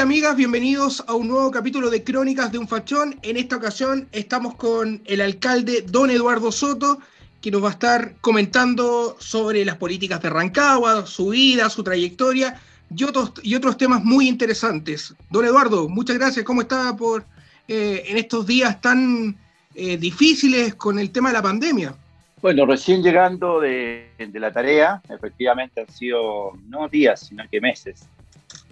Amigas, 0.00 0.34
bienvenidos 0.34 1.04
a 1.08 1.14
un 1.14 1.28
nuevo 1.28 1.50
capítulo 1.50 1.90
de 1.90 2.02
Crónicas 2.02 2.50
de 2.50 2.56
un 2.56 2.66
Fachón. 2.66 3.16
En 3.22 3.36
esta 3.36 3.56
ocasión 3.56 4.08
estamos 4.12 4.54
con 4.54 5.02
el 5.04 5.20
alcalde 5.20 5.82
Don 5.86 6.10
Eduardo 6.10 6.50
Soto, 6.50 7.00
que 7.42 7.50
nos 7.50 7.62
va 7.62 7.68
a 7.68 7.72
estar 7.72 8.14
comentando 8.22 9.16
sobre 9.18 9.62
las 9.62 9.76
políticas 9.76 10.22
de 10.22 10.30
Rancagua, 10.30 11.04
su 11.04 11.28
vida, 11.28 11.68
su 11.68 11.84
trayectoria 11.84 12.58
y 12.96 13.04
otros, 13.04 13.34
y 13.42 13.54
otros 13.54 13.76
temas 13.76 14.02
muy 14.02 14.26
interesantes. 14.26 15.14
Don 15.28 15.44
Eduardo, 15.44 15.86
muchas 15.86 16.16
gracias. 16.16 16.46
¿Cómo 16.46 16.62
está 16.62 16.96
por, 16.96 17.26
eh, 17.68 18.04
en 18.06 18.16
estos 18.16 18.46
días 18.46 18.80
tan 18.80 19.36
eh, 19.74 19.98
difíciles 19.98 20.76
con 20.76 20.98
el 20.98 21.10
tema 21.10 21.28
de 21.28 21.34
la 21.34 21.42
pandemia? 21.42 21.94
Bueno, 22.40 22.64
recién 22.64 23.02
llegando 23.02 23.60
de, 23.60 24.08
de 24.16 24.40
la 24.40 24.50
tarea, 24.50 25.02
efectivamente 25.10 25.82
han 25.82 25.92
sido 25.92 26.52
no 26.68 26.88
días, 26.88 27.26
sino 27.28 27.44
que 27.50 27.60
meses 27.60 28.08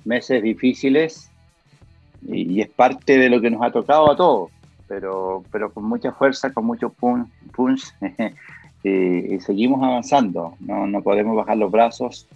meses 0.08 0.42
difíciles 0.42 1.27
y, 2.26 2.60
es 2.60 2.68
parte 2.68 3.18
de 3.18 3.28
lo 3.28 3.40
que 3.40 3.50
nos 3.50 3.62
ha 3.62 3.70
tocado 3.70 4.10
a 4.10 4.16
todos, 4.16 4.50
pero, 4.86 5.44
pero 5.52 5.72
con 5.72 5.84
mucha 5.84 6.12
fuerza, 6.12 6.52
con 6.52 6.66
mucho 6.66 6.90
punch, 6.90 7.28
punch 7.52 7.94
y, 8.82 9.38
seguimos 9.40 9.82
avanzando, 9.82 10.54
no, 10.60 10.86
no, 10.86 11.02
podemos 11.02 11.36
bajar 11.36 11.56
los 11.56 11.70
brazos. 11.70 12.26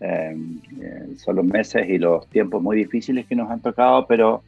Em, 0.00 0.60
eh, 0.80 1.16
son 1.16 1.36
los 1.36 1.44
meses 1.44 1.88
y 1.88 1.98
los 1.98 2.24
tiempos 2.28 2.62
muy 2.62 2.76
difíciles 2.76 3.26
que 3.26 3.34
nos 3.34 3.50
han 3.50 3.60
tocado, 3.60 4.06
pero 4.06 4.42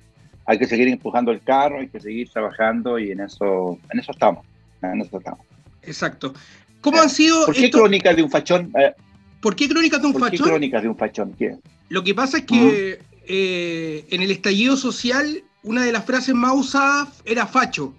hay 0.47 0.59
que 0.59 0.67
seguir 0.67 0.87
empujando 0.89 1.33
el 1.33 1.41
carro, 1.41 1.81
hay 1.81 1.89
que 1.89 1.99
seguir 1.99 2.31
trabajando 2.31 3.01
y 3.01 3.11
en 3.11 3.21
eso, 3.21 3.79
en 3.93 3.99
eso 3.99 4.12
estamos. 4.12 4.47
En 4.83 5.01
eso 5.01 5.19
estamos. 5.19 5.41
Exacto. 5.83 6.33
¿Cómo 6.81 7.01
han 7.01 7.11
sido? 7.11 7.47
¿Por 7.47 7.55
qué 7.55 7.71
crónicas 7.71 8.17
de 8.17 8.23
un 8.23 8.31
fachón? 8.31 8.73
Eh, 8.79 8.95
¿Por 9.41 9.57
qué 9.57 9.69
crónicas 9.69 10.01
de 10.01 10.07
un 10.07 10.12
¿por 10.12 10.23
fachón? 10.23 10.39
Qué 10.39 10.51
crónicas 10.51 10.83
de 10.83 10.89
un 10.89 10.97
fachón? 10.97 11.34
¿Qué? 11.39 11.57
Lo 11.89 12.05
que 12.05 12.15
pasa 12.15 12.39
es 12.39 12.45
que 12.45 13.01
eh, 13.27 14.07
en 14.11 14.23
el 14.23 14.31
estallido 14.31 14.77
social, 14.77 15.43
una 15.63 15.85
de 15.85 15.93
las 15.93 16.05
frases 16.05 16.35
más 16.35 16.53
usadas 16.55 17.09
era 17.25 17.47
facho. 17.47 17.95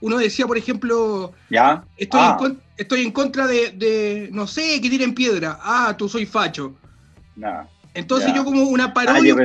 Uno 0.00 0.16
decía, 0.16 0.46
por 0.46 0.56
ejemplo, 0.56 1.32
¿Ya? 1.50 1.84
Estoy, 1.96 2.20
en, 2.20 2.26
ah. 2.26 2.52
estoy 2.76 3.02
en 3.02 3.12
contra 3.12 3.46
de, 3.46 4.28
no 4.32 4.46
sé, 4.46 4.80
que 4.80 4.88
tiren 4.88 5.14
piedra. 5.14 5.58
Ah, 5.62 5.94
tú 5.96 6.08
soy 6.08 6.24
facho. 6.24 6.74
Entonces 7.94 8.32
yo 8.34 8.44
como 8.44 8.62
una 8.64 8.84
ah, 8.84 8.94
parodia... 8.94 9.36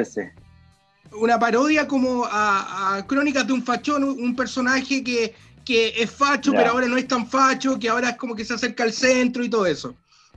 una 1.14 1.40
parodia 1.40 1.88
como 1.88 2.26
a, 2.26 3.04
Crónicas 3.08 3.46
de 3.48 3.54
un 3.54 3.64
fachón, 3.64 4.04
un 4.04 4.36
personaje 4.36 5.04
que, 5.04 5.36
es 5.68 6.12
facho, 6.12 6.52
pero 6.54 6.72
ahora 6.72 6.88
no 6.88 6.96
es 6.96 7.08
tan 7.08 7.28
facho, 7.28 7.78
que 7.78 7.90
ahora 7.90 8.12
es 8.12 8.18
como 8.18 8.36
que 8.36 8.46
se 8.46 8.54
acerca 8.54 8.84
al 8.84 8.94
centro 8.94 9.44
y 9.44 9.50
todo 9.50 9.66
eso. 9.66 9.96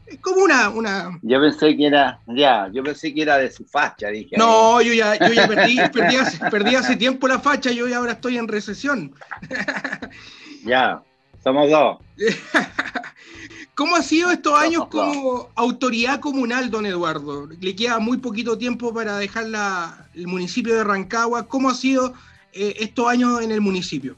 Es 0.09 0.20
como 0.20 0.42
una, 0.42 0.70
una. 0.70 1.19
Yo 1.23 1.39
pensé 1.41 1.77
que 1.77 1.87
era, 1.87 2.19
ya, 2.27 2.69
yo 2.73 2.83
pensé 2.83 3.12
que 3.12 3.23
era 3.23 3.37
de 3.37 3.51
su 3.51 3.64
facha, 3.67 4.09
dije. 4.09 4.37
No, 4.39 4.81
yo 4.81 4.95
ya, 4.95 5.19
yo 5.19 5.34
ya 5.34 5.47
perdí, 5.47 5.77
perdí, 6.51 6.75
hace, 6.77 6.97
tiempo 6.97 7.28
la 7.28 7.39
facha, 7.39 7.70
yo 7.70 7.87
ya 7.87 7.98
ahora 7.98 8.12
estoy 8.12 8.39
en 8.39 8.48
recesión. 8.48 9.12
Ya, 10.64 11.03
somos 11.45 11.70
dos. 11.70 11.98
¿Cómo 13.75 13.95
ha 13.95 14.03
sido 14.03 14.33
estos 14.33 14.59
años 14.59 14.86
como 14.89 15.51
autoridad 15.55 16.20
comunal, 16.20 16.70
don 16.70 16.84
Eduardo? 16.84 17.48
Le 17.61 17.77
queda 17.77 17.98
muy 18.01 18.17
poquito 18.17 18.58
tiempo 18.58 18.92
para 18.92 19.18
dejar 19.18 19.47
el 20.14 20.27
municipio 20.27 20.74
de 20.74 20.85
Rancagua. 20.85 21.47
¿Cómo 21.47 21.68
ha 21.70 21.74
sido 21.74 22.13
eh, 22.52 22.74
estos 22.80 23.07
años 23.07 23.41
en 23.41 23.52
el 23.52 23.61
municipio? 23.61 24.17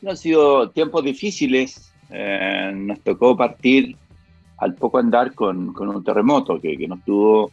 No 0.00 0.10
han 0.10 0.16
sido 0.16 0.70
tiempos 0.70 1.04
difíciles. 1.04 1.92
Eh, 2.10 2.72
nos 2.74 3.00
tocó 3.02 3.36
partir 3.36 3.96
al 4.58 4.74
poco 4.74 4.98
andar 4.98 5.34
con, 5.34 5.72
con 5.72 5.88
un 5.88 6.02
terremoto 6.02 6.60
que, 6.60 6.76
que 6.76 6.88
nos 6.88 7.02
tuvo 7.04 7.50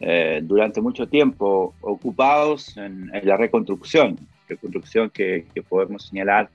eh, 0.00 0.40
durante 0.42 0.80
mucho 0.80 1.08
tiempo 1.08 1.74
ocupados 1.80 2.76
en, 2.76 3.10
la 3.24 3.36
reconstrucción, 3.36 4.18
reconstrucción 4.48 5.10
que, 5.10 5.46
que, 5.52 5.62
podemos 5.62 6.06
señalar 6.06 6.48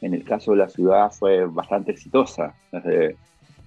en 0.00 0.14
el 0.14 0.24
caso 0.24 0.52
de 0.52 0.58
la 0.58 0.68
ciudad 0.68 1.10
fue 1.10 1.44
bastante 1.44 1.92
exitosa 1.92 2.54
desde 2.72 3.16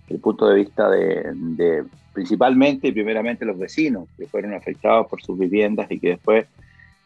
el 0.10 0.20
punto 0.20 0.48
de 0.48 0.56
vista 0.56 0.90
de, 0.90 1.32
de 1.36 1.84
principalmente 2.14 2.88
y 2.88 2.92
primeramente 2.92 3.46
los 3.46 3.58
vecinos 3.58 4.08
que 4.18 4.28
fueron 4.28 4.54
afectados 4.54 5.08
por 5.08 5.22
sus 5.22 5.38
viviendas 5.38 5.90
y 5.92 6.00
que 6.00 6.10
después 6.10 6.48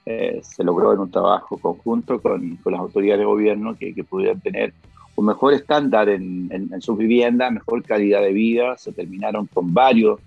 eh, 0.05 0.39
se 0.43 0.63
logró 0.63 0.93
en 0.93 0.99
un 0.99 1.11
trabajo 1.11 1.57
conjunto 1.57 2.21
con, 2.21 2.55
con 2.57 2.73
las 2.73 2.81
autoridades 2.81 3.19
de 3.19 3.25
gobierno 3.25 3.75
que, 3.75 3.93
que 3.93 4.03
pudieran 4.03 4.39
tener 4.39 4.73
un 5.15 5.25
mejor 5.25 5.53
estándar 5.53 6.09
en, 6.09 6.69
sus 6.81 6.97
viviendas, 6.97 7.51
mejor 7.51 7.83
calidad 7.83 8.21
de 8.21 8.33
vida. 8.33 8.77
Se 8.77 8.91
terminaron 8.91 9.47
con 9.47 9.73
varios 9.73 10.19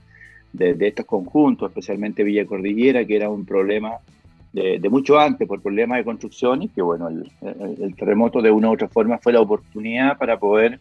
de, 0.52 0.76
estos 0.80 1.06
conjuntos, 1.06 1.70
especialmente 1.70 2.22
Villa 2.22 2.46
Cordillera, 2.46 3.04
que 3.04 3.16
era 3.16 3.28
un 3.28 3.44
problema 3.44 3.92
de, 4.52 4.80
mucho 4.90 5.18
antes 5.18 5.46
por 5.46 5.60
problemas 5.60 5.98
de 5.98 6.04
construcción 6.04 6.62
y 6.62 6.68
que 6.68 6.82
bueno, 6.82 7.08
el, 7.08 7.94
terremoto 7.96 8.40
de 8.40 8.50
una 8.50 8.70
u 8.70 8.72
otra 8.72 8.88
forma 8.88 9.18
fue 9.18 9.32
la 9.32 9.40
oportunidad 9.40 10.16
para 10.16 10.38
poder 10.38 10.80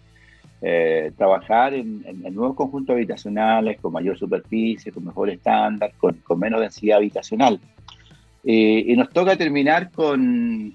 eh, 0.62 1.12
trabajar 1.18 1.74
en, 1.74 2.04
nuevos 2.34 2.56
conjuntos 2.56 2.96
habitacionales 2.96 3.80
con 3.80 3.92
mayor 3.92 4.18
superficie, 4.18 4.92
con 4.92 5.06
mejor 5.06 5.30
estándar, 5.30 5.92
con, 5.98 6.16
con 6.24 6.40
menos 6.40 6.62
densidad 6.62 6.98
habitacional. 6.98 7.60
Eh, 8.46 8.86
y 8.88 8.96
nos 8.96 9.10
toca 9.10 9.36
terminar 9.36 9.92
con, 9.92 10.74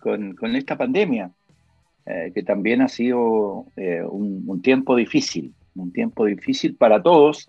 con, 0.00 0.34
con 0.34 0.56
esta 0.56 0.76
pandemia. 0.76 1.30
Eh, 2.06 2.32
que 2.34 2.42
también 2.42 2.82
ha 2.82 2.88
sido 2.88 3.64
eh, 3.76 4.02
un, 4.06 4.60
tiempo 4.60 4.94
difícil, 4.94 5.54
un 5.74 5.90
tiempo 5.90 6.26
difícil 6.26 6.76
para 6.76 7.02
todos 7.02 7.48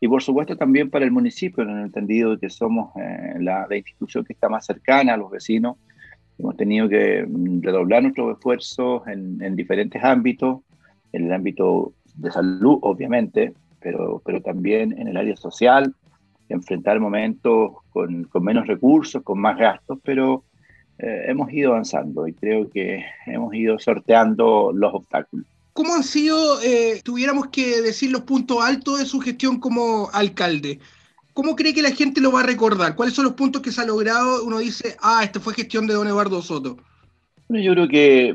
y 0.00 0.08
por 0.08 0.20
supuesto 0.20 0.56
también 0.56 0.90
para 0.90 1.04
el 1.04 1.12
municipio, 1.12 1.62
en 1.62 1.70
el 1.70 1.84
entendido 1.84 2.32
de 2.32 2.38
que 2.38 2.50
somos 2.50 2.90
eh, 2.96 3.34
la, 3.38 3.68
institución 3.70 4.24
que 4.24 4.32
está 4.32 4.48
más 4.48 4.66
cercana 4.66 5.14
a 5.14 5.16
los 5.16 5.30
vecinos. 5.30 5.76
Hemos 6.40 6.56
tenido 6.56 6.88
que 6.88 7.24
mm, 7.24 7.62
redoblar 7.62 8.02
nuestros 8.02 8.36
esfuerzos 8.36 9.06
en, 9.06 9.40
en 9.40 9.54
diferentes 9.54 10.02
ámbitos, 10.02 10.62
en 11.12 11.26
el 11.26 11.32
ámbito 11.32 11.92
de 12.16 12.32
salud, 12.32 12.78
obviamente, 12.82 13.54
pero, 13.80 14.20
pero 14.26 14.42
también 14.42 14.98
en 14.98 15.06
el 15.06 15.16
área 15.16 15.36
social, 15.36 15.94
enfrentar 16.48 16.98
momentos 16.98 17.74
con, 17.90 18.24
con 18.24 18.42
menos 18.42 18.66
recursos, 18.66 19.22
con 19.22 19.38
más 19.38 19.56
gastos, 19.56 20.00
pero 20.02 20.42
eh, 21.04 21.24
hemos 21.28 21.52
ido 21.52 21.72
avanzando 21.72 22.26
y 22.26 22.32
creo 22.32 22.70
que 22.70 23.04
hemos 23.26 23.54
ido 23.54 23.78
sorteando 23.78 24.72
los 24.72 24.94
obstáculos. 24.94 25.44
¿Cómo 25.74 25.94
han 25.94 26.02
sido, 26.02 26.62
eh, 26.62 27.02
tuviéramos 27.04 27.48
que 27.48 27.82
decir, 27.82 28.10
los 28.10 28.22
puntos 28.22 28.64
altos 28.64 29.00
de 29.00 29.04
su 29.04 29.20
gestión 29.20 29.60
como 29.60 30.08
alcalde? 30.14 30.78
¿Cómo 31.34 31.56
cree 31.56 31.74
que 31.74 31.82
la 31.82 31.90
gente 31.90 32.22
lo 32.22 32.32
va 32.32 32.40
a 32.40 32.46
recordar? 32.46 32.96
¿Cuáles 32.96 33.14
son 33.14 33.26
los 33.26 33.34
puntos 33.34 33.60
que 33.60 33.70
se 33.70 33.82
ha 33.82 33.84
logrado? 33.84 34.44
Uno 34.44 34.58
dice, 34.60 34.96
ah, 35.02 35.20
esta 35.22 35.40
fue 35.40 35.52
gestión 35.52 35.86
de 35.86 35.92
don 35.92 36.06
Eduardo 36.06 36.40
Soto. 36.40 36.78
Bueno, 37.48 37.62
yo 37.62 37.72
creo 37.74 37.88
que, 37.88 38.34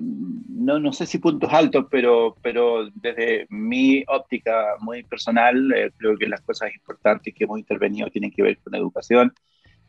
no, 0.49 0.77
no 0.77 0.93
sé 0.93 1.07
si 1.07 1.17
puntos 1.17 1.51
altos, 1.51 1.87
pero, 1.89 2.35
pero 2.43 2.87
desde 2.93 3.47
mi 3.49 4.03
óptica 4.07 4.75
muy 4.81 5.01
personal, 5.01 5.73
eh, 5.73 5.91
creo 5.97 6.15
que 6.17 6.27
las 6.27 6.41
cosas 6.41 6.69
importantes 6.75 7.33
que 7.33 7.45
hemos 7.45 7.57
intervenido 7.57 8.09
tienen 8.09 8.29
que 8.29 8.43
ver 8.43 8.59
con 8.59 8.75
educación, 8.75 9.33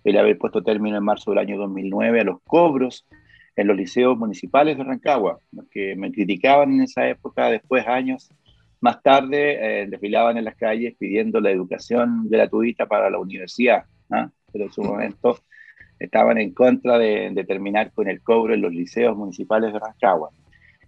el 0.05 0.19
haber 0.19 0.38
puesto 0.38 0.62
término 0.62 0.97
en 0.97 1.05
marzo 1.05 1.31
del 1.31 1.38
año 1.38 1.59
2009 1.59 2.21
a 2.21 2.25
los 2.25 2.41
cobros 2.43 3.06
en 3.56 3.66
los 3.66 3.77
liceos 3.77 4.16
municipales 4.16 4.78
de 4.78 4.84
Rancagua, 4.84 5.41
que 5.71 5.95
me 5.97 6.10
criticaban 6.10 6.72
en 6.72 6.83
esa 6.83 7.09
época, 7.09 7.51
después 7.51 7.86
años 7.86 8.30
más 8.80 9.03
tarde 9.03 9.83
eh, 9.83 9.86
desfilaban 9.86 10.39
en 10.39 10.45
las 10.45 10.57
calles 10.57 10.95
pidiendo 10.98 11.41
la 11.41 11.51
educación 11.51 12.28
gratuita 12.28 12.86
para 12.86 13.10
la 13.10 13.19
universidad, 13.19 13.84
¿ah? 14.10 14.30
pero 14.51 14.65
en 14.65 14.72
su 14.72 14.83
momento 14.83 15.39
estaban 15.98 16.39
en 16.39 16.53
contra 16.53 16.98
de, 16.98 17.45
terminar 17.47 17.92
con 17.92 18.09
el 18.09 18.22
cobro 18.22 18.54
en 18.54 18.63
los 18.63 18.72
liceos 18.72 19.15
municipales 19.16 19.72
de 19.72 19.78
Rancagua. 19.78 20.30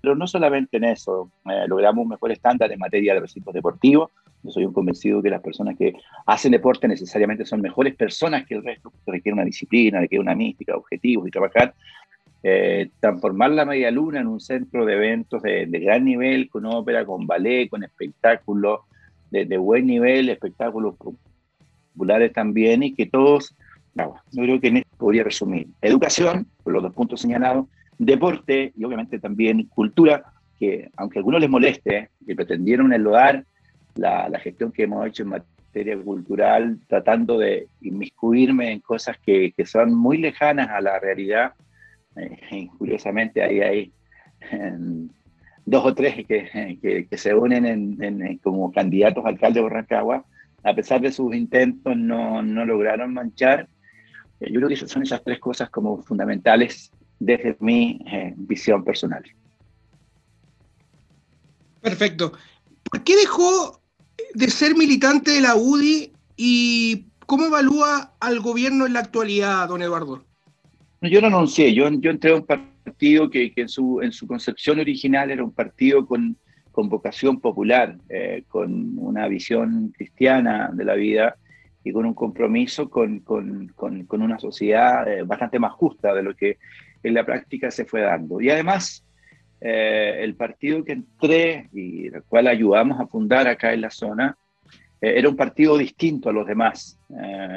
Pero 0.00 0.16
no 0.16 0.26
solamente 0.26 0.78
en 0.78 0.84
eso, 0.84 1.30
eh, 1.44 1.66
logramos 1.68 2.02
un 2.02 2.08
mejor 2.08 2.32
estándar 2.32 2.72
en 2.72 2.78
materia 2.78 3.14
de 3.14 3.20
recintos 3.20 3.52
deportivos, 3.52 4.10
yo 4.42 4.50
soy 4.50 4.64
un 4.64 4.72
convencido 4.72 5.22
que 5.22 5.30
las 5.30 5.40
personas 5.40 5.76
que 5.78 5.94
hacen 6.26 6.52
deporte 6.52 6.88
necesariamente 6.88 7.44
son 7.44 7.60
mejores 7.60 7.94
personas 7.94 8.44
que 8.46 8.54
el 8.54 8.64
resto, 8.64 8.90
porque 8.90 9.12
requiere 9.12 9.34
una 9.34 9.44
disciplina, 9.44 10.00
requiere 10.00 10.22
una 10.22 10.34
mística, 10.34 10.76
objetivos 10.76 11.28
y 11.28 11.30
trabajar. 11.30 11.74
Eh, 12.44 12.90
transformar 12.98 13.52
la 13.52 13.64
Media 13.64 13.92
Luna 13.92 14.20
en 14.20 14.26
un 14.26 14.40
centro 14.40 14.84
de 14.84 14.94
eventos 14.94 15.42
de, 15.42 15.66
gran 15.66 16.04
nivel, 16.04 16.50
con 16.50 16.66
ópera, 16.66 17.04
con 17.04 17.26
ballet, 17.26 17.68
con 17.68 17.84
espectáculos 17.84 18.80
de, 19.30 19.56
buen 19.56 19.86
nivel, 19.86 20.28
espectáculos 20.28 20.96
populares 21.94 22.32
también, 22.32 22.82
y 22.82 22.94
que 22.94 23.06
todos, 23.06 23.54
no, 23.94 24.16
yo 24.32 24.42
creo 24.42 24.60
que 24.60 24.68
en 24.68 24.78
esto 24.78 24.96
podría 24.98 25.24
resumir 25.24 25.68
educación, 25.80 26.48
por 26.62 26.72
los 26.72 26.82
dos 26.82 26.92
puntos 26.92 27.20
señalados, 27.20 27.66
deporte 27.96 28.72
y 28.76 28.84
obviamente 28.84 29.20
también 29.20 29.68
cultura, 29.68 30.24
que 30.58 30.90
aunque 30.96 31.18
a 31.18 31.20
algunos 31.20 31.40
les 31.40 31.48
moleste, 31.48 32.10
que 32.26 32.34
pretendieron 32.34 32.92
enlodar 32.92 33.46
la, 33.94 34.28
la 34.28 34.38
gestión 34.38 34.72
que 34.72 34.84
hemos 34.84 35.06
hecho 35.06 35.22
en 35.22 35.30
materia 35.30 35.98
cultural, 35.98 36.78
tratando 36.88 37.38
de 37.38 37.68
inmiscuirme 37.80 38.72
en 38.72 38.80
cosas 38.80 39.16
que, 39.18 39.52
que 39.56 39.66
son 39.66 39.94
muy 39.94 40.18
lejanas 40.18 40.68
a 40.70 40.80
la 40.80 40.98
realidad, 40.98 41.54
eh, 42.16 42.68
curiosamente 42.78 43.42
ahí 43.42 43.60
hay 43.60 43.92
dos 45.64 45.86
o 45.86 45.94
tres 45.94 46.26
que, 46.26 47.06
que, 47.08 47.16
se 47.16 47.34
unen 47.34 47.64
en, 47.64 48.38
como 48.38 48.72
candidatos 48.72 49.24
a 49.24 49.28
alcalde 49.28 49.60
de 49.60 49.62
Borracagua, 49.62 50.24
a 50.64 50.74
pesar 50.74 51.00
de 51.00 51.12
sus 51.12 51.34
intentos 51.34 51.96
no, 51.96 52.42
no 52.42 52.64
lograron 52.64 53.14
manchar. 53.14 53.68
Eh, 54.40 54.50
yo 54.52 54.60
creo 54.60 54.68
que 54.68 54.76
son 54.76 55.02
esas 55.02 55.22
tres 55.22 55.38
cosas 55.38 55.70
como 55.70 56.02
fundamentales 56.02 56.92
desde 57.18 57.56
mi 57.60 58.00
eh, 58.06 58.34
visión 58.36 58.84
personal. 58.84 59.22
Perfecto. 61.80 62.32
¿Por 62.90 63.02
qué 63.02 63.16
dejó 63.16 63.81
de 64.34 64.50
ser 64.50 64.76
militante 64.76 65.32
de 65.32 65.40
la 65.40 65.56
UDI 65.56 66.12
y 66.36 67.06
cómo 67.26 67.46
evalúa 67.46 68.14
al 68.20 68.40
gobierno 68.40 68.86
en 68.86 68.94
la 68.94 69.00
actualidad, 69.00 69.68
don 69.68 69.82
Eduardo? 69.82 70.24
Yo 71.00 71.20
no 71.20 71.26
anuncié, 71.26 71.74
yo, 71.74 71.88
yo 71.90 72.10
entré 72.10 72.32
a 72.32 72.36
un 72.36 72.46
partido 72.46 73.28
que, 73.28 73.52
en, 73.56 73.68
su, 73.68 74.00
en 74.02 74.12
su 74.12 74.26
concepción 74.26 74.78
original 74.78 75.30
era 75.30 75.42
un 75.42 75.52
partido 75.52 76.06
con, 76.06 76.36
con 76.70 76.88
vocación 76.88 77.40
popular, 77.40 77.96
eh, 78.08 78.44
con 78.48 78.98
una 78.98 79.26
visión 79.26 79.92
cristiana 79.96 80.70
de 80.72 80.84
la 80.84 80.94
vida 80.94 81.36
y 81.84 81.92
con 81.92 82.06
un 82.06 82.14
compromiso 82.14 82.88
con, 82.88 83.20
con, 83.20 83.72
con 83.74 84.22
una 84.22 84.38
sociedad 84.38 85.08
eh, 85.12 85.22
bastante 85.24 85.58
más 85.58 85.72
justa 85.72 86.14
de 86.14 86.22
lo 86.22 86.36
que 86.36 86.58
en 87.02 87.14
la 87.14 87.26
práctica 87.26 87.70
se 87.70 87.84
fue 87.84 88.02
dando. 88.02 88.40
Y 88.40 88.50
además, 88.50 89.04
eh, 89.64 90.18
el 90.20 90.34
partido 90.34 90.84
que 90.84 90.92
entré 90.92 91.68
y 91.72 92.06
el 92.06 92.22
cual 92.24 92.48
ayudamos 92.48 93.00
a 93.00 93.06
fundar 93.06 93.46
acá 93.46 93.72
en 93.72 93.82
la 93.82 93.90
zona, 93.90 94.36
era 95.00 95.28
un 95.28 95.34
partido 95.34 95.76
distinto 95.76 96.28
a 96.28 96.32
los 96.32 96.46
demás, 96.46 96.96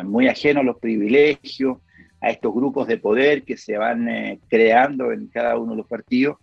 muy 0.03 0.27
ajeno 0.27 0.61
a 0.61 0.63
los 0.63 0.79
privilegios, 0.79 1.77
a 2.25 2.31
estos 2.31 2.53
grupos 2.53 2.87
de 2.87 2.97
poder 2.97 3.43
que 3.43 3.55
se 3.55 3.77
van 3.77 4.09
eh, 4.09 4.39
creando 4.47 5.11
en 5.11 5.27
cada 5.27 5.57
uno 5.57 5.71
de 5.71 5.77
los 5.77 5.87
partidos. 5.87 6.37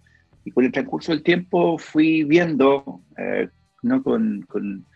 Y 0.44 0.52
con 0.52 0.64
el 0.64 0.70
transcurso 0.70 1.10
del 1.10 1.24
tiempo 1.24 1.76
fui 1.76 2.22
viendo, 2.22 3.00
eh, 3.16 3.48
no 3.82 4.00
con, 4.02 4.42
con, 4.42 4.86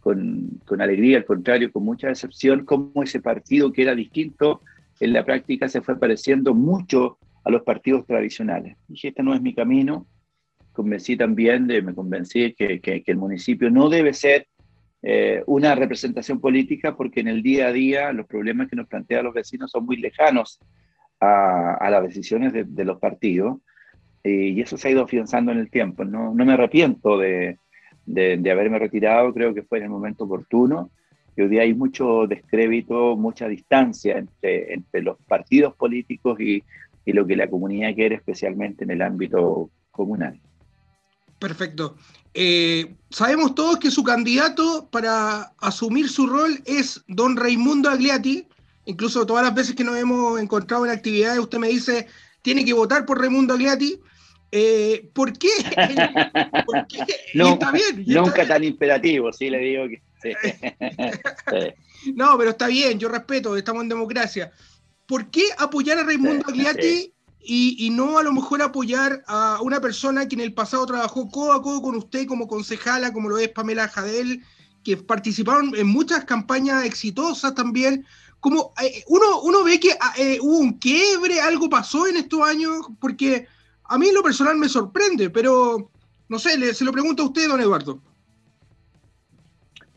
con, 0.00 0.80
alegría, 0.82 1.16
al 1.18 1.24
contrario, 1.24 1.72
con 1.72 1.84
mucha 1.84 2.08
decepción, 2.08 2.66
cómo 2.66 3.02
ese 3.02 3.20
partido 3.20 3.72
que 3.72 3.82
era 3.82 3.94
distinto 3.94 4.60
en 5.00 5.14
la 5.14 5.24
práctica 5.24 5.66
se 5.68 5.80
fue 5.80 5.98
pareciendo 5.98 6.54
mucho 6.54 7.16
a 7.42 7.50
los 7.50 7.62
partidos 7.62 8.06
tradicionales. 8.06 8.76
Dije, 8.86 9.08
este 9.08 9.22
no 9.22 9.34
es 9.34 9.40
mi 9.40 9.54
camino. 9.54 10.06
Convencí 10.74 11.16
también, 11.16 11.66
de, 11.66 11.80
me 11.80 11.94
convencí 11.94 12.52
que, 12.52 12.80
que, 12.80 13.02
el 13.06 13.16
municipio 13.16 13.70
no 13.70 13.88
debe 13.88 14.12
ser 14.12 14.48
eh, 15.02 15.42
una 15.46 15.74
representación 15.74 16.40
política 16.40 16.96
porque 16.96 17.20
en 17.20 17.28
el 17.28 17.42
día 17.42 17.68
a 17.68 17.72
día 17.72 18.12
los 18.12 18.26
problemas 18.26 18.68
que 18.68 18.76
nos 18.76 18.88
plantean 18.88 19.24
los 19.24 19.34
vecinos 19.34 19.70
son 19.70 19.86
muy 19.86 19.96
lejanos 19.96 20.58
a, 21.20 21.88
las 21.90 22.02
decisiones 22.02 22.52
de, 22.52 22.84
los 22.84 22.98
partidos 22.98 23.58
y 24.22 24.60
eso 24.60 24.76
se 24.76 24.88
ha 24.88 24.90
ido 24.90 25.04
afianzando 25.04 25.52
en 25.52 25.58
el 25.58 25.70
tiempo. 25.70 26.04
No, 26.04 26.34
no 26.34 26.44
me 26.44 26.54
arrepiento 26.54 27.16
de, 27.18 27.58
de, 28.04 28.50
haberme 28.50 28.78
retirado, 28.78 29.32
creo 29.32 29.54
que 29.54 29.62
fue 29.62 29.78
en 29.78 29.84
el 29.84 29.90
momento 29.90 30.24
oportuno. 30.24 30.90
Y 31.36 31.42
hoy 31.42 31.48
día 31.48 31.62
hay 31.62 31.74
mucho 31.74 32.26
descrédito, 32.26 33.16
mucha 33.16 33.48
distancia 33.48 34.18
entre, 34.18 34.74
entre 34.74 35.02
los 35.02 35.18
partidos 35.26 35.74
políticos 35.74 36.40
y, 36.40 36.62
y 37.04 37.12
lo 37.12 37.26
que 37.26 37.36
la 37.36 37.48
comunidad 37.48 37.94
quiere, 37.94 38.16
especialmente 38.16 38.84
en 38.84 38.90
el 38.90 39.02
ámbito 39.02 39.70
comunal. 39.90 40.40
Perfecto. 41.44 41.98
Eh, 42.32 42.94
sabemos 43.10 43.54
todos 43.54 43.78
que 43.78 43.90
su 43.90 44.02
candidato 44.02 44.88
para 44.90 45.52
asumir 45.58 46.08
su 46.08 46.26
rol 46.26 46.58
es 46.64 47.04
don 47.06 47.36
Raimundo 47.36 47.90
Agliati. 47.90 48.48
Incluso 48.86 49.26
todas 49.26 49.44
las 49.44 49.54
veces 49.54 49.74
que 49.74 49.84
nos 49.84 49.98
hemos 49.98 50.40
encontrado 50.40 50.86
en 50.86 50.92
actividades, 50.92 51.38
usted 51.38 51.58
me 51.58 51.68
dice, 51.68 52.06
tiene 52.40 52.64
que 52.64 52.72
votar 52.72 53.04
por 53.04 53.20
Raimundo 53.20 53.52
Agliati. 53.52 54.00
Eh, 54.52 55.10
¿Por 55.12 55.36
qué? 55.36 55.48
está 57.34 57.72
bien, 57.72 58.04
nunca 58.06 58.48
tan 58.48 58.64
imperativo, 58.64 59.30
sí, 59.30 59.50
le 59.50 59.58
digo 59.58 59.84
que... 59.86 60.02
No, 62.14 62.38
pero 62.38 62.50
está 62.52 62.68
bien, 62.68 62.98
yo 62.98 63.10
respeto, 63.10 63.54
estamos 63.54 63.82
en 63.82 63.90
democracia. 63.90 64.50
¿Por 65.04 65.30
qué 65.30 65.44
apoyar 65.58 65.98
a 65.98 66.04
Raimundo 66.04 66.46
Agliati 66.48 67.12
y, 67.46 67.90
no 67.90 68.18
a 68.18 68.22
lo 68.22 68.32
mejor 68.32 68.62
apoyar 68.62 69.22
a 69.26 69.58
una 69.60 69.80
persona 69.80 70.26
que 70.26 70.34
en 70.34 70.40
el 70.40 70.54
pasado 70.54 70.86
trabajó 70.86 71.28
codo 71.30 71.52
a 71.52 71.62
codo 71.62 71.82
con 71.82 71.94
usted 71.96 72.26
como 72.26 72.48
concejala, 72.48 73.12
como 73.12 73.28
lo 73.28 73.38
es 73.38 73.48
Pamela 73.48 73.88
Jadel, 73.88 74.42
que 74.82 74.96
participaron 74.96 75.74
en 75.76 75.86
muchas 75.86 76.24
campañas 76.24 76.84
exitosas 76.84 77.54
también. 77.54 78.06
Como 78.40 78.72
eh, 78.82 79.04
uno, 79.08 79.42
uno 79.42 79.64
ve 79.64 79.78
que 79.78 79.92
ah, 80.00 80.14
eh, 80.18 80.38
hubo 80.40 80.58
un 80.58 80.78
quiebre, 80.78 81.40
algo 81.40 81.68
pasó 81.68 82.06
en 82.06 82.16
estos 82.16 82.40
años, 82.42 82.86
porque 83.00 83.46
a 83.84 83.98
mí 83.98 84.08
en 84.08 84.14
lo 84.14 84.22
personal 84.22 84.56
me 84.56 84.68
sorprende, 84.68 85.30
pero 85.30 85.90
no 86.28 86.38
sé, 86.38 86.56
le, 86.58 86.72
se 86.72 86.84
lo 86.84 86.92
pregunto 86.92 87.22
a 87.22 87.26
usted, 87.26 87.48
don 87.48 87.60
Eduardo. 87.60 88.00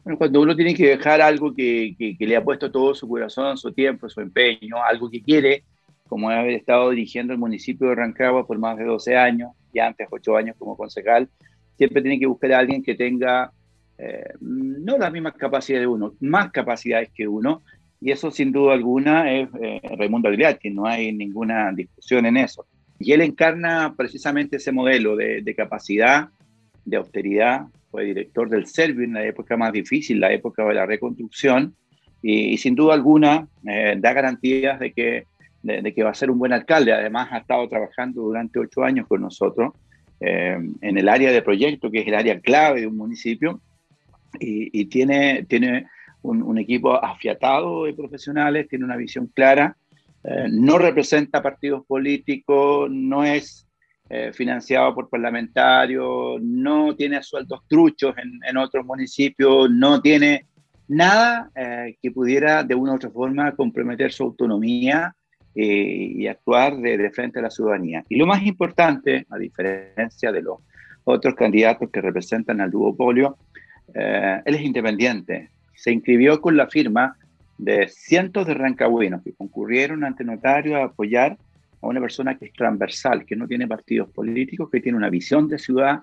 Bueno, 0.04 0.18
cuando 0.18 0.42
uno 0.42 0.56
tiene 0.56 0.74
que 0.74 0.88
dejar 0.88 1.22
algo 1.22 1.54
que, 1.54 1.96
que, 1.98 2.18
que 2.18 2.28
le 2.28 2.38
ha 2.38 2.44
puesto 2.44 2.72
todo 2.72 2.96
su 2.96 3.08
corazón, 3.08 3.58
su 3.58 3.72
tiempo, 3.74 4.10
su 4.10 4.22
empeño, 4.22 4.82
algo 4.82 5.10
que 5.10 5.22
quiere, 5.22 5.66
como 6.08 6.30
haber 6.30 6.54
estado 6.54 6.90
dirigiendo 6.90 7.34
el 7.34 7.40
municipio 7.40 7.90
de 7.90 7.96
Rancagua 7.96 8.48
por 8.48 8.58
más 8.58 8.78
de 8.78 8.86
12 8.86 9.16
años, 9.18 9.52
y 9.74 9.80
antes 9.80 10.08
8 10.10 10.38
años 10.38 10.56
como 10.58 10.76
concejal, 10.76 11.30
siempre 11.78 12.02
tiene 12.02 12.20
que 12.20 12.26
buscar 12.26 12.54
a 12.54 12.60
alguien 12.60 12.84
que 12.84 12.96
tenga 12.96 13.52
eh, 13.98 14.34
no 14.42 14.98
las 14.98 15.12
mismas 15.12 15.34
capacidades 15.34 15.84
de 15.84 15.88
uno, 15.88 16.14
más 16.20 16.52
capacidades 16.52 17.10
que 17.14 17.28
uno, 17.28 17.64
y 18.00 18.12
eso 18.12 18.30
sin 18.30 18.52
duda 18.52 18.74
alguna 18.74 19.32
es 19.32 19.50
eh, 19.60 19.82
Raimundo 19.98 20.30
Agliati, 20.30 20.70
no 20.70 20.86
hay 20.86 21.12
ninguna 21.12 21.72
discusión 21.72 22.26
en 22.26 22.38
eso. 22.38 22.66
Y 23.00 23.12
él 23.12 23.22
encarna 23.22 23.94
precisamente 23.96 24.58
ese 24.58 24.72
modelo 24.72 25.16
de, 25.16 25.54
capacidad, 25.56 26.30
de 26.86 26.98
austeridad, 26.98 27.66
fue 27.90 28.06
director 28.06 28.50
del 28.50 28.68
Servio 28.68 29.04
en 29.04 29.14
la 29.14 29.26
época 29.26 29.58
más 29.58 29.72
difícil, 29.72 30.20
la 30.20 30.32
época 30.32 30.66
de 30.66 30.74
la 30.76 30.86
reconstrucción, 30.86 31.76
y, 32.22 32.58
sin 32.58 32.76
duda 32.76 32.94
alguna 32.94 33.48
eh, 33.68 33.96
da 34.00 34.14
garantías 34.14 34.80
de 34.80 34.92
que 34.92 35.26
de, 35.68 35.94
que 35.94 36.04
va 36.04 36.12
a 36.12 36.16
ser 36.16 36.32
un 36.32 36.40
buen 36.40 36.54
alcalde. 36.54 36.94
Además, 36.94 37.30
ha 37.32 37.40
estado 37.40 37.68
trabajando 37.68 38.22
durante 38.22 38.60
ocho 38.60 38.84
años 38.84 39.08
con 39.08 39.22
nosotros 39.22 39.74
eh, 40.20 40.58
en 40.82 40.98
el 40.98 41.10
área 41.10 41.32
de 41.32 41.42
proyecto, 41.42 41.92
que 41.92 42.00
es 42.00 42.08
el 42.08 42.16
área 42.16 42.40
clave 42.40 42.82
de 42.82 42.88
un 42.88 42.98
municipio, 42.98 43.62
y, 44.40 44.86
tiene, 44.86 45.46
tiene 45.48 45.88
un, 46.22 46.58
equipo 46.58 46.94
afiatado 46.94 47.86
de 47.86 47.94
profesionales, 47.94 48.68
tiene 48.68 48.86
una 48.86 48.96
visión 48.96 49.28
clara, 49.34 49.76
eh, 50.24 50.48
no 50.52 50.78
representa 50.78 51.42
partidos 51.42 51.86
políticos, 51.86 52.90
no 52.92 53.24
es 53.24 53.68
eh, 54.10 54.32
financiado 54.34 54.94
por 54.94 55.10
parlamentarios, 55.10 56.40
no 56.42 56.96
tiene 56.96 57.24
sueldos 57.24 57.62
truchos 57.68 58.16
en, 58.18 58.40
en 58.48 58.58
otros 58.58 58.86
municipios, 58.86 59.72
no 59.72 60.02
tiene 60.02 60.46
nada 60.88 61.52
que 62.02 62.12
pudiera 62.12 62.64
de 62.64 62.74
una 62.74 62.94
u 62.94 62.96
otra 62.96 63.10
forma 63.10 63.54
comprometer 63.56 64.12
su 64.12 64.24
autonomía 64.24 65.14
eh, 65.60 66.14
y 66.14 66.28
actuar 66.28 66.78
de, 66.78 67.10
frente 67.10 67.40
a 67.40 67.42
la 67.42 67.50
ciudadanía. 67.50 68.06
Y 68.10 68.18
lo 68.18 68.28
más 68.28 68.44
importante, 68.44 69.26
a 69.28 69.40
diferencia 69.40 70.32
de 70.32 70.44
los 70.44 70.60
otros 71.04 71.34
candidatos 71.34 71.90
que 71.90 72.00
representan 72.00 72.62
al 72.62 72.70
duopolio, 72.70 73.40
eh, 73.92 74.40
él 74.46 74.54
es 74.54 74.62
independiente. 74.62 75.50
Se 75.74 75.92
inscribió 75.92 76.40
con 76.42 76.56
la 76.56 76.68
firma 76.68 77.18
de 77.58 77.88
cientos 77.88 78.46
de 78.46 78.54
rancagüinos 78.54 79.24
que 79.24 79.34
concurrieron 79.34 80.04
ante 80.04 80.24
notario 80.24 80.78
a 80.78 80.86
apoyar 80.86 81.40
a 81.82 81.88
una 81.88 82.02
persona 82.02 82.38
que 82.38 82.46
es 82.46 82.54
transversal, 82.54 83.26
que 83.26 83.36
no 83.36 83.48
tiene 83.48 83.68
partidos 83.68 84.12
políticos, 84.12 84.70
que 84.72 84.80
tiene 84.80 85.00
una 85.00 85.10
visión 85.10 85.48
de 85.48 85.58
ciudad, 85.58 86.02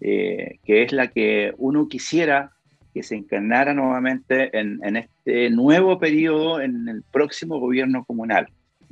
eh, 0.00 0.58
que 0.64 0.82
es 0.82 0.92
la 0.92 1.06
que 1.06 1.54
uno 1.56 1.86
quisiera 1.86 2.50
que 2.92 3.04
se 3.04 3.14
encarnara 3.14 3.74
nuevamente 3.74 4.58
en, 4.58 4.80
en, 4.82 4.96
este 4.96 5.50
nuevo 5.50 6.00
periodo 6.00 6.60
en 6.60 6.88
el 6.88 7.04
próximo 7.12 7.60
gobierno 7.60 8.04
comunal. 8.04 8.48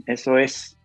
Eso 0.07 0.39
es 0.39 0.77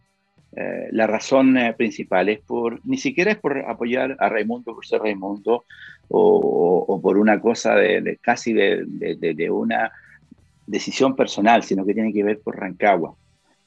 eh, 0.56 0.90
la 0.92 1.08
razón 1.08 1.58
eh, 1.58 1.74
principal. 1.74 2.28
Es 2.30 2.40
por, 2.42 2.86
ni 2.86 2.98
siquiera 2.98 3.32
es 3.32 3.38
por 3.38 3.58
apoyar 3.58 4.18
a 4.20 4.28
Raimundo 4.28 4.74
por 4.74 4.86
ser 4.86 5.02
Raimundo 5.02 5.66
o, 6.10 7.00
por 7.02 7.18
una 7.18 7.40
cosa 7.40 7.76
de, 7.76 8.20
casi 8.22 8.52
de, 8.52 9.50
una 9.50 9.92
decisión 10.68 11.16
personal, 11.16 11.64
sino 11.64 11.86
que 11.86 11.94
tiene 11.94 12.12
que 12.12 12.24
ver 12.24 12.40
por 12.42 12.60
Rancagua. 12.60 13.16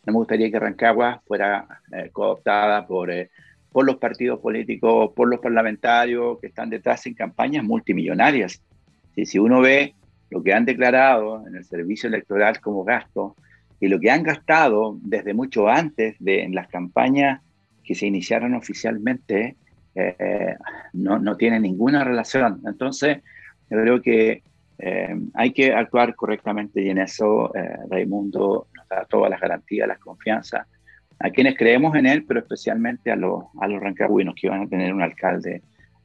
No 0.04 0.12
me 0.12 0.18
gustaría 0.18 0.50
que 0.50 0.58
Rancagua 0.58 1.22
fuera 1.26 1.66
eh, 1.90 2.10
cooptada 2.12 2.86
por, 2.86 3.10
por 3.72 3.86
los 3.86 3.96
partidos 3.96 4.40
políticos, 4.40 5.12
por 5.16 5.28
los 5.28 5.40
parlamentarios 5.40 6.38
que 6.38 6.48
están 6.48 6.68
detrás 6.68 7.06
en 7.06 7.14
campañas 7.14 7.64
multimillonarias. 7.64 8.60
Si, 9.14 9.24
si 9.24 9.38
uno 9.38 9.62
ve 9.62 9.94
lo 10.28 10.42
que 10.42 10.52
han 10.52 10.66
declarado 10.66 11.46
en 11.46 11.56
el 11.56 11.64
servicio 11.64 12.08
electoral 12.08 12.60
como 12.60 12.84
gasto, 12.84 13.36
y 13.80 13.88
lo 13.88 14.00
que 14.00 14.10
han 14.10 14.22
gastado 14.22 14.98
desde 15.02 15.34
mucho 15.34 15.68
antes 15.68 16.16
de, 16.18 16.42
en 16.42 16.54
las 16.54 16.68
campañas 16.68 17.40
que 17.82 17.94
se 17.94 18.06
iniciaron 18.06 18.54
oficialmente 18.54 19.56
eh, 19.94 20.56
no, 20.92 21.18
no 21.18 21.36
tienen 21.36 21.62
ninguna 21.62 22.02
relación. 22.02 22.62
Entonces, 22.66 23.18
yo 23.70 23.80
creo 23.80 24.02
que 24.02 24.42
eh, 24.78 25.16
hay 25.34 25.52
que 25.52 25.72
actuar 25.72 26.14
correctamente 26.16 26.82
y 26.82 26.90
en 26.90 26.98
eso 26.98 27.54
eh, 27.54 27.76
Raimundo 27.88 28.66
nos 28.74 28.88
da 28.88 29.04
todas 29.04 29.30
las 29.30 29.40
garantías, 29.40 29.86
las 29.86 29.98
confianzas 29.98 30.66
a 31.20 31.30
quienes 31.30 31.56
creemos 31.56 31.94
en 31.96 32.06
él, 32.06 32.24
pero 32.26 32.40
especialmente 32.40 33.10
a 33.10 33.16
los, 33.16 33.44
a 33.60 33.68
los 33.68 33.80
rancagüinos 33.80 34.34
que 34.34 34.48
van 34.48 34.62
a 34.62 34.68
tener 34.68 34.92
un 34.92 35.02
alcalde 35.02 35.62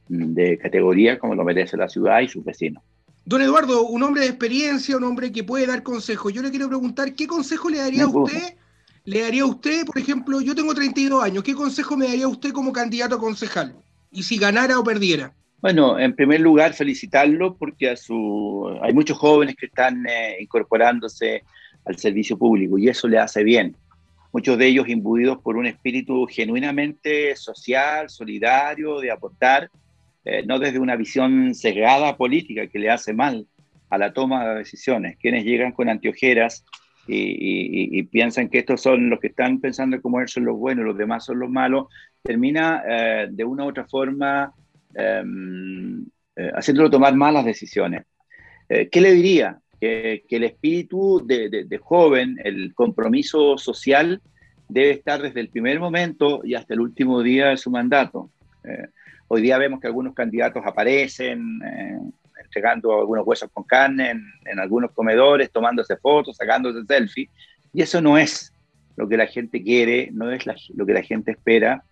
mm, 0.08 0.34
de 0.34 0.58
categoría 0.58 1.18
como 1.18 1.34
lo 1.34 1.44
merece 1.44 1.76
la 1.76 1.88
ciudad 1.88 2.20
y 2.20 2.28
sus 2.28 2.44
vecinos. 2.44 2.82
Don 3.30 3.40
Eduardo, 3.40 3.86
un 3.86 4.02
hombre 4.02 4.22
de 4.22 4.26
experiencia, 4.26 4.96
un 4.96 5.04
hombre 5.04 5.30
que 5.30 5.44
puede 5.44 5.64
dar 5.64 5.84
consejos. 5.84 6.32
Yo 6.32 6.42
le 6.42 6.50
quiero 6.50 6.66
preguntar, 6.66 7.14
¿qué 7.14 7.28
consejo 7.28 7.70
le 7.70 7.78
daría 7.78 8.02
a 8.02 8.08
usted? 8.08 8.56
Le 9.04 9.20
daría 9.20 9.44
a 9.44 9.46
usted, 9.46 9.86
por 9.86 9.98
ejemplo, 9.98 10.40
yo 10.40 10.52
tengo 10.52 10.74
32 10.74 11.22
años, 11.22 11.44
¿qué 11.44 11.54
consejo 11.54 11.96
me 11.96 12.08
daría 12.08 12.26
usted 12.26 12.50
como 12.50 12.72
candidato 12.72 13.14
a 13.14 13.20
concejal? 13.20 13.76
Y 14.10 14.24
si 14.24 14.36
ganara 14.36 14.80
o 14.80 14.82
perdiera. 14.82 15.32
Bueno, 15.60 15.96
en 15.96 16.16
primer 16.16 16.40
lugar, 16.40 16.74
felicitarlo 16.74 17.54
porque 17.54 17.90
a 17.90 17.96
su, 17.96 18.68
hay 18.82 18.92
muchos 18.92 19.16
jóvenes 19.16 19.54
que 19.54 19.66
están 19.66 20.04
eh, 20.08 20.38
incorporándose 20.40 21.44
al 21.84 21.98
servicio 21.98 22.36
público 22.36 22.78
y 22.78 22.88
eso 22.88 23.06
le 23.06 23.20
hace 23.20 23.44
bien. 23.44 23.76
Muchos 24.32 24.58
de 24.58 24.66
ellos 24.66 24.88
imbuidos 24.88 25.38
por 25.38 25.56
un 25.56 25.66
espíritu 25.66 26.26
genuinamente 26.26 27.36
social, 27.36 28.10
solidario, 28.10 28.98
de 28.98 29.12
aportar, 29.12 29.70
eh, 30.24 30.44
no 30.46 30.58
desde 30.58 30.78
una 30.78 30.96
visión 30.96 31.54
cegada 31.54 32.16
política 32.16 32.66
que 32.66 32.78
le 32.78 32.90
hace 32.90 33.12
mal 33.12 33.46
a 33.88 33.98
la 33.98 34.12
toma 34.12 34.48
de 34.48 34.58
decisiones. 34.58 35.16
Quienes 35.18 35.44
llegan 35.44 35.72
con 35.72 35.88
anteojeras 35.88 36.64
y, 37.06 38.02
piensan 38.04 38.48
que 38.48 38.58
estos 38.58 38.80
son 38.82 39.10
los 39.10 39.18
que 39.18 39.28
están 39.28 39.60
pensando 39.60 40.00
como 40.00 40.20
ellos 40.20 40.32
son 40.32 40.44
los 40.44 40.56
buenos, 40.56 40.84
los 40.84 40.96
demás 40.96 41.24
son 41.24 41.40
los 41.40 41.50
malos, 41.50 41.88
termina 42.22 42.82
eh, 42.88 43.28
de 43.30 43.44
una 43.44 43.64
u 43.64 43.68
otra 43.68 43.84
forma 43.88 44.54
Em, 44.94 46.04
eh, 46.36 46.50
haciéndolo 46.54 46.90
tomar 46.90 47.14
malas 47.14 47.44
decisiones. 47.44 48.04
Eh, 48.68 48.88
¿Qué 48.90 49.00
le 49.00 49.12
diría? 49.12 49.58
Que, 49.80 50.24
el 50.28 50.44
espíritu 50.44 51.24
de, 51.24 51.80
joven, 51.82 52.36
el 52.44 52.74
compromiso 52.74 53.56
social, 53.56 54.20
debe 54.68 54.90
estar 54.90 55.22
desde 55.22 55.40
el 55.40 55.48
primer 55.48 55.80
momento 55.80 56.42
y 56.44 56.54
hasta 56.54 56.74
el 56.74 56.80
último 56.80 57.22
día 57.22 57.48
de 57.48 57.56
su 57.56 57.70
mandato. 57.70 58.30
Eh, 58.64 58.88
hoy 59.32 59.42
día 59.42 59.58
vemos 59.58 59.80
que 59.80 59.86
algunos 59.86 60.14
candidatos 60.14 60.62
aparecen 60.66 61.60
entregando 62.42 62.98
algunos 62.98 63.26
huesos 63.26 63.48
con 63.52 63.64
carne 63.64 64.10
en, 64.44 64.58
algunos 64.58 64.90
comedores, 64.92 65.50
tomándose 65.50 65.96
fotos, 65.96 66.36
sacándose 66.36 66.84
selfies, 66.84 67.28
y 67.72 67.82
eso 67.82 68.00
no 68.00 68.18
es 68.18 68.52
lo 68.96 69.08
que 69.08 69.16
la 69.16 69.26
gente 69.26 69.62
quiere, 69.62 70.10
no 70.12 70.32
es 70.32 70.44
lo 70.74 70.84
que 70.84 70.92
la 70.92 71.02
gente 71.02 71.30
espera, 71.30 71.84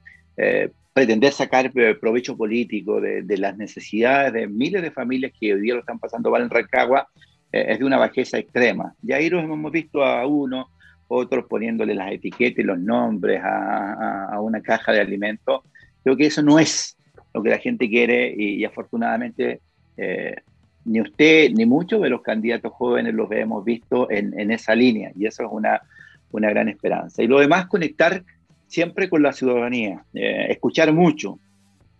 pretender 0.99 1.33
sacar 1.33 1.71
eh, 1.76 1.95
provecho 1.95 2.37
político 2.37 3.00
de, 3.00 3.38
las 3.38 3.57
necesidades 3.57 4.33
de 4.33 4.49
miles 4.49 4.83
de 4.83 4.90
familias 4.90 5.30
que 5.38 5.54
hoy 5.54 5.61
día 5.61 5.75
lo 5.75 5.80
están 5.80 6.00
pasando 6.00 6.28
mal 6.28 6.42
en 6.42 6.50
Rancagua 6.50 7.07
eh, 7.52 7.66
es 7.68 7.78
de 7.78 7.85
una 7.85 7.99
bajeza 7.99 8.37
extrema. 8.37 8.92
Y 9.00 9.12
ahí 9.12 9.28
hemos 9.28 9.71
visto 9.71 10.02
a 10.02 10.26
uno, 10.26 10.71
otros 11.07 11.45
poniéndole 11.49 11.95
las 11.95 12.11
etiquetas 12.11 12.59
y 12.59 12.62
los 12.64 12.80
nombres 12.80 13.40
a, 13.45 14.40
una 14.40 14.61
caja 14.61 14.90
de 14.90 15.00
alimentos. 15.00 15.61
Creo 16.02 16.16
que 16.16 16.26
eso 16.26 16.42
no 16.42 16.59
es 16.59 16.98
lo 17.38 17.42
que 17.42 17.50
la 17.50 17.59
gente 17.59 17.88
quiere 17.88 18.35
y, 18.37 18.64
afortunadamente 18.64 19.61
eh, 19.97 20.37
ni 20.85 21.00
usted 21.00 21.50
ni 21.52 21.66
muchos 21.66 22.02
de 22.02 22.11
los 22.11 22.23
candidatos 22.23 22.73
jóvenes 22.73 23.14
los 23.14 23.30
hemos 23.33 23.64
visto 23.64 24.11
en, 24.11 24.38
en 24.38 24.50
esa 24.50 24.75
línea 24.75 25.12
y 25.14 25.26
eso 25.26 25.45
es 25.45 25.49
una, 25.50 25.83
una 26.30 26.50
gran 26.50 26.68
esperanza. 26.68 27.23
Y 27.23 27.26
lo 27.26 27.40
demás, 27.40 27.66
conectar 27.66 28.25
siempre 28.66 29.09
con 29.09 29.23
la 29.23 29.33
ciudadanía, 29.33 30.04
eh, 30.14 30.47
escuchar 30.50 30.92
mucho. 30.92 31.38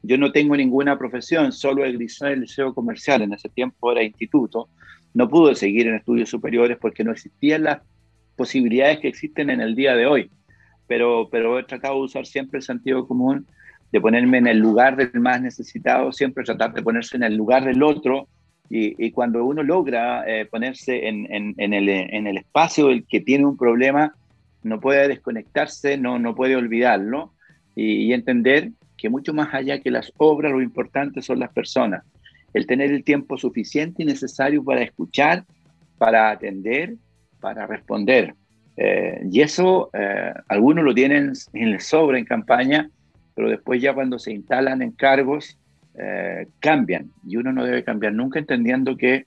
Yo 0.02 0.16
no 0.16 0.33
tengo 0.33 0.57
ninguna 0.57 0.99
profesión, 0.99 1.52
solo 1.52 1.85
egresé 1.85 2.28
del 2.28 2.40
liceo 2.40 2.75
comercial, 2.75 3.23
en 3.23 3.33
ese 3.33 3.49
tiempo 3.49 3.90
era 3.90 4.02
instituto. 4.02 4.68
No 5.14 5.28
pude 5.28 5.54
seguir 5.54 5.88
en 5.88 5.95
estudios 5.95 6.28
superiores 6.28 6.78
porque 6.80 7.04
no 7.04 7.12
existían 7.12 7.64
las 7.64 7.80
posibilidades 8.37 9.00
que 9.00 9.09
existen 9.09 9.50
en 9.50 9.61
el 9.61 9.75
día 9.75 9.97
de 9.97 10.07
hoy. 10.07 10.30
Pero, 10.87 11.28
pero 11.30 11.59
he 11.59 11.64
tratado 11.64 11.97
de 11.97 12.02
usar 12.02 12.26
siempre 12.26 12.59
el 12.59 12.62
sentido 12.62 13.07
común, 13.07 13.47
de 13.92 14.00
ponerme 14.00 14.38
en 14.38 14.47
el 14.47 14.59
lugar 14.59 14.97
del 14.97 15.21
más 15.21 15.40
necesitado, 15.40 16.12
siempre 16.12 16.45
tratar 16.45 16.73
de 16.75 16.83
ponerse 16.83 17.16
en 17.16 17.23
el 17.23 17.37
lugar 17.37 17.64
del 17.64 17.83
otro. 17.83 18.28
Y, 18.71 19.12
cuando 19.12 19.47
uno 19.47 19.62
logra 19.62 20.25
eh, 20.26 20.45
ponerse 20.45 21.09
en, 21.09 21.26
en, 21.30 21.73
el, 21.73 21.88
en 21.88 22.26
el 22.26 22.37
espacio 22.37 22.88
del 22.88 23.07
que 23.07 23.21
tiene 23.21 23.47
un 23.47 23.57
problema, 23.57 24.14
no 24.62 24.80
puede 24.80 25.09
desconectarse, 25.09 25.97
no, 25.97 26.18
no 26.18 26.35
puede 26.35 26.57
olvidarlo 26.57 27.33
y, 27.75 28.12
entender 28.12 28.73
que 28.97 29.09
mucho 29.09 29.33
más 29.33 29.54
allá 29.54 29.80
que 29.80 29.90
las 29.90 30.12
obras, 30.16 30.52
lo 30.52 30.61
importante 30.61 31.23
son 31.23 31.38
las 31.38 31.52
personas. 31.52 32.04
El 32.52 32.66
tener 32.66 32.90
el 32.90 33.04
tiempo 33.04 33.38
suficiente 33.38 34.02
y 34.02 34.07
necesario 34.07 34.64
para 34.64 34.83
escuchar, 34.83 35.45
para 35.97 36.30
atender, 36.30 36.95
para 37.40 37.66
responder. 37.66 38.35
Eh, 38.76 39.21
y 39.30 39.40
eso 39.40 39.90
eh, 39.92 40.33
algunos 40.49 40.85
lo 40.85 40.95
tienen 40.95 41.33
en 41.52 41.68
el 41.68 41.80
sobre 41.80 42.18
en 42.18 42.25
campaña, 42.25 42.90
pero 43.38 43.49
después 43.49 43.80
ya 43.80 43.95
cuando 43.95 44.18
se 44.18 44.33
instalan 44.33 44.83
en 44.83 44.90
cargos, 44.90 45.57
eh, 45.95 46.49
cambian. 46.59 47.12
Y 47.25 47.37
uno 47.37 47.52
no 47.52 47.64
debe 47.64 47.85
cambiar 47.85 48.12
nunca 48.12 48.40
entendiendo 48.40 48.97
que 48.97 49.26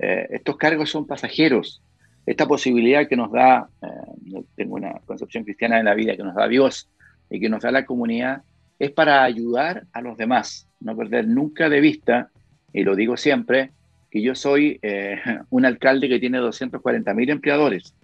estos 0.00 0.56
cargos 0.56 0.90
son 0.90 1.08
pasajeros 1.08 1.82
esta 2.30 2.46
posibilidad 2.46 3.08
que 3.08 3.16
nos 3.16 3.32
da, 3.32 3.70
eh, 3.80 4.42
tengo 4.54 4.74
una 4.74 5.00
concepción 5.06 5.44
cristiana 5.44 5.78
de 5.78 5.82
la 5.82 5.94
vida, 5.94 6.14
que 6.14 6.22
nos 6.22 6.34
da 6.34 6.46
Dios 6.46 6.90
y 7.30 7.40
que 7.40 7.48
nos 7.48 7.62
da 7.62 7.70
la 7.70 7.86
comunidad, 7.86 8.42
es 8.78 8.90
para 8.90 9.24
ayudar 9.24 9.84
a 9.94 10.02
los 10.02 10.18
demás, 10.18 10.68
no 10.78 10.94
perder 10.94 11.26
nunca 11.26 11.70
de 11.70 11.80
vista, 11.80 12.28
y 12.72 12.84
lo 12.84 12.94
digo 12.96 13.16
siempre, 13.16 13.70
que 14.10 14.20
yo 14.20 14.34
soy 14.34 14.78
eh, 14.82 15.16
un 15.50 15.64
alcalde 15.64 16.08
que 16.08 16.18
tiene 16.18 16.36
240 16.38 17.14
mil 17.14 17.30
empleadores. 17.30 17.94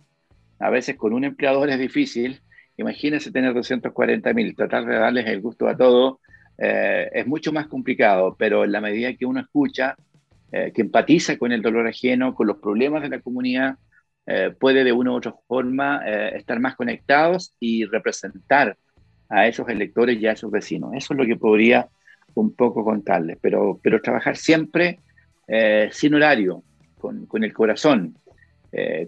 A 0.58 0.70
veces 0.70 0.96
con 0.96 1.12
un 1.12 1.24
empleador 1.24 1.68
es 1.68 1.78
difícil, 1.78 2.40
imagínense 2.76 3.30
tener 3.30 3.54
240 3.54 4.32
mil, 4.34 4.54
tratar 4.56 4.84
de 4.84 4.96
darles 4.96 5.26
el 5.26 5.40
gusto 5.40 5.68
a 5.68 5.76
todo, 5.76 6.20
eh, 6.58 7.10
es 7.12 7.26
mucho 7.26 7.52
más 7.52 7.66
complicado, 7.66 8.36
pero 8.38 8.64
en 8.64 8.72
la 8.72 8.80
medida 8.80 9.14
que 9.14 9.26
uno 9.26 9.40
escucha, 9.40 9.96
que 10.72 10.82
empatiza 10.82 11.36
con 11.36 11.50
el 11.50 11.62
dolor 11.62 11.88
ajeno, 11.88 12.32
con 12.32 12.46
los 12.46 12.58
problemas 12.58 13.02
de 13.02 13.08
la 13.08 13.18
comunidad, 13.18 13.74
eh, 14.26 14.54
puede 14.58 14.84
de 14.84 14.92
una 14.92 15.12
u 15.12 15.16
otra 15.16 15.34
forma 15.46 16.00
eh, 16.06 16.36
estar 16.36 16.58
más 16.58 16.76
conectados 16.76 17.54
y 17.60 17.84
representar 17.84 18.76
a 19.28 19.46
esos 19.46 19.68
electores 19.68 20.18
y 20.18 20.26
a 20.26 20.32
esos 20.32 20.50
vecinos. 20.50 20.92
Eso 20.94 21.12
es 21.12 21.18
lo 21.18 21.26
que 21.26 21.36
podría 21.36 21.88
un 22.34 22.54
poco 22.54 22.84
contarles, 22.84 23.38
pero, 23.40 23.78
pero 23.82 24.00
trabajar 24.00 24.36
siempre 24.36 25.00
eh, 25.46 25.90
sin 25.92 26.14
horario, 26.14 26.62
con, 26.98 27.26
con, 27.26 27.44
el 27.44 27.52
corazón, 27.52 28.16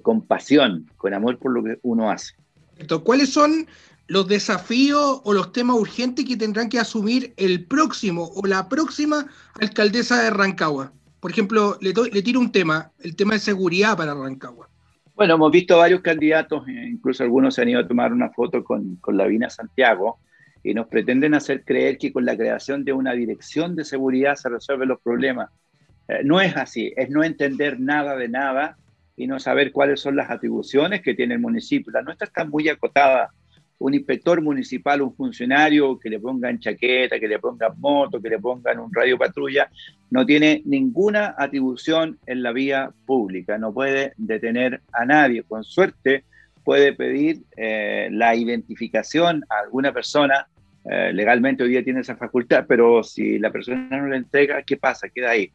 con 0.03 0.27
pasión, 0.27 0.87
con 0.97 1.13
amor 1.13 1.39
por 1.39 1.53
lo 1.53 1.65
que 1.65 1.79
uno 1.83 2.11
hace. 2.11 2.35
¿Cuáles 3.04 3.33
son 3.33 3.66
los 4.09 4.28
desafíos 4.28 5.21
o 5.25 5.33
los 5.33 5.52
temas 5.52 5.76
urgentes 5.76 6.25
que 6.25 6.37
tendrán 6.37 6.68
que 6.68 6.78
asumir 6.78 7.33
el 7.37 7.64
próximo 7.64 8.30
o 8.35 8.47
la 8.47 8.68
próxima 8.68 9.26
alcaldesa 9.61 10.23
de 10.23 10.30
Rancagua? 10.30 10.92
Por 11.21 11.30
ejemplo, 11.30 11.78
le, 11.80 11.92
le 12.12 12.23
tiro 12.23 12.40
un 12.40 12.52
tema, 12.52 12.92
el 13.00 13.16
tema 13.16 13.35
de 13.35 13.40
seguridad 13.40 13.97
para 13.97 14.14
Rancagua. 14.14 14.68
Bueno, 15.14 15.35
hemos 15.35 15.50
visto 15.50 15.78
varios 15.78 16.02
candidatos, 16.02 16.68
eh, 16.68 16.88
incluso 16.90 17.23
algunos 17.23 17.54
se 17.54 17.62
han 17.62 17.71
ido 17.71 17.80
a 17.80 17.88
tomar 17.88 18.12
una 18.12 18.28
foto 18.30 18.62
con, 18.62 18.97
con 18.97 19.16
Vina 19.28 19.49
Santiago, 19.49 20.18
y 20.62 20.75
nos 20.75 20.88
pretenden 20.88 21.33
hacer 21.35 21.64
creer 21.64 21.97
que 21.97 22.12
con 22.12 22.25
la 22.25 22.37
creación 22.37 22.85
de 22.85 22.92
una 22.92 23.12
dirección 23.12 23.76
de 23.76 23.85
seguridad 23.85 24.35
se 24.35 24.49
resuelven 24.49 24.88
los 24.88 25.00
problemas. 25.00 25.49
Eh, 26.09 26.21
no 26.25 26.40
es 26.40 26.56
así, 26.56 26.92
es 26.97 27.09
no 27.09 27.25
entender 27.25 27.80
nada 27.80 28.16
de 28.16 28.28
nada 28.28 28.76
y 29.17 29.27
no 29.27 29.39
saber 29.39 29.73
cuáles 29.73 30.01
son 30.01 30.17
las 30.17 30.31
atribuciones 30.31 31.03
que 31.03 31.15
tiene 31.15 31.35
el 31.35 31.41
municipio. 31.41 31.93
La 31.93 32.03
nuestra 32.03 32.27
está 32.27 32.45
muy 32.45 32.69
acotada 32.69 33.31
un 33.79 33.95
inspector 33.95 34.41
municipal, 34.41 35.03
un 35.03 35.15
funcionario 35.15 35.99
que 35.99 36.09
le 36.09 36.19
pongan 36.19 36.59
chaqueta, 36.59 37.21
que 37.21 37.29
le 37.29 37.39
pongan 37.39 37.79
moto, 37.79 38.21
que 38.21 38.31
le 38.31 38.39
pongan 38.39 38.79
un 38.79 38.93
radio 38.93 39.19
patrulla, 39.19 39.71
no 40.11 40.25
tiene 40.25 40.63
ninguna 40.65 41.35
atribución 41.37 42.19
en 42.27 42.43
la 42.43 42.53
vía 42.53 42.91
pública, 43.05 43.59
no 43.59 43.73
puede 43.73 44.15
detener 44.17 44.81
a 44.93 45.05
nadie. 45.05 45.43
Con 45.43 45.63
suerte 45.63 46.25
puede 46.65 46.95
pedir 46.95 47.43
eh, 47.57 48.09
la 48.11 48.35
identificación 48.35 49.45
a 49.49 49.59
alguna 49.65 49.93
persona, 49.93 50.49
eh, 50.91 51.13
legalmente 51.13 51.63
hoy 51.63 51.71
día 51.71 51.85
tiene 51.85 52.01
esa 52.01 52.17
facultad, 52.17 52.65
pero 52.67 53.03
si 53.03 53.39
la 53.39 53.51
persona 53.51 53.89
no 53.91 54.07
la 54.07 54.17
entrega, 54.17 54.63
¿qué 54.63 54.77
pasa? 54.77 55.09
Queda 55.09 55.31
ahí. 55.31 55.53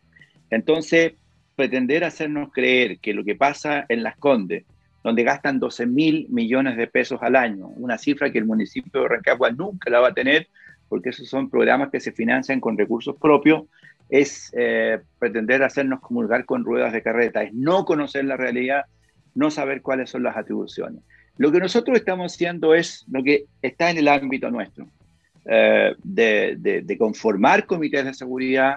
Entonces, 0.50 1.14
pretender 1.56 2.04
hacernos 2.04 2.52
creer 2.52 3.00
que 3.00 3.14
lo 3.14 3.24
que 3.24 3.36
pasa 3.36 3.86
en 3.90 4.04
Las 4.04 4.18
Condes, 4.18 4.66
donde 5.04 5.24
gastan 5.24 5.60
12 5.60 5.86
mil 5.88 6.28
millones 6.30 6.78
de 6.78 6.88
pesos 6.88 7.20
al 7.22 7.36
año, 7.36 7.68
una 7.68 7.98
cifra 7.98 8.32
que 8.32 8.38
el 8.38 8.46
municipio 8.46 9.02
de 9.02 9.08
Rancagua 9.08 9.52
nunca 9.52 9.90
la 9.90 10.00
va 10.00 10.10
a 10.10 10.14
tener, 10.14 10.48
porque 10.90 11.10
esos 11.10 11.28
son 11.28 11.50
programas 11.50 11.90
que 11.90 12.00
se 12.00 12.12
financian 12.12 12.60
con 12.60 12.78
recursos 12.78 13.16
propios, 13.16 13.64
es 14.10 14.52
eh, 14.58 15.00
pretender 15.20 15.64
hacernos 15.64 16.02
comulgar 16.02 16.46
con 16.46 16.66
ruedas 16.66 16.92
de 16.92 17.02
carreta, 17.02 17.44
es 17.44 17.54
no 17.54 17.86
conocer 17.86 18.26
la 18.26 18.36
realidad, 18.36 18.84
no 19.34 19.50
saber 19.50 19.82
cuáles 19.82 20.10
son 20.10 20.24
las 20.24 20.36
atribuciones. 20.36 21.02
Lo 21.38 21.52
que 21.52 21.60
nosotros 21.60 21.98
estamos 21.98 22.34
haciendo 22.34 22.76
es 22.76 23.06
lo 23.10 23.24
que 23.24 23.46
está 23.62 23.90
en 23.90 23.98
el 23.98 24.08
ámbito 24.08 24.52
nuestro. 24.52 24.86
eh, 25.46 25.96
de, 26.04 26.96
conformar 27.00 27.66
comités 27.66 28.06
de 28.06 28.14
seguridad. 28.14 28.76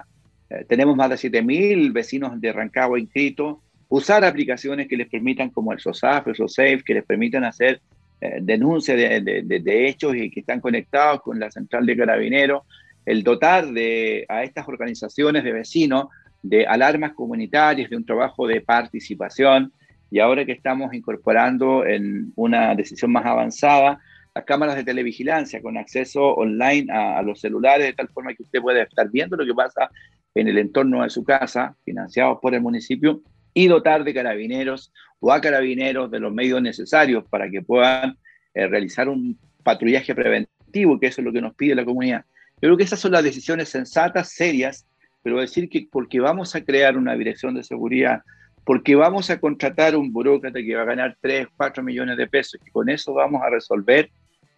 Eh, 0.55 0.65
tenemos 0.67 0.95
más 0.95 1.09
de 1.09 1.15
7.000 1.15 1.91
vecinos 1.91 2.39
de 2.39 2.53
Rancagua 2.53 2.99
inscritos. 2.99 3.57
Usar 3.89 4.25
aplicaciones 4.25 4.87
que 4.87 4.97
les 4.97 5.07
permitan, 5.09 5.49
como 5.49 5.71
el 5.71 5.79
SOSAF, 5.79 6.27
el 6.27 6.35
SOSAFE, 6.35 6.83
que 6.83 6.93
les 6.95 7.05
permitan 7.05 7.43
hacer 7.43 7.81
eh, 8.21 8.39
denuncias 8.41 8.97
de, 8.97 9.87
hechos 9.87 10.15
y 10.15 10.31
que 10.31 10.39
están 10.39 10.59
conectados 10.59 11.21
con 11.21 11.39
la 11.39 11.51
central 11.51 11.85
de 11.85 11.97
carabineros. 11.97 12.63
El 13.05 13.23
dotar 13.23 13.67
de, 13.67 14.25
a 14.29 14.43
estas 14.43 14.67
organizaciones 14.67 15.43
de 15.43 15.51
vecinos 15.51 16.07
de 16.41 16.65
alarmas 16.65 17.13
comunitarias, 17.13 17.89
de 17.89 17.97
un 17.97 18.05
trabajo 18.05 18.47
de 18.47 18.61
participación. 18.61 19.71
Y 20.09 20.19
ahora 20.19 20.45
que 20.45 20.51
estamos 20.51 20.93
incorporando 20.93 21.85
en 21.85 22.31
una 22.35 22.73
decisión 22.75 23.11
más 23.11 23.25
avanzada, 23.25 23.99
las 24.35 24.43
cámaras 24.43 24.75
de 24.75 24.83
televigilancia 24.83 25.61
con 25.61 25.77
acceso 25.77 26.33
online 26.33 26.91
a, 26.91 27.21
los 27.21 27.39
celulares, 27.39 27.87
de 27.87 27.93
tal 27.93 28.09
forma 28.09 28.33
que 28.33 28.43
usted 28.43 28.59
pueda 28.61 28.83
estar 28.83 29.09
viendo 29.09 29.37
lo 29.37 29.45
que 29.45 29.53
pasa 29.53 29.89
en 30.35 30.49
el 30.49 30.57
entorno 30.57 31.03
de 31.03 31.09
su 31.09 31.23
casa, 31.23 31.77
financiados 31.85 32.39
por 32.41 32.53
el 32.53 32.59
municipio, 32.59 33.21
y 33.53 33.67
dotar 33.67 34.03
de 34.03 34.13
carabineros 34.13 34.91
o 35.21 35.31
a 35.31 35.39
carabineros 35.39 36.11
de 36.11 36.19
los 36.19 36.33
medios 36.33 36.61
necesarios 36.61 37.23
para 37.29 37.49
que 37.49 37.61
puedan 37.61 38.17
eh, 38.53 38.67
realizar 38.67 39.07
un 39.07 39.39
patrullaje 39.63 40.13
preventivo, 40.13 40.99
que 40.99 41.07
eso 41.07 41.21
es 41.21 41.25
lo 41.25 41.31
que 41.31 41.41
nos 41.41 41.55
pide 41.55 41.73
la 41.73 41.85
comunidad. 41.85 42.25
Yo 42.55 42.67
creo 42.67 42.77
que 42.77 42.83
esas 42.83 42.99
son 42.99 43.13
las 43.13 43.23
decisiones 43.23 43.69
sensatas, 43.69 44.33
serias, 44.33 44.85
pero 45.23 45.39
decir 45.39 45.69
que 45.69 45.87
porque 45.89 46.19
vamos 46.19 46.53
a 46.55 46.65
crear 46.65 46.97
una 46.97 47.15
dirección 47.15 47.55
de 47.55 47.63
seguridad, 47.63 48.21
porque 48.65 48.95
vamos 48.95 49.29
a 49.29 49.39
contratar 49.39 49.95
un 49.95 50.11
burócrata 50.11 50.59
que 50.59 50.75
va 50.75 50.81
a 50.81 50.85
ganar 50.85 51.17
3, 51.21 51.47
4 51.55 51.81
millones 51.81 52.17
de 52.17 52.27
pesos, 52.27 52.59
y 52.67 52.69
con 52.71 52.89
eso 52.89 53.13
vamos 53.13 53.41
a 53.41 53.49
resolver 53.49 54.09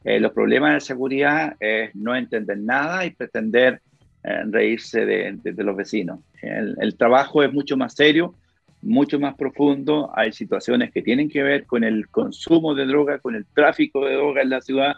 eh, 0.08 0.22
los 0.22 0.32
problemas 0.32 0.74
de 0.74 0.80
seguridad 0.80 1.58
es 1.60 1.94
no 1.94 2.16
entender 2.16 2.58
nada 2.58 3.06
y 3.06 3.10
pretender 3.10 3.82
eh, 4.24 4.44
reírse 4.46 5.06
de, 5.06 5.38
los 5.58 5.76
vecinos. 5.76 6.20
El, 6.42 6.96
trabajo 6.96 7.44
es 7.44 7.52
mucho 7.52 7.76
más 7.76 7.94
serio, 7.94 8.34
mucho 8.82 9.20
más 9.20 9.36
profundo. 9.36 10.10
Hay 10.16 10.32
situaciones 10.32 10.94
que 10.94 11.02
tienen 11.02 11.30
que 11.30 11.44
ver 11.44 11.66
con 11.66 11.84
el 11.84 12.08
consumo 12.08 12.74
de 12.74 12.86
droga, 12.86 13.20
con 13.20 13.36
el 13.36 13.46
tráfico 13.54 14.06
de 14.06 14.14
droga 14.14 14.44
en 14.44 14.50
la 14.50 14.62
ciudad, 14.62 14.96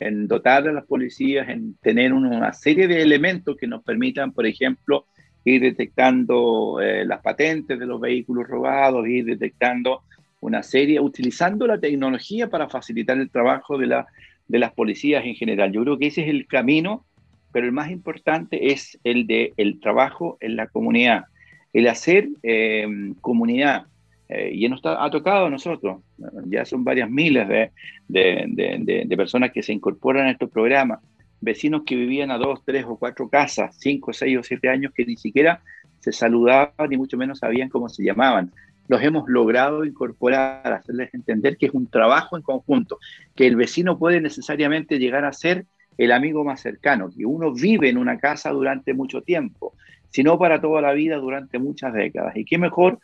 en 0.00 0.26
dotar 0.26 0.66
a 0.66 0.72
las 0.72 0.86
policías, 0.86 1.48
en 1.48 1.74
tener 1.74 2.12
una 2.12 2.52
serie 2.52 2.88
de 2.88 3.00
elementos 3.00 3.56
que 3.56 3.68
nos 3.68 3.84
permitan, 3.84 4.32
por 4.32 4.44
ejemplo, 4.44 5.06
ir 5.44 5.60
detectando 5.60 6.80
eh, 6.80 7.04
las 7.04 7.22
patentes 7.22 7.78
de 7.78 7.86
los 7.86 8.00
vehículos 8.00 8.48
robados, 8.48 9.06
ir 9.06 9.24
detectando 9.24 10.02
una 10.40 10.64
serie, 10.64 10.98
utilizando 10.98 11.64
la 11.64 11.78
tecnología 11.78 12.50
para 12.50 12.68
facilitar 12.68 13.18
el 13.18 13.30
trabajo 13.30 13.78
de 13.78 13.86
la 13.86 14.08
de 14.48 14.58
las 14.58 14.72
policías 14.72 15.24
en 15.24 15.34
general. 15.34 15.72
Yo 15.72 15.82
creo 15.82 15.98
que 15.98 16.08
ese 16.08 16.22
es 16.22 16.28
el 16.28 16.46
camino, 16.46 17.04
pero 17.52 17.66
el 17.66 17.72
más 17.72 17.90
importante 17.90 18.72
es 18.72 18.98
el 19.04 19.26
de 19.26 19.52
el 19.56 19.80
trabajo 19.80 20.38
en 20.40 20.56
la 20.56 20.66
comunidad, 20.66 21.26
el 21.72 21.88
hacer 21.88 22.28
eh, 22.42 22.86
comunidad. 23.20 23.86
Eh, 24.30 24.50
y 24.54 24.68
nos 24.68 24.82
ha 24.84 25.08
tocado 25.10 25.46
a 25.46 25.50
nosotros, 25.50 26.02
ya 26.48 26.66
son 26.66 26.84
varias 26.84 27.08
miles 27.08 27.48
de, 27.48 27.70
de, 28.08 29.04
de, 29.06 29.16
personas 29.16 29.52
que 29.52 29.62
se 29.62 29.72
incorporan 29.72 30.26
a 30.26 30.32
estos 30.32 30.50
programas, 30.50 31.00
vecinos 31.40 31.84
que 31.86 31.96
vivían 31.96 32.30
a 32.30 32.36
dos, 32.36 32.60
tres 32.62 32.84
o 32.86 32.98
cuatro 32.98 33.30
casas, 33.30 33.76
cinco, 33.80 34.12
seis 34.12 34.36
o 34.36 34.42
siete 34.42 34.68
años, 34.68 34.92
que 34.94 35.06
ni 35.06 35.16
siquiera 35.16 35.62
se 36.00 36.12
saludaban 36.12 36.90
ni 36.90 36.98
mucho 36.98 37.16
menos 37.16 37.38
sabían 37.38 37.70
cómo 37.70 37.88
se 37.88 38.04
llamaban 38.04 38.52
los 38.88 39.02
hemos 39.02 39.28
logrado 39.28 39.84
incorporar, 39.84 40.72
hacerles 40.72 41.12
entender 41.14 41.56
que 41.56 41.66
es 41.66 41.72
un 41.72 41.86
trabajo 41.86 42.36
en 42.36 42.42
conjunto, 42.42 42.98
que 43.36 43.46
el 43.46 43.54
vecino 43.54 43.98
puede 43.98 44.20
necesariamente 44.20 44.98
llegar 44.98 45.24
a 45.24 45.32
ser 45.32 45.66
el 45.98 46.10
amigo 46.12 46.44
más 46.44 46.60
cercano, 46.60 47.10
que 47.10 47.26
uno 47.26 47.52
vive 47.52 47.88
en 47.88 47.98
una 47.98 48.18
casa 48.18 48.50
durante 48.50 48.94
mucho 48.94 49.22
tiempo, 49.22 49.74
sino 50.10 50.38
para 50.38 50.60
toda 50.60 50.80
la 50.80 50.92
vida 50.92 51.16
durante 51.16 51.58
muchas 51.58 51.92
décadas. 51.92 52.36
Y 52.36 52.44
qué 52.44 52.56
mejor 52.56 52.98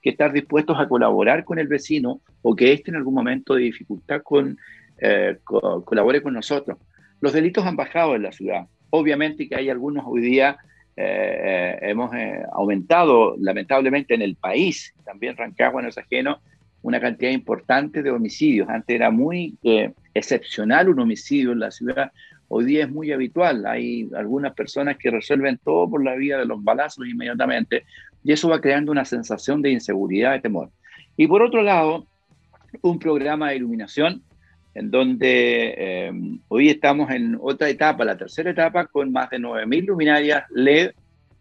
que 0.00 0.10
estar 0.10 0.32
dispuestos 0.32 0.78
a 0.78 0.88
colaborar 0.88 1.44
con 1.44 1.58
el 1.58 1.66
vecino 1.66 2.20
o 2.42 2.54
que 2.54 2.72
éste 2.72 2.90
en 2.90 2.96
algún 2.96 3.14
momento 3.14 3.54
de 3.54 3.62
dificultad 3.62 4.22
con, 4.22 4.56
eh, 4.98 5.38
colabore 5.44 6.22
con 6.22 6.34
nosotros. 6.34 6.78
Los 7.20 7.32
delitos 7.32 7.66
han 7.66 7.76
bajado 7.76 8.14
en 8.14 8.22
la 8.22 8.32
ciudad. 8.32 8.66
Obviamente 8.90 9.48
que 9.48 9.56
hay 9.56 9.68
algunos 9.68 10.04
hoy 10.06 10.20
día 10.22 10.56
eh, 11.00 11.78
hemos 11.82 12.12
eh, 12.12 12.42
aumentado 12.52 13.36
lamentablemente 13.38 14.14
en 14.14 14.22
el 14.22 14.34
país, 14.34 14.92
también 15.04 15.36
Rancagua 15.36 15.80
no 15.80 15.88
es 15.88 15.96
ajeno, 15.96 16.40
una 16.82 17.00
cantidad 17.00 17.30
importante 17.30 18.02
de 18.02 18.10
homicidios. 18.10 18.68
Antes 18.68 18.96
era 18.96 19.12
muy 19.12 19.56
eh, 19.62 19.92
excepcional 20.12 20.88
un 20.88 20.98
homicidio 20.98 21.52
en 21.52 21.60
la 21.60 21.70
ciudad, 21.70 22.10
hoy 22.48 22.64
día 22.64 22.84
es 22.84 22.90
muy 22.90 23.12
habitual. 23.12 23.64
Hay 23.66 24.08
algunas 24.16 24.54
personas 24.54 24.96
que 24.96 25.12
resuelven 25.12 25.58
todo 25.58 25.88
por 25.88 26.02
la 26.02 26.16
vía 26.16 26.36
de 26.36 26.46
los 26.46 26.64
balazos 26.64 27.06
inmediatamente 27.06 27.84
y 28.24 28.32
eso 28.32 28.48
va 28.48 28.60
creando 28.60 28.90
una 28.90 29.04
sensación 29.04 29.62
de 29.62 29.70
inseguridad, 29.70 30.32
de 30.32 30.40
temor. 30.40 30.70
Y 31.16 31.28
por 31.28 31.42
otro 31.42 31.62
lado, 31.62 32.06
un 32.82 32.98
programa 32.98 33.50
de 33.50 33.56
iluminación 33.56 34.22
en 34.78 34.92
donde 34.92 35.74
eh, 35.76 36.12
hoy 36.46 36.68
estamos 36.68 37.10
en 37.10 37.36
otra 37.40 37.68
etapa, 37.68 38.04
la 38.04 38.16
tercera 38.16 38.52
etapa, 38.52 38.86
con 38.86 39.10
más 39.10 39.28
de 39.28 39.38
9.000 39.38 39.86
luminarias 39.86 40.44
LED 40.50 40.92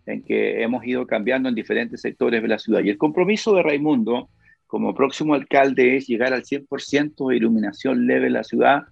en 0.08 0.24
que 0.24 0.64
hemos 0.64 0.84
ido 0.84 1.06
cambiando 1.06 1.48
en 1.48 1.54
diferentes 1.54 2.02
sectores 2.02 2.42
de 2.42 2.48
la 2.48 2.58
ciudad. 2.58 2.82
Y 2.84 2.90
el 2.90 2.98
compromiso 2.98 3.54
de 3.54 3.62
Raimundo 3.62 4.30
como 4.66 4.96
próximo 4.96 5.36
alcalde 5.36 5.98
es 5.98 6.08
llegar 6.08 6.34
al 6.34 6.46
100% 6.46 7.30
de 7.30 7.36
iluminación 7.36 8.08
LED 8.08 8.24
en 8.24 8.34
la 8.34 8.44
ciudad, 8.44 8.86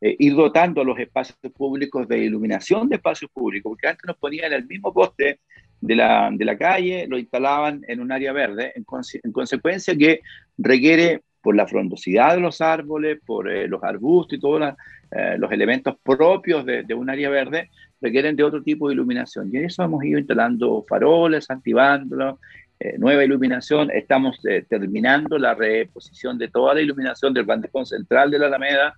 eh, 0.00 0.16
ir 0.18 0.34
dotando 0.34 0.80
a 0.80 0.84
los 0.84 0.98
espacios 0.98 1.38
públicos 1.56 2.08
de 2.08 2.24
iluminación 2.24 2.88
de 2.88 2.96
espacios 2.96 3.30
públicos, 3.30 3.70
porque 3.70 3.86
antes 3.86 4.04
nos 4.04 4.16
ponían 4.16 4.52
el 4.52 4.66
mismo 4.66 4.92
poste 4.92 5.38
de 5.80 5.94
la, 5.94 6.28
de 6.32 6.44
la 6.44 6.58
calle, 6.58 7.06
lo 7.06 7.18
instalaban 7.18 7.82
en 7.86 8.00
un 8.00 8.10
área 8.10 8.32
verde, 8.32 8.72
en, 8.74 8.84
en 9.22 9.32
consecuencia 9.32 9.96
que 9.96 10.22
requiere 10.58 11.20
por 11.42 11.56
la 11.56 11.66
frondosidad 11.66 12.36
de 12.36 12.40
los 12.40 12.60
árboles, 12.60 13.18
por 13.26 13.50
eh, 13.50 13.66
los 13.66 13.82
arbustos 13.82 14.38
y 14.38 14.40
todos 14.40 14.74
eh, 15.10 15.36
los 15.38 15.50
elementos 15.50 15.96
propios 16.02 16.64
de, 16.64 16.94
un 16.94 17.10
área 17.10 17.28
verde, 17.28 17.68
requieren 18.00 18.36
de 18.36 18.44
otro 18.44 18.62
tipo 18.62 18.88
de 18.88 18.94
iluminación. 18.94 19.50
Y 19.52 19.58
en 19.58 19.64
eso 19.66 19.82
hemos 19.82 20.04
ido 20.04 20.18
instalando 20.18 20.84
faroles, 20.88 21.50
antivándalos, 21.50 22.38
eh, 22.78 22.96
nueva 22.96 23.24
iluminación. 23.24 23.90
Estamos 23.90 24.40
terminando 24.68 25.36
la 25.36 25.54
reposición 25.54 26.38
de 26.38 26.48
toda 26.48 26.74
la 26.74 26.80
iluminación 26.80 27.34
del 27.34 27.44
bandejón 27.44 27.86
central 27.86 28.30
de 28.30 28.38
la 28.38 28.46
Alameda. 28.46 28.94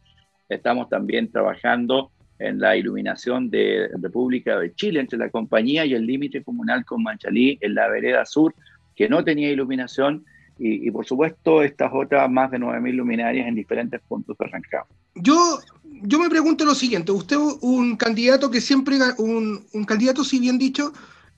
Estamos 0.48 0.88
también 0.88 1.30
trabajando 1.30 2.10
en 2.38 2.60
la 2.60 2.76
iluminación 2.76 3.48
de 3.48 3.88
República 4.00 4.58
de 4.58 4.74
Chile 4.74 5.00
entre 5.00 5.18
la 5.18 5.30
compañía 5.30 5.86
y 5.86 5.94
el 5.94 6.06
límite 6.06 6.42
comunal 6.42 6.84
con 6.84 7.02
Manchalí 7.02 7.58
en 7.60 7.74
la 7.74 7.88
vereda 7.88 8.26
sur, 8.26 8.54
que 8.94 9.08
no 9.08 9.24
tenía 9.24 9.50
iluminación 9.50 10.24
y, 10.58 10.90
por 10.90 11.04
supuesto 11.04 11.62
estas 11.62 11.90
otras 11.92 12.30
más 12.30 12.50
de 12.50 12.58
9.000 12.58 12.92
luminarias 12.92 13.48
en 13.48 13.54
diferentes 13.54 14.00
puntos 14.02 14.36
de 14.38 14.46
Rancagua. 14.46 14.86
Yo, 15.16 15.58
yo 16.02 16.18
me 16.18 16.30
pregunto 16.30 16.64
lo 16.64 16.74
siguiente, 16.74 17.10
usted 17.10 17.36
un 17.60 17.96
candidato 17.96 18.50
que 18.50 18.60
siempre, 18.60 18.98
un, 19.18 19.66
un 19.72 19.84
candidato, 19.84 20.22
si 20.22 20.38
bien 20.38 20.58
dicho, 20.58 20.92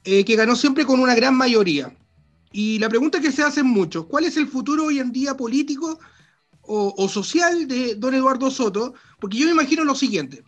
eh, 0.04 0.24
que 0.24 0.36
ganó 0.36 0.54
siempre 0.54 0.84
con 0.84 1.00
una 1.00 1.14
gran 1.14 1.34
mayoría. 1.34 1.92
Y 2.52 2.78
la 2.78 2.88
pregunta 2.88 3.20
que 3.20 3.32
se 3.32 3.42
hacen 3.42 3.66
muchos, 3.66 4.06
¿cuál 4.06 4.24
es 4.24 4.36
el 4.36 4.48
futuro 4.48 4.84
hoy 4.84 4.98
en 4.98 5.12
día 5.12 5.36
político 5.36 5.98
o, 6.62 6.94
o, 6.96 7.08
social 7.08 7.66
de 7.66 7.94
don 7.94 8.14
Eduardo 8.14 8.50
Soto? 8.50 8.94
Porque 9.18 9.38
yo 9.38 9.46
me 9.46 9.52
imagino 9.52 9.84
lo 9.84 9.94
siguiente, 9.94 10.42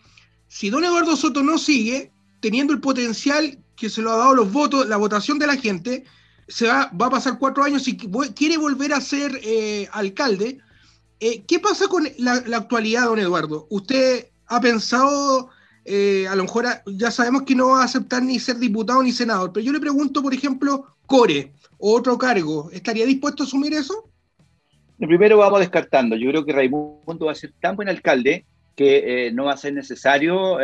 si 0.47 0.69
don 0.69 0.83
Eduardo 0.83 1.15
Soto 1.15 1.43
no 1.43 1.57
sigue 1.57 2.11
teniendo 2.39 2.73
el 2.73 2.79
potencial 2.79 3.57
que 3.75 3.89
se 3.89 4.01
lo 4.01 4.11
ha 4.11 4.17
dado 4.17 4.35
los 4.35 4.51
votos, 4.51 4.87
la 4.87 4.97
votación 4.97 5.39
de 5.39 5.47
la 5.47 5.55
gente, 5.55 6.03
se 6.49 6.67
va, 6.67 6.91
va 6.99 7.05
a 7.05 7.11
pasar 7.11 7.37
cuatro 7.37 7.63
años 7.63 7.87
y 7.87 7.95
quiere 7.95 8.57
volver 8.57 8.93
a 8.93 9.01
ser 9.01 9.39
eh, 9.43 9.87
alcalde. 9.91 10.57
Eh, 11.19 11.43
¿Qué 11.47 11.59
pasa 11.59 11.87
con 11.87 12.07
la, 12.17 12.33
actualidad, 12.57 13.05
don 13.05 13.19
Eduardo? 13.19 13.67
¿Usted 13.69 14.27
ha 14.47 14.59
pensado, 14.59 15.49
eh, 15.85 16.27
a 16.27 16.35
lo 16.35 16.43
mejor 16.43 16.65
ya 16.87 17.11
sabemos 17.11 17.43
que 17.43 17.55
no 17.55 17.69
va 17.69 17.81
a 17.81 17.85
aceptar 17.85 18.23
ni 18.23 18.39
ser 18.39 18.57
diputado 18.57 19.03
ni 19.03 19.11
senador, 19.11 19.53
pero 19.53 19.65
yo 19.65 19.71
le 19.71 19.79
pregunto, 19.79 20.23
por 20.23 20.33
ejemplo, 20.33 20.95
Core 21.05 21.53
o 21.77 21.95
otro 21.95 22.17
cargo, 22.17 22.69
¿estaría 22.71 23.05
dispuesto 23.05 23.43
a 23.43 23.45
asumir 23.45 23.73
eso? 23.73 24.09
Primero 24.97 25.37
vamos 25.37 25.59
descartando. 25.59 26.15
Yo 26.15 26.29
creo 26.29 26.45
que 26.45 26.51
Raimundo 26.51 27.25
va 27.25 27.31
a 27.31 27.35
ser 27.35 27.53
tan 27.61 27.75
buen 27.75 27.89
alcalde 27.89 28.45
que 28.75 29.31
no 29.33 29.45
va 29.45 29.53
a 29.53 29.57
ser 29.57 29.73
necesario 29.73 30.57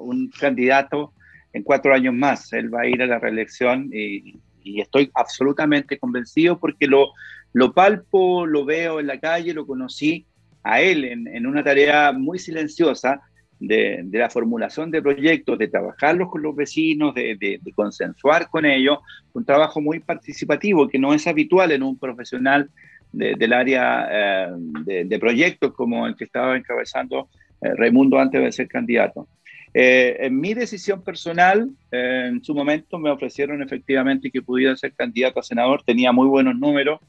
un 0.00 0.30
candidato 0.38 1.12
en 1.52 1.62
cuatro 1.62 1.94
años 1.94 2.14
más. 2.14 2.52
Él 2.52 2.72
va 2.72 2.82
a 2.82 2.86
ir 2.86 3.02
a 3.02 3.06
la 3.06 3.18
reelección 3.18 3.90
y, 3.92 4.34
y 4.64 4.80
estoy 4.80 5.10
absolutamente 5.14 5.98
convencido 5.98 6.58
porque 6.58 6.86
lo, 6.86 7.12
lo 7.52 7.72
palpo, 7.72 8.46
lo 8.46 8.64
veo 8.64 9.00
en 9.00 9.06
la 9.06 9.18
calle, 9.18 9.54
lo 9.54 9.66
conocí 9.66 10.26
a 10.62 10.80
él 10.80 11.04
en, 11.04 11.26
en 11.28 11.46
una 11.46 11.64
tarea 11.64 12.12
muy 12.12 12.38
silenciosa 12.38 13.20
de, 13.58 14.00
de, 14.04 14.18
la 14.18 14.28
formulación 14.28 14.90
de 14.90 15.00
proyectos, 15.00 15.58
de 15.58 15.68
trabajarlos 15.68 16.30
con 16.30 16.42
los 16.42 16.54
vecinos, 16.54 17.14
de, 17.14 17.36
de, 17.38 17.72
consensuar 17.74 18.48
con 18.50 18.64
ellos, 18.64 18.98
un 19.34 19.44
trabajo 19.44 19.80
muy 19.80 20.00
participativo 20.00 20.88
que 20.88 20.98
no 20.98 21.14
es 21.14 21.26
habitual 21.26 21.70
en 21.70 21.82
un 21.82 21.96
profesional 21.96 22.70
del 23.12 23.52
área 23.52 24.08
eh, 24.10 25.04
de, 25.04 25.18
proyectos 25.18 25.74
como 25.74 26.06
el 26.06 26.16
que 26.16 26.24
estaba 26.24 26.56
encabezando 26.56 27.28
eh, 27.60 27.74
Raimundo 27.76 28.18
antes 28.18 28.40
de 28.42 28.50
ser 28.52 28.68
candidato. 28.68 29.28
Eh, 29.74 30.16
en 30.20 30.38
mi 30.38 30.52
decisión 30.52 31.02
personal, 31.02 31.70
eh, 31.90 32.26
en 32.28 32.44
su 32.44 32.54
momento 32.54 32.98
me 32.98 33.10
ofrecieron 33.10 33.62
efectivamente 33.62 34.30
que 34.30 34.42
pudiera 34.42 34.76
ser 34.76 34.92
candidato 34.92 35.40
a 35.40 35.42
senador, 35.42 35.82
tenía 35.82 36.12
muy 36.12 36.28
buenos 36.28 36.58
números, 36.58 37.00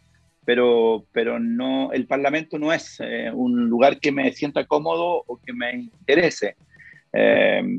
pero, 0.45 1.05
pero 1.11 1.39
no, 1.39 1.91
el 1.91 2.05
Parlamento 2.07 2.57
no 2.57 2.71
es 2.71 2.97
eh, 2.99 3.31
un 3.33 3.69
lugar 3.69 3.99
que 3.99 4.11
me 4.11 4.31
sienta 4.31 4.65
cómodo 4.65 5.23
o 5.27 5.37
que 5.37 5.53
me 5.53 5.73
interese. 5.73 6.55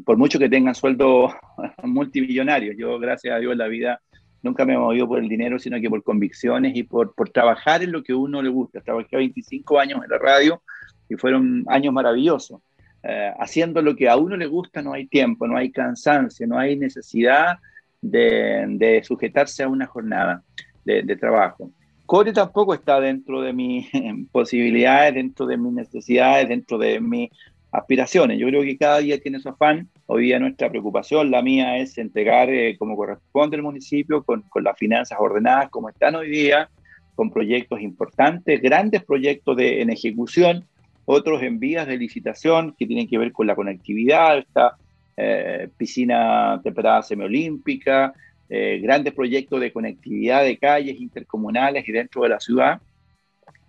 por 0.04 0.16
mucho 0.16 0.38
que 0.38 0.48
tengan 0.48 0.74
sueldos 0.74 1.32
multimillonarios, 1.82 2.76
yo 2.78 2.98
gracias 2.98 3.34
a 3.34 3.38
Dios 3.38 3.56
la 3.56 3.68
vida 3.68 4.00
nunca 4.42 4.66
me 4.66 4.74
he 4.74 4.78
movido 4.78 5.08
por 5.08 5.18
el 5.18 5.28
dinero, 5.28 5.58
sino 5.58 5.80
que 5.80 5.88
por 5.88 6.02
convicciones 6.02 6.76
y 6.76 6.82
por, 6.82 7.14
por 7.14 7.30
trabajar 7.30 7.82
en 7.82 7.90
lo 7.90 8.02
que 8.02 8.12
uno 8.12 8.42
le 8.42 8.50
gusta. 8.50 8.82
Trabajé 8.82 9.16
25 9.16 9.80
años 9.80 10.00
en 10.04 10.10
la 10.10 10.18
radio 10.18 10.62
y 11.08 11.16
fueron 11.16 11.64
años 11.66 11.94
maravillosos. 11.94 12.60
Eh, 13.06 13.32
haciendo 13.38 13.82
lo 13.82 13.94
que 13.94 14.08
a 14.08 14.16
uno 14.16 14.34
le 14.34 14.46
gusta 14.46 14.80
no 14.80 14.94
hay 14.94 15.06
tiempo, 15.06 15.46
no 15.46 15.58
hay 15.58 15.70
cansancio, 15.70 16.46
no 16.46 16.58
hay 16.58 16.74
necesidad 16.74 17.58
de, 18.00 19.02
sujetarse 19.04 19.62
a 19.62 19.68
una 19.68 19.86
jornada 19.86 20.42
de, 20.84 21.16
trabajo. 21.16 21.70
Core 22.06 22.32
tampoco 22.32 22.72
está 22.72 23.00
dentro 23.00 23.42
de 23.42 23.52
mis 23.52 23.88
posibilidades, 24.32 25.14
dentro 25.14 25.44
de 25.46 25.56
mis 25.58 25.72
necesidades, 25.72 26.48
dentro 26.48 26.78
de 26.78 26.98
mis 27.00 27.30
aspiraciones. 27.70 28.38
Yo 28.38 28.46
creo 28.46 28.62
que 28.62 28.78
cada 28.78 28.98
día 28.98 29.20
tiene 29.20 29.38
su 29.38 29.50
afán. 29.50 29.88
Hoy 30.06 30.24
día 30.24 30.38
nuestra 30.38 30.70
preocupación, 30.70 31.30
la 31.30 31.42
mía, 31.42 31.76
es 31.76 31.98
entregar 31.98 32.48
eh, 32.48 32.76
como 32.78 32.96
corresponde 32.96 33.56
el 33.56 33.62
municipio, 33.62 34.22
con, 34.22 34.44
las 34.62 34.78
finanzas 34.78 35.18
ordenadas 35.20 35.68
como 35.68 35.90
están 35.90 36.14
hoy 36.14 36.30
día, 36.30 36.70
con 37.14 37.30
proyectos 37.30 37.82
importantes, 37.82 38.62
grandes 38.62 39.04
proyectos 39.04 39.56
de, 39.56 39.82
en 39.82 39.90
ejecución, 39.90 40.64
otros 41.04 41.42
en 41.42 41.58
vías 41.58 41.86
de 41.86 41.96
licitación 41.96 42.74
que 42.78 42.86
tienen 42.86 43.08
que 43.08 43.18
ver 43.18 43.32
con 43.32 43.46
la 43.46 43.54
conectividad, 43.54 44.38
esta 44.38 44.76
eh, 45.16 45.68
piscina 45.76 46.60
temperada 46.62 47.02
semiolímpica, 47.02 48.12
eh, 48.48 48.80
grandes 48.82 49.12
proyectos 49.12 49.60
de 49.60 49.72
conectividad 49.72 50.42
de 50.42 50.58
calles 50.58 51.00
intercomunales 51.00 51.88
y 51.88 51.92
dentro 51.92 52.22
de 52.22 52.28
la 52.28 52.40
ciudad. 52.40 52.80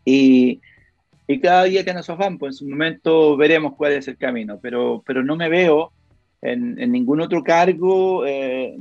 Y, 0.04 0.62
y 1.28 1.40
cada 1.40 1.64
día 1.64 1.84
que 1.84 1.94
nos 1.94 2.08
van, 2.08 2.38
pues 2.38 2.56
en 2.56 2.58
su 2.58 2.70
momento 2.70 3.36
veremos 3.38 3.76
cuál 3.76 3.94
es 3.94 4.08
el 4.08 4.18
camino, 4.18 4.60
pero, 4.62 5.04
pero 5.06 5.24
no 5.24 5.36
me 5.36 5.50
veo 5.50 5.92
en, 6.42 6.76
ningún 6.92 7.22
otro 7.22 7.44
cargo 7.44 8.26
eh, 8.26 8.76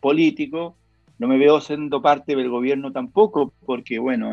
político, 0.00 0.76
no 1.18 1.28
me 1.28 1.38
veo 1.38 1.60
siendo 1.60 2.00
parte 2.00 2.36
del 2.36 2.48
gobierno 2.48 2.92
tampoco, 2.92 3.52
porque 3.66 3.98
bueno, 3.98 4.32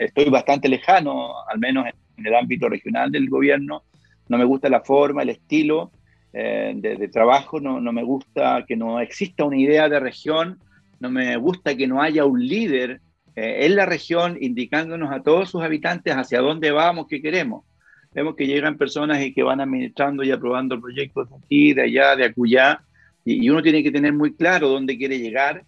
estoy 0.00 0.28
bastante 0.30 0.68
lejano, 0.68 1.32
al 1.48 1.58
menos 1.58 1.86
en 1.86 2.04
en 2.16 2.26
el 2.26 2.34
ámbito 2.34 2.68
regional 2.68 3.10
del 3.10 3.28
gobierno. 3.28 3.84
No 4.28 4.38
me 4.38 4.44
gusta 4.44 4.68
la 4.68 4.80
forma, 4.80 5.22
el 5.22 5.30
estilo 5.30 5.90
eh, 6.32 6.72
de, 6.76 7.08
trabajo, 7.08 7.60
no, 7.60 7.80
no, 7.80 7.92
me 7.92 8.02
gusta 8.02 8.64
que 8.66 8.76
no 8.76 9.00
exista 9.00 9.44
una 9.44 9.58
idea 9.58 9.88
de 9.88 10.00
región, 10.00 10.58
no 11.00 11.10
me 11.10 11.36
gusta 11.36 11.76
que 11.76 11.86
no 11.86 12.02
haya 12.02 12.24
un 12.24 12.44
líder 12.44 13.00
eh, 13.36 13.66
en 13.66 13.76
la 13.76 13.86
región 13.86 14.38
indicándonos 14.40 15.12
a 15.12 15.22
todos 15.22 15.50
sus 15.50 15.62
habitantes 15.62 16.14
hacia 16.14 16.40
dónde 16.40 16.70
vamos, 16.70 17.06
qué 17.08 17.20
queremos. 17.20 17.64
Vemos 18.12 18.36
que 18.36 18.46
llegan 18.46 18.78
personas 18.78 19.20
y 19.22 19.34
que 19.34 19.42
van 19.42 19.60
administrando 19.60 20.22
y 20.22 20.30
aprobando 20.30 20.80
proyectos 20.80 21.28
de 21.28 21.36
aquí, 21.36 21.74
de 21.74 21.82
allá, 21.82 22.16
de 22.16 22.24
acullá, 22.24 22.80
y, 23.24 23.44
y 23.44 23.50
uno 23.50 23.62
tiene 23.62 23.82
que 23.82 23.90
tener 23.90 24.12
muy 24.12 24.34
claro 24.34 24.68
dónde 24.68 24.96
quiere 24.96 25.18
llegar 25.18 25.64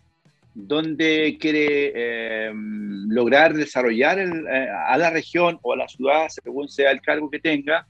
dónde 0.56 1.36
quiere 1.38 1.92
eh, 1.94 2.52
lograr 3.08 3.52
desarrollar 3.52 4.18
eh, 4.18 4.68
a 4.88 4.96
la 4.96 5.10
región 5.10 5.58
o 5.60 5.74
a 5.74 5.76
la 5.76 5.86
ciudad, 5.86 6.28
según 6.28 6.68
sea 6.68 6.90
el 6.90 7.02
cargo 7.02 7.30
que 7.30 7.38
tenga. 7.38 7.86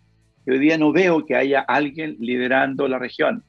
hoy 0.46 0.58
día 0.58 0.76
no 0.76 0.92
veo 0.92 1.24
que 1.24 1.36
haya 1.36 1.60
alguien 1.60 2.16
liderando 2.18 2.88
la 2.88 2.98
región, 2.98 3.44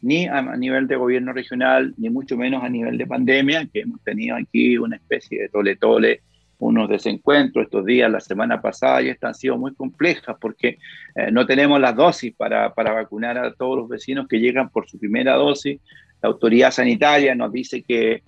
ni 0.00 0.26
a, 0.26 0.40
nivel 0.56 0.88
de 0.88 0.96
gobierno 0.96 1.34
regional, 1.34 1.94
ni 1.98 2.08
mucho 2.08 2.36
menos 2.36 2.64
a 2.64 2.70
nivel 2.70 2.96
de 2.96 3.06
pandemia, 3.06 3.68
que 3.70 3.80
hemos 3.80 4.02
tenido 4.02 4.36
aquí 4.36 4.78
una 4.78 4.96
especie 4.96 5.42
de 5.42 5.48
tole-tole, 5.50 6.22
unos 6.58 6.88
desencuentros 6.88 7.66
estos 7.66 7.84
días, 7.84 8.10
la 8.10 8.20
semana 8.20 8.62
pasada, 8.62 9.02
y 9.02 9.08
estas 9.10 9.28
han 9.28 9.34
sido 9.34 9.58
muy 9.58 9.74
complejas 9.74 10.36
porque 10.40 10.78
eh, 11.14 11.30
no 11.30 11.44
tenemos 11.44 11.78
las 11.78 11.94
dosis 11.94 12.34
para, 12.34 12.72
para 12.72 12.92
vacunar 12.92 13.36
a 13.36 13.52
todos 13.52 13.76
los 13.76 13.88
vecinos 13.88 14.26
que 14.28 14.40
llegan 14.40 14.70
por 14.70 14.88
su 14.88 14.98
primera 14.98 15.34
dosis. 15.34 15.78
La 16.22 16.30
autoridad 16.30 16.70
sanitaria 16.70 17.34
nos 17.34 17.52
dice 17.52 17.82
que 17.82 18.22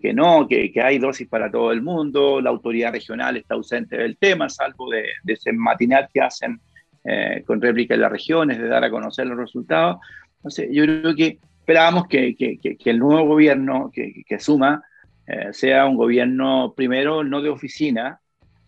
que, 0.00 0.12
no, 0.12 0.48
que, 0.48 0.72
hay 0.82 0.98
dosis 0.98 1.28
para 1.28 1.50
todo 1.50 1.70
el 1.70 1.82
mundo, 1.82 2.40
la 2.40 2.50
autoridad 2.50 2.92
regional 2.92 3.36
está 3.36 3.54
ausente 3.54 3.96
del 3.96 4.16
tema, 4.16 4.48
salvo 4.48 4.90
de, 4.90 5.04
ese 5.26 5.52
matinal 5.52 6.08
que 6.12 6.20
hacen 6.20 6.60
eh, 7.04 7.42
con 7.46 7.60
réplica 7.60 7.94
en 7.94 8.00
las 8.00 8.10
regiones, 8.10 8.58
de 8.58 8.66
dar 8.66 8.82
a 8.82 8.90
conocer 8.90 9.26
los 9.26 9.38
resultados. 9.38 9.98
Entonces, 10.36 10.68
yo 10.72 10.84
creo 10.84 11.14
que 11.14 11.38
esperábamos 11.60 12.08
que, 12.08 12.34
el 12.84 12.98
nuevo 12.98 13.28
gobierno 13.28 13.90
que, 13.92 14.38
suma 14.40 14.82
eh, 15.26 15.52
sea 15.52 15.86
un 15.86 15.96
gobierno, 15.96 16.74
primero, 16.76 17.22
no 17.22 17.40
de 17.40 17.50
oficina, 17.50 18.20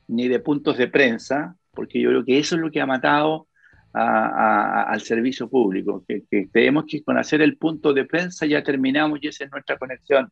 ni 0.06 0.28
de 0.28 0.38
puntos 0.38 0.78
de 0.78 0.88
prensa, 0.88 1.56
porque 1.72 2.00
yo 2.00 2.10
creo 2.10 2.24
que 2.24 2.38
eso 2.38 2.54
es 2.54 2.60
lo 2.60 2.70
que 2.70 2.80
ha 2.80 2.86
matado 2.86 3.46
al 3.92 5.00
servicio 5.00 5.48
público, 5.50 6.04
que, 6.06 6.22
que 6.30 6.48
creemos 6.48 6.84
que 6.86 7.02
con 7.02 7.18
hacer 7.18 7.42
el 7.42 7.56
punto 7.56 7.92
de 7.92 8.04
prensa 8.04 8.46
ya 8.46 8.62
terminamos 8.62 9.18
y 9.20 9.26
esa 9.26 9.42
es 9.44 9.50
nuestra 9.50 9.78
conexión 9.78 10.30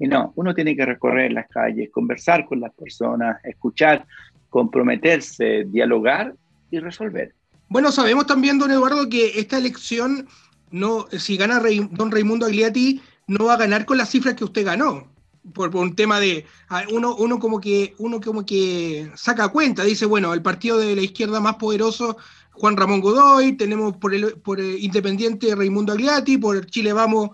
y 0.00 0.08
no, 0.08 0.32
uno 0.34 0.54
tiene 0.54 0.74
que 0.74 0.86
recorrer 0.86 1.30
las 1.30 1.46
calles, 1.48 1.90
conversar 1.92 2.46
con 2.46 2.58
las 2.58 2.72
personas, 2.72 3.36
escuchar, 3.44 4.06
comprometerse, 4.48 5.66
dialogar 5.66 6.34
y 6.70 6.78
resolver. 6.78 7.34
Bueno, 7.68 7.92
sabemos 7.92 8.26
también, 8.26 8.58
don 8.58 8.70
Eduardo, 8.70 9.10
que 9.10 9.38
esta 9.38 9.58
elección, 9.58 10.26
no, 10.70 11.06
si 11.12 11.36
gana 11.36 11.60
don 11.90 12.10
Raimundo 12.10 12.46
Agliati, 12.46 13.02
no 13.26 13.44
va 13.44 13.54
a 13.54 13.58
ganar 13.58 13.84
con 13.84 13.98
las 13.98 14.08
cifras 14.08 14.34
que 14.34 14.44
usted 14.44 14.64
ganó. 14.64 15.06
Por, 15.54 15.74
un 15.76 15.94
tema 15.94 16.18
de 16.18 16.46
uno, 16.90 17.14
uno 17.16 17.38
como 17.38 17.60
que 17.60 17.94
uno 17.98 18.20
como 18.20 18.44
que 18.44 19.10
saca 19.14 19.48
cuenta, 19.48 19.84
dice, 19.84 20.06
bueno, 20.06 20.32
el 20.32 20.42
partido 20.42 20.78
de 20.78 20.96
la 20.96 21.02
izquierda 21.02 21.40
más 21.40 21.56
poderoso, 21.56 22.16
Juan 22.52 22.76
Ramón 22.76 23.00
Godoy, 23.00 23.52
tenemos 23.52 23.96
por 23.96 24.14
el, 24.14 24.32
por 24.40 24.60
el 24.60 24.82
Independiente 24.82 25.54
Raimundo 25.54 25.92
Agliati, 25.92 26.38
por 26.38 26.64
Chile 26.66 26.92
Vamos 26.92 27.30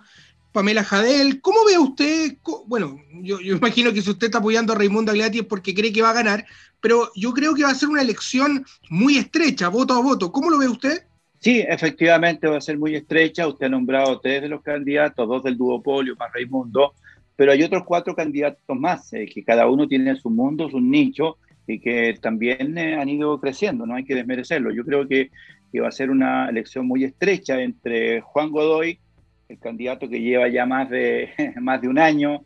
Pamela 0.57 0.83
Jadel. 0.85 1.42
¿Cómo 1.42 1.59
ve 1.66 1.79
usted? 1.79 2.38
Bueno, 2.66 2.99
yo, 3.21 3.38
imagino 3.42 3.92
que 3.92 4.01
si 4.01 4.09
usted 4.09 4.29
está 4.29 4.38
apoyando 4.38 4.73
a 4.73 4.77
Raimundo 4.77 5.12
Agliati 5.12 5.40
es 5.40 5.45
porque 5.45 5.75
cree 5.75 5.92
que 5.92 6.01
va 6.01 6.11
a 6.11 6.14
ganar, 6.14 6.47
pero 6.81 7.11
yo 7.14 7.35
creo 7.35 7.55
que 7.55 7.64
va 7.64 7.69
a 7.69 7.75
ser 7.75 7.90
una 7.90 8.01
elección 8.01 8.64
muy 8.88 9.19
estrecha, 9.19 9.69
voto 9.69 9.92
a 9.92 10.01
voto. 10.01 10.33
¿Cómo 10.33 10.49
lo 10.49 10.59
ve 10.59 10.66
usted? 10.66 11.03
Sí, 11.40 11.62
efectivamente 11.69 12.49
va 12.49 12.57
a 12.57 12.62
ser 12.62 12.79
muy 12.79 12.95
estrecha. 12.95 13.47
Usted 13.47 13.66
ha 13.66 13.69
nombrado 13.69 14.19
tres 14.19 14.40
de 14.40 14.49
los 14.49 14.62
candidatos, 14.62 15.29
dos 15.29 15.42
del 15.42 15.59
duopolio 15.59 16.16
más 16.19 16.33
Raimundo, 16.33 16.95
pero 17.37 17.53
hay 17.53 17.62
otros 17.62 17.83
cuatro 17.85 18.16
candidatos 18.16 18.79
más, 18.79 19.12
eh, 19.12 19.27
que 19.27 19.45
cada 19.45 19.69
uno 19.69 19.87
tiene 19.87 20.16
su 20.16 20.31
mundo, 20.31 20.71
su 20.71 20.81
nicho, 20.81 21.37
y 21.66 21.81
que 21.81 22.16
también 22.23 22.79
eh, 22.79 22.95
han 22.95 23.11
ido 23.11 23.38
creciendo, 23.38 23.85
no 23.85 23.95
hay 23.95 24.05
que 24.05 24.14
desmerecerlo. 24.14 24.71
Yo 24.73 24.87
creo 24.87 25.07
que, 25.07 25.31
que 25.71 25.81
va 25.81 25.88
a 25.88 25.92
ser 25.92 26.09
una 26.09 26.49
elección 26.49 26.87
muy 26.87 27.05
estrecha 27.05 27.61
entre 27.61 28.23
Juan 28.23 28.51
Godoy, 28.51 29.01
el 29.48 29.59
candidato 29.59 30.09
que 30.09 30.20
lleva 30.20 30.48
ya 30.48 30.66
más 30.66 30.90
de, 30.90 31.30
más 31.61 31.80
de 31.80 31.88
un 31.88 31.98
año 31.98 32.44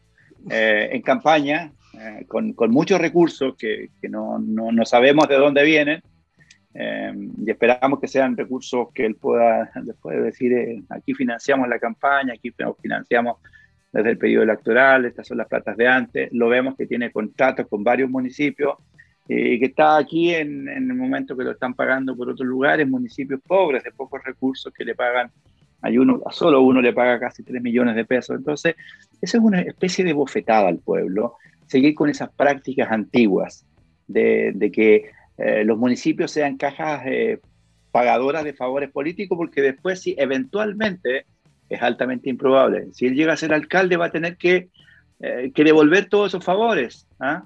eh, 0.51 0.89
en 0.93 1.03
campaña, 1.03 1.73
eh, 1.99 2.25
con, 2.27 2.53
con, 2.53 2.71
muchos 2.71 3.01
recursos 3.01 3.55
que, 3.57 3.91
que 4.01 4.09
no, 4.09 4.39
no, 4.39 4.73
no, 4.73 4.85
sabemos 4.87 5.29
de 5.29 5.37
dónde 5.37 5.63
vienen, 5.65 6.03
eh, 6.73 7.13
y 7.45 7.51
esperamos 7.51 8.01
que 8.01 8.09
sean 8.09 8.37
recursos 8.37 8.89
que 8.95 9.05
él 9.05 9.17
pueda 9.17 9.71
después 9.83 10.23
decir, 10.23 10.83
aquí 10.89 11.15
financiamos 11.15 11.69
la 11.69 11.79
campaña, 11.79 12.35
aquí 12.35 12.53
financiamos 12.81 13.39
desde 13.93 14.11
el 14.11 14.19
periodo 14.19 14.45
electoral, 14.45 15.05
estas 15.05 15.27
son 15.27 15.39
las 15.39 15.49
platas 15.49 15.77
de 15.77 15.89
antes, 15.89 16.33
lo 16.33 16.49
vemos 16.49 16.77
que 16.77 16.87
tiene 16.87 17.11
contratos 17.11 17.67
con 17.69 17.83
varios 17.83 18.09
municipios 18.09 18.77
y 19.29 19.61
que 19.61 19.67
está 19.67 19.97
aquí 19.97 20.35
en, 20.35 20.69
en 20.69 20.91
el 20.91 20.97
momento 20.97 21.37
que 21.37 21.45
lo 21.45 21.53
están 21.53 21.75
pagando 21.75 22.17
por 22.17 22.29
otros 22.29 22.49
lugares, 22.49 22.89
municipios 22.89 23.41
pobres, 23.47 23.85
de 23.85 23.93
pocos 23.93 24.23
recursos 24.25 24.73
que 24.73 24.85
le 24.85 24.95
pagan 24.95 25.31
hay 25.83 25.99
uno, 25.99 26.21
a 26.27 26.33
solo 26.33 26.61
uno 26.63 26.81
le 26.81 26.93
paga 26.93 27.19
casi 27.19 27.43
3 27.43 27.63
millones 27.63 27.97
de 27.97 28.05
pesos. 28.05 28.37
Entonces, 28.37 28.77
eso 29.21 29.39
es 29.39 29.43
una 29.43 29.61
especie 29.61 30.05
de 30.05 30.13
bofetada 30.13 30.69
al 30.69 30.79
pueblo, 30.79 31.37
seguir 31.67 31.95
con 31.95 32.11
esas 32.11 32.31
prácticas 32.31 32.91
antiguas 32.91 33.65
de, 34.07 34.71
que 34.73 35.11
eh, 35.39 35.65
los 35.65 35.79
municipios 35.79 36.31
sean 36.31 36.57
cajas 36.57 37.03
eh, 37.07 37.39
pagadoras 37.93 38.45
de 38.45 38.53
favores 38.53 38.91
políticos, 38.91 39.37
porque 39.37 39.63
después, 39.63 40.01
si 40.01 40.15
eventualmente, 40.19 41.27
es 41.69 41.81
altamente 41.83 42.29
improbable, 42.29 42.89
si 42.93 43.07
él 43.07 43.15
llega 43.15 43.33
a 43.33 43.37
ser 43.37 43.55
alcalde, 43.55 43.97
va 43.97 44.07
a 44.07 44.11
tener 44.11 44.37
que, 44.37 44.69
eh, 45.21 45.53
que 45.55 45.65
devolver 45.65 46.09
todos 46.09 46.31
esos 46.31 46.45
favores. 46.45 47.07
¿ah? 47.21 47.45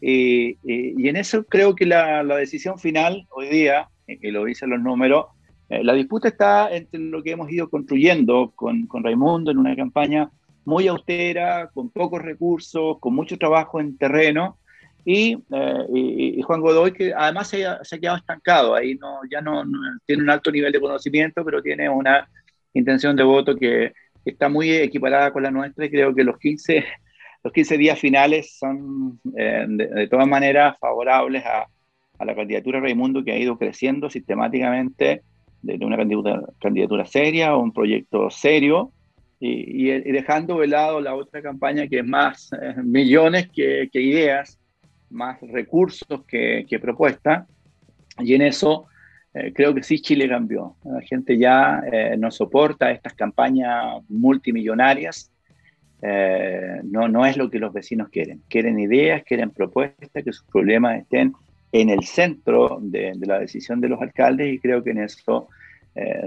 Y, 0.00 0.58
y, 0.62 1.08
en 1.08 1.16
eso 1.16 1.44
creo 1.44 1.74
que 1.74 1.86
la, 1.86 2.22
la 2.22 2.36
decisión 2.36 2.78
final 2.78 3.26
hoy 3.30 3.48
día, 3.48 3.88
y 4.06 4.30
lo 4.30 4.44
dicen 4.44 4.70
los 4.70 4.80
números, 4.80 5.26
la 5.68 5.94
disputa 5.94 6.28
está 6.28 6.74
entre 6.74 7.00
lo 7.00 7.22
que 7.22 7.32
hemos 7.32 7.50
ido 7.50 7.68
construyendo 7.68 8.52
con, 8.54 8.86
con 8.86 9.02
Raimundo 9.02 9.50
en 9.50 9.58
una 9.58 9.74
campaña 9.74 10.30
muy 10.64 10.88
austera, 10.88 11.70
con 11.72 11.90
pocos 11.90 12.22
recursos, 12.22 12.98
con 13.00 13.14
mucho 13.14 13.36
trabajo 13.38 13.80
en 13.80 13.96
terreno, 13.96 14.58
y, 15.04 15.36
eh, 15.52 16.42
Juan 16.42 16.60
Godoy, 16.60 16.92
que 16.92 17.12
además 17.14 17.48
se 17.48 17.64
se 17.82 17.96
ha, 17.96 17.98
quedado 17.98 18.16
estancado, 18.16 18.74
ahí 18.74 18.94
no, 18.94 19.20
ya 19.30 19.40
no, 19.40 19.62
tiene 20.06 20.22
un 20.22 20.30
alto 20.30 20.50
nivel 20.50 20.72
de 20.72 20.80
conocimiento, 20.80 21.44
pero 21.44 21.62
tiene 21.62 21.88
una, 21.88 22.28
intención 22.74 23.16
de 23.16 23.22
voto 23.22 23.56
que 23.56 23.92
está 24.24 24.48
muy 24.48 24.70
equiparada 24.72 25.32
con 25.32 25.42
la 25.42 25.50
nuestra 25.50 25.86
y 25.86 25.90
creo 25.90 26.14
que 26.14 26.24
los 26.24 26.38
15, 26.38 26.84
los 27.44 27.52
15 27.52 27.78
días 27.78 27.98
finales 27.98 28.56
son 28.58 29.20
eh, 29.36 29.64
de, 29.68 30.08
todas 30.08 30.26
maneras 30.26 30.76
favorables 30.78 31.44
a, 31.46 31.66
a, 32.18 32.24
la 32.24 32.34
candidatura 32.34 32.78
de 32.78 32.86
Raimundo 32.86 33.24
que 33.24 33.32
ha 33.32 33.38
ido 33.38 33.56
creciendo 33.56 34.10
sistemáticamente 34.10 35.22
de, 35.64 35.84
una 35.84 35.96
candidatura, 35.96 36.42
candidatura 36.60 37.06
seria 37.06 37.56
un 37.56 37.72
proyecto 37.72 38.30
serio 38.30 38.92
y, 39.40 39.90
dejando 40.12 40.60
de 40.60 40.68
lado 40.68 41.00
la 41.00 41.14
otra 41.14 41.42
campaña 41.42 41.86
que 41.86 41.98
es 41.98 42.06
más 42.06 42.50
eh, 42.52 42.74
millones 42.82 43.48
que, 43.50 43.90
que, 43.92 44.00
ideas, 44.00 44.58
más 45.10 45.38
recursos 45.42 46.24
que, 46.26 46.64
que 46.68 46.78
propuestas. 46.78 47.46
Y 48.20 48.34
en 48.34 48.42
eso 48.42 48.86
eh, 49.34 49.52
creo 49.52 49.74
que 49.74 49.82
sí 49.82 50.00
Chile 50.00 50.28
cambió. 50.28 50.76
La 50.84 51.02
gente 51.02 51.36
ya 51.36 51.82
eh, 51.92 52.16
no 52.16 52.30
soporta 52.30 52.90
estas 52.90 53.14
campañas 53.14 54.02
multimillonarias. 54.08 55.30
no, 56.84 57.08
no 57.08 57.24
es 57.24 57.36
lo 57.36 57.50
que 57.50 57.58
los 57.58 57.72
vecinos 57.72 58.08
quieren. 58.08 58.42
Quieren 58.48 58.78
ideas, 58.78 59.24
quieren 59.24 59.50
propuestas, 59.50 60.24
que 60.24 60.32
sus 60.32 60.46
problemas 60.46 61.00
estén 61.00 61.34
en 61.74 61.90
el 61.90 62.04
centro 62.04 62.78
de, 62.80 63.14
de 63.16 63.26
la 63.26 63.40
decisión 63.40 63.80
de 63.80 63.88
los 63.88 64.00
alcaldes 64.00 64.54
y 64.54 64.60
creo 64.60 64.84
que 64.84 64.90
en 64.90 64.98
eso 64.98 65.48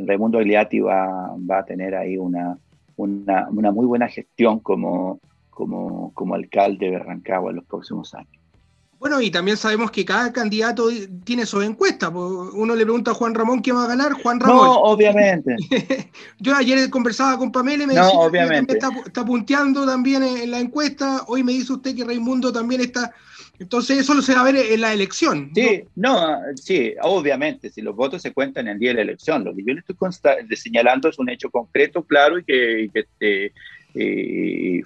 Raimundo 0.05 0.39
Agliati 0.39 0.79
va, 0.79 1.36
va 1.49 1.60
a 1.60 1.65
tener 1.65 1.95
ahí 1.95 2.17
una, 2.17 2.57
una, 2.95 3.47
una 3.49 3.71
muy 3.71 3.86
buena 3.86 4.07
gestión 4.07 4.60
como, 4.60 5.19
como, 5.49 6.12
como 6.13 6.36
alcalde 6.36 6.91
de 6.91 6.99
Rancagua 6.99 7.51
en 7.51 7.57
los 7.57 7.65
próximos 7.65 8.13
años. 8.13 8.31
Bueno, 8.99 9.21
y 9.21 9.29
también 9.29 9.57
sabemos 9.57 9.91
que 9.91 10.03
cada 10.03 10.33
candidato 10.33 10.89
tiene 11.23 11.45
su 11.45 11.62
encuesta. 11.62 12.10
Uno 12.10 12.75
le 12.75 12.83
pregunta 12.83 13.12
a 13.12 13.13
Juan 13.13 13.36
Ramón 13.36 13.60
quién 13.60 13.75
va 13.75 13.83
a 13.83 13.88
ganar, 13.89 14.13
Juan 14.13 14.39
Ramón. 14.39 14.65
No, 14.65 14.73
obviamente. 14.81 15.55
Yo 16.39 16.55
ayer 16.55 16.89
conversaba 16.89 17.38
con 17.38 17.51
Pamela 17.51 17.83
y 17.83 17.88
me 17.88 17.93
decía 17.93 18.17
obviamente. 18.17 18.73
que 18.73 18.79
está, 18.79 18.89
está, 19.05 19.23
punteando 19.23 19.86
también 19.86 20.23
en 20.23 20.49
la 20.49 20.60
encuesta. 20.60 21.23
Hoy 21.27 21.43
me 21.43 21.51
dice 21.51 21.73
usted 21.73 21.95
que 21.95 22.05
Raimundo 22.05 22.51
también 22.51 22.81
está 22.81 23.13
entonces 23.59 23.99
eso 23.99 24.13
lo 24.13 24.21
se 24.21 24.33
va 24.33 24.41
a 24.41 24.51
ver 24.51 24.55
en 24.55 24.81
la 24.81 24.93
elección. 24.93 25.51
Sí, 25.53 25.83
no, 25.95 26.39
sí, 26.55 26.93
obviamente, 27.01 27.69
si 27.69 27.81
los 27.81 27.95
votos 27.95 28.21
se 28.21 28.33
cuentan 28.33 28.67
en 28.67 28.73
el 28.73 28.79
día 28.79 28.89
de 28.89 28.95
la 28.95 29.01
elección, 29.01 29.43
lo 29.43 29.55
que 29.55 29.63
yo 29.65 29.73
le 29.73 29.79
estoy 29.79 29.97
señalando 30.55 31.09
es 31.09 31.19
un 31.19 31.29
hecho 31.29 31.49
concreto, 31.49 32.03
claro 32.03 32.39
y 32.39 32.43
que, 32.43 32.89
que 33.19 33.51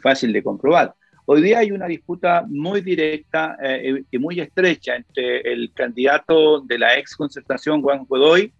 fácil 0.01 0.31
de 0.33 0.43
comprobar. 0.43 0.95
Hoy 1.25 1.41
día 1.41 1.59
hay 1.59 1.71
una 1.71 1.87
disputa 1.87 2.43
muy 2.47 2.81
directa 2.81 3.55
eh, 3.63 4.03
y 4.09 4.17
muy 4.17 4.39
estrecha 4.39 4.95
entre 4.95 5.39
el 5.41 5.71
candidato 5.73 6.61
de 6.61 6.79
la 6.79 6.97
ex 6.97 7.15
concertación, 7.15 7.81
Juan 7.81 8.05
Godoy, 8.05 8.51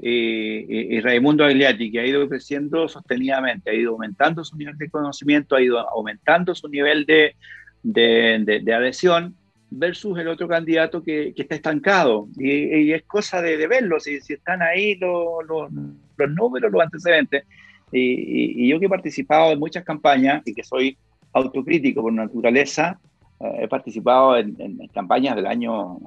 y, 0.00 1.00
Raimundo 1.00 1.44
Agliati, 1.44 1.90
que 1.90 1.98
ha 1.98 2.06
ido 2.06 2.28
creciendo 2.28 2.88
sostenidamente, 2.88 3.70
ha 3.70 3.74
ido 3.74 3.92
aumentando 3.92 4.44
su 4.44 4.56
nivel 4.56 4.78
de 4.78 4.88
conocimiento, 4.88 5.56
ha 5.56 5.60
ido 5.60 5.78
aumentando 5.90 6.54
su 6.54 6.68
nivel 6.68 7.04
de, 7.04 7.34
de, 7.82 8.60
de, 8.62 8.74
adhesión 8.74 9.34
versus 9.70 10.18
el 10.18 10.28
otro 10.28 10.48
candidato 10.48 11.02
que, 11.02 11.32
que 11.34 11.42
está 11.42 11.54
estancado. 11.54 12.28
Y, 12.36 12.92
es 12.92 13.02
cosa 13.04 13.42
de, 13.42 13.56
de 13.56 13.66
verlo, 13.66 14.00
si, 14.00 14.20
si, 14.20 14.34
están 14.34 14.62
ahí 14.62 14.96
los, 14.96 15.46
los, 15.46 15.70
los 16.16 16.30
números, 16.30 16.72
los 16.72 16.82
antecedentes. 16.82 17.44
Y, 17.92 18.64
y, 18.64 18.68
yo 18.68 18.78
que 18.78 18.86
he 18.86 18.90
participado 18.90 19.52
en 19.52 19.58
muchas 19.58 19.84
campañas 19.84 20.42
y 20.44 20.54
que 20.54 20.62
soy 20.62 20.96
autocrítico 21.32 22.02
por 22.02 22.12
naturaleza, 22.12 22.98
eh, 23.40 23.60
he 23.60 23.68
participado 23.68 24.36
en, 24.36 24.56
en, 24.58 24.86
campañas 24.88 25.36
del 25.36 25.46
año, 25.46 25.98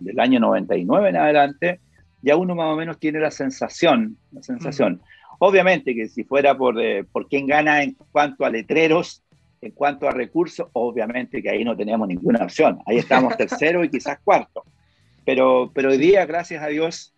del 0.00 0.18
año 0.18 0.40
99 0.40 1.08
en 1.08 1.16
adelante, 1.16 1.80
ya 2.22 2.36
uno 2.36 2.54
más 2.54 2.72
o 2.72 2.76
menos 2.76 2.98
tiene 2.98 3.20
la 3.20 3.30
sensación, 3.30 4.16
la 4.30 4.42
sensación. 4.42 5.00
Obviamente 5.38 5.94
que 5.94 6.08
si 6.08 6.22
fuera 6.22 6.56
por, 6.56 6.80
eh, 6.80 7.04
por 7.04 7.28
quién 7.28 7.46
gana 7.46 7.82
en 7.82 7.96
cuanto 8.12 8.44
a 8.44 8.50
letreros, 8.50 9.22
en 9.62 9.70
cuanto 9.70 10.08
a 10.08 10.10
recursos, 10.10 10.68
obviamente 10.72 11.40
que 11.40 11.48
ahí 11.48 11.64
no 11.64 11.76
tenemos 11.76 12.06
ninguna 12.08 12.44
opción. 12.44 12.80
Ahí 12.84 12.98
estamos 12.98 13.36
tercero 13.38 13.84
y 13.84 13.88
quizás 13.88 14.18
cuarto. 14.22 14.64
Pero, 15.24 15.70
pero 15.72 15.90
hoy 15.90 15.98
día, 15.98 16.26
gracias 16.26 16.62
a 16.62 16.66
Dios, 16.66 17.14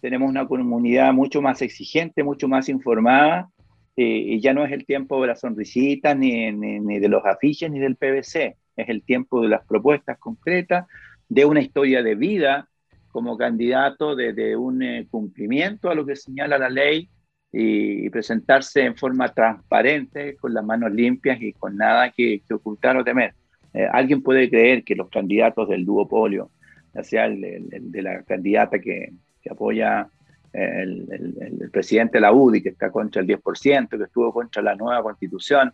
tenemos 0.00 0.30
una 0.30 0.46
comunidad 0.46 1.12
mucho 1.12 1.42
más 1.42 1.60
exigente, 1.62 2.22
mucho 2.22 2.48
más 2.48 2.68
informada, 2.68 3.50
y 3.96 4.40
ya 4.40 4.54
no 4.54 4.64
es 4.64 4.72
el 4.72 4.86
tiempo 4.86 5.20
de 5.20 5.26
las 5.26 5.40
sonrisitas, 5.40 6.16
ni, 6.16 6.50
ni, 6.52 6.98
de 6.98 7.08
los 7.08 7.22
afiches, 7.26 7.70
ni 7.70 7.80
del 7.80 7.96
PVC. 7.96 8.56
Es 8.76 8.88
el 8.88 9.02
tiempo 9.02 9.42
de 9.42 9.48
las 9.48 9.66
propuestas 9.66 10.16
concretas, 10.18 10.86
de 11.28 11.44
una 11.44 11.60
historia 11.60 12.02
de 12.02 12.14
vida 12.14 12.68
como 13.12 13.36
candidato, 13.36 14.16
de, 14.16 14.32
de 14.32 14.56
un 14.56 14.82
eh, 14.82 15.06
cumplimiento 15.10 15.90
a 15.90 15.94
lo 15.94 16.06
que 16.06 16.16
señala 16.16 16.56
la 16.56 16.70
ley, 16.70 17.10
y 17.52 18.08
presentarse 18.10 18.82
en 18.82 18.96
forma 18.96 19.28
transparente, 19.28 20.36
con 20.36 20.54
las 20.54 20.64
manos 20.64 20.92
limpias 20.92 21.40
y 21.40 21.52
con 21.52 21.76
nada 21.76 22.10
que, 22.10 22.42
ocultar 22.52 22.96
o 22.96 23.04
temer. 23.04 23.34
Eh, 23.74 23.88
alguien 23.90 24.22
puede 24.22 24.48
creer 24.48 24.84
que 24.84 24.94
los 24.94 25.08
candidatos 25.08 25.68
del 25.68 25.84
duopolio, 25.84 26.50
ya 26.94 27.02
sea 27.02 27.26
el, 27.26 27.68
de 27.70 28.02
la 28.02 28.22
candidata 28.22 28.78
que, 28.78 29.12
que 29.42 29.50
apoya 29.50 30.08
eh, 30.52 30.82
el, 30.82 31.70
presidente 31.72 32.18
de 32.18 32.22
la 32.22 32.32
UDI, 32.32 32.62
que 32.62 32.68
está 32.70 32.90
contra 32.90 33.20
el 33.20 33.28
10%, 33.28 33.88
que 33.88 34.04
estuvo 34.04 34.32
contra 34.32 34.62
la 34.62 34.76
nueva 34.76 35.02
constitución, 35.02 35.72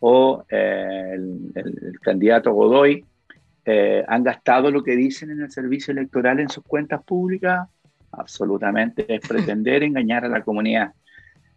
o 0.00 0.44
eh, 0.50 1.12
el, 1.14 1.98
candidato 2.02 2.52
Godoy, 2.52 3.04
han 4.06 4.22
gastado 4.22 4.70
lo 4.70 4.82
que 4.82 4.94
dicen 4.94 5.30
en 5.30 5.40
el 5.40 5.50
servicio 5.50 5.92
electoral 5.92 6.38
en 6.38 6.50
sus 6.50 6.62
cuentas 6.64 7.02
públicas, 7.02 7.66
absolutamente 8.12 9.06
es 9.08 9.26
pretender 9.26 9.82
engañar 9.84 10.26
a 10.26 10.28
la 10.28 10.42
comunidad 10.42 10.92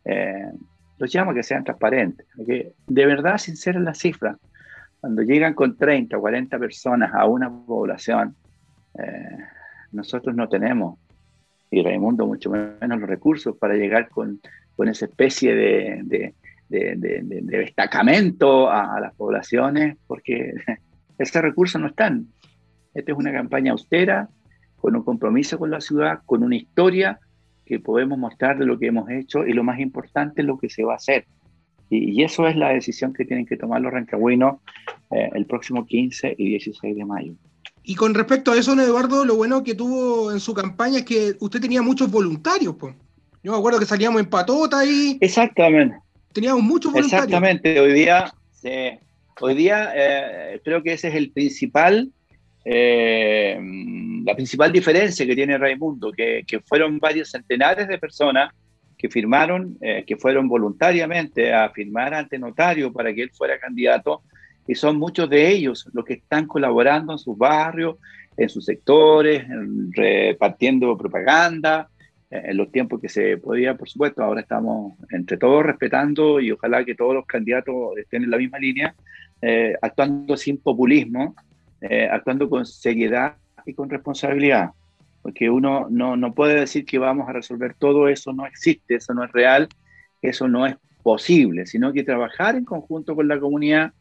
eh, 0.08 0.52
los 0.98 1.14
llamo 1.14 1.32
a 1.32 1.34
que 1.34 1.44
sean 1.44 1.64
transparentes, 1.64 2.26
que 2.46 2.74
de 2.88 3.06
verdad 3.06 3.38
sinceras 3.38 3.84
las 3.84 4.00
cifras. 4.00 4.38
Cuando 5.00 5.22
llegan 5.22 5.54
con 5.54 5.78
30 5.78 6.18
o 6.18 6.22
40 6.22 6.58
personas 6.58 7.14
a 7.14 7.26
una 7.26 7.50
población, 7.50 8.36
eh, 8.98 9.38
nosotros 9.92 10.36
no 10.36 10.48
tenemos, 10.50 10.98
y 11.70 11.84
Raimundo 11.84 12.26
mucho 12.26 12.50
menos 12.50 13.00
los 13.00 13.10
recursos 13.10 13.56
para 13.58 13.76
llegar 13.76 14.10
con, 14.10 14.40
con 14.76 14.88
esa 14.88 15.06
especie 15.06 15.54
de, 15.54 16.02
de, 16.04 16.34
de, 16.70 17.42
destacamento 17.44 18.70
a, 18.70 18.96
a, 18.96 19.00
las 19.00 19.14
poblaciones, 19.14 19.98
porque 20.08 20.54
esos 21.20 21.42
recursos 21.42 21.80
no 21.80 21.88
están. 21.88 22.28
Esta 22.94 23.12
es 23.12 23.18
una 23.18 23.32
campaña 23.32 23.74
austera, 23.74 24.30
con 24.78 24.96
un 24.96 25.04
compromiso 25.04 25.60
con 25.60 25.70
la 25.70 25.82
ciudad, 25.82 26.22
con 26.26 26.44
una 26.44 26.56
historia 26.56 27.20
que 27.68 27.80
podemos 27.80 28.18
mostrar 28.18 28.58
de 28.58 28.66
lo 28.66 28.80
que 28.80 28.88
hemos 28.88 29.10
hecho 29.10 29.46
y 29.46 29.54
lo 29.54 29.64
más 29.64 29.80
importante 29.80 30.42
es 30.42 30.48
lo 30.48 30.58
que 30.58 30.70
se 30.70 30.84
va 30.84 30.94
a 30.94 30.96
hacer. 30.98 31.26
Y, 31.90 32.22
eso 32.24 32.48
es 32.48 32.56
la 32.56 32.70
decisión 32.70 33.14
que 33.14 33.24
tienen 33.24 33.46
que 33.46 33.56
tomar 33.56 33.82
los 33.82 33.94
rancagüinos 33.94 34.58
eh, 35.12 35.30
el 35.34 35.46
próximo 35.46 35.86
15 35.86 36.36
y 36.38 36.50
16 36.50 36.96
de 36.96 37.06
mayo. 37.06 37.34
Y 37.84 37.96
con 37.96 38.14
respecto 38.14 38.52
a 38.52 38.58
eso, 38.58 38.72
don 38.72 38.82
Eduardo, 38.82 39.24
lo 39.24 39.36
bueno 39.36 39.64
que 39.64 39.74
tuvo 39.74 40.32
en 40.32 40.42
su 40.42 40.54
campaña 40.54 41.00
es 41.00 41.06
que 41.06 41.36
usted 41.40 41.62
tenía 41.62 41.82
muchos 41.82 42.12
voluntarios. 42.12 42.76
Pues. 42.76 42.94
Yo 43.42 43.54
me 43.54 43.58
acuerdo 43.58 43.80
que 43.80 43.86
salíamos 43.86 44.20
en 44.20 44.30
patota 44.30 44.80
ahí. 44.80 45.18
Exactamente. 45.22 45.98
Teníamos 46.34 46.64
muchos 46.64 46.92
voluntarios. 46.92 47.28
Exactamente. 47.28 47.80
Hoy 47.80 47.94
día, 47.94 48.34
hoy 49.40 49.56
día 49.56 49.92
eh, 49.96 50.62
creo 50.66 50.84
que 50.84 50.94
ese 50.94 51.08
es 51.08 51.16
el 51.16 51.32
principal 51.32 52.12
eh, 52.66 53.58
la 54.26 54.36
principal 54.36 54.72
diferencia 54.72 55.26
que 55.26 55.36
tiene 55.36 55.58
Raimundo, 55.58 56.12
que, 56.12 56.44
que 56.46 56.60
fueron 56.60 57.00
varios 57.00 57.32
centenares 57.32 57.88
de 57.88 57.98
personas 57.98 58.52
que 58.98 59.10
firmaron, 59.10 59.78
eh, 59.80 60.04
que 60.06 60.18
fueron 60.18 60.48
voluntariamente 60.48 61.54
a 61.54 61.70
firmar 61.70 62.14
ante 62.14 62.40
notario 62.40 62.92
para 62.92 63.14
que 63.14 63.22
él 63.22 63.32
fuera 63.32 63.60
candidato, 63.60 64.24
y 64.68 64.76
son 64.76 64.98
muchos 64.98 65.30
de 65.30 65.48
ellos 65.48 65.88
los 65.94 66.04
que 66.04 66.16
están 66.16 66.46
colaborando 66.46 67.14
en 67.14 67.20
sus 67.20 67.38
barrios, 67.38 67.98
en 68.36 68.50
sus 68.50 68.66
sectores, 68.66 69.46
repartiendo 69.92 70.98
propaganda, 70.98 71.88
eh, 72.30 72.42
en 72.48 72.58
los 72.58 72.70
tiempos 72.72 73.00
que 73.00 73.08
se 73.08 73.38
podía, 73.38 73.76
por 73.76 73.88
supuesto, 73.88 74.24
ahora 74.24 74.42
estamos 74.42 74.94
entre 75.12 75.38
todos 75.38 75.66
respetando 75.66 76.42
y 76.42 76.52
ojalá 76.52 76.84
que 76.84 76.96
todos 76.96 77.14
los 77.14 77.26
candidatos 77.26 77.98
estén 77.98 78.24
en 78.24 78.32
la 78.32 78.38
misma 78.38 78.60
línea, 78.60 78.96
actuando 79.84 80.36
sin 80.36 80.58
populismo, 80.58 81.36
eh, 81.82 82.08
actuando 82.12 82.50
con 82.50 82.66
seriedad 82.66 83.36
y 83.66 83.74
con 83.74 83.90
responsabilidad, 83.90 84.72
porque 85.22 85.50
uno 85.50 85.88
no, 85.90 86.16
no 86.16 86.34
puede 86.34 86.60
decir 86.60 86.86
que 86.86 86.98
vamos 86.98 87.28
a 87.30 87.34
resolver 87.34 87.76
todo 87.76 88.08
eso, 88.08 88.34
no 88.34 88.46
existe, 88.46 88.96
eso 88.96 89.14
no 89.14 89.24
es 89.24 89.32
real, 89.32 89.68
eso 90.22 90.48
no 90.48 90.66
es 90.66 90.76
posible, 91.04 91.66
sino 91.66 91.94
que 91.94 92.04
trabajar 92.04 92.56
en 92.56 92.66
conjunto 92.66 93.16
con 93.16 93.28
la 93.28 93.40
comunidad 93.40 93.94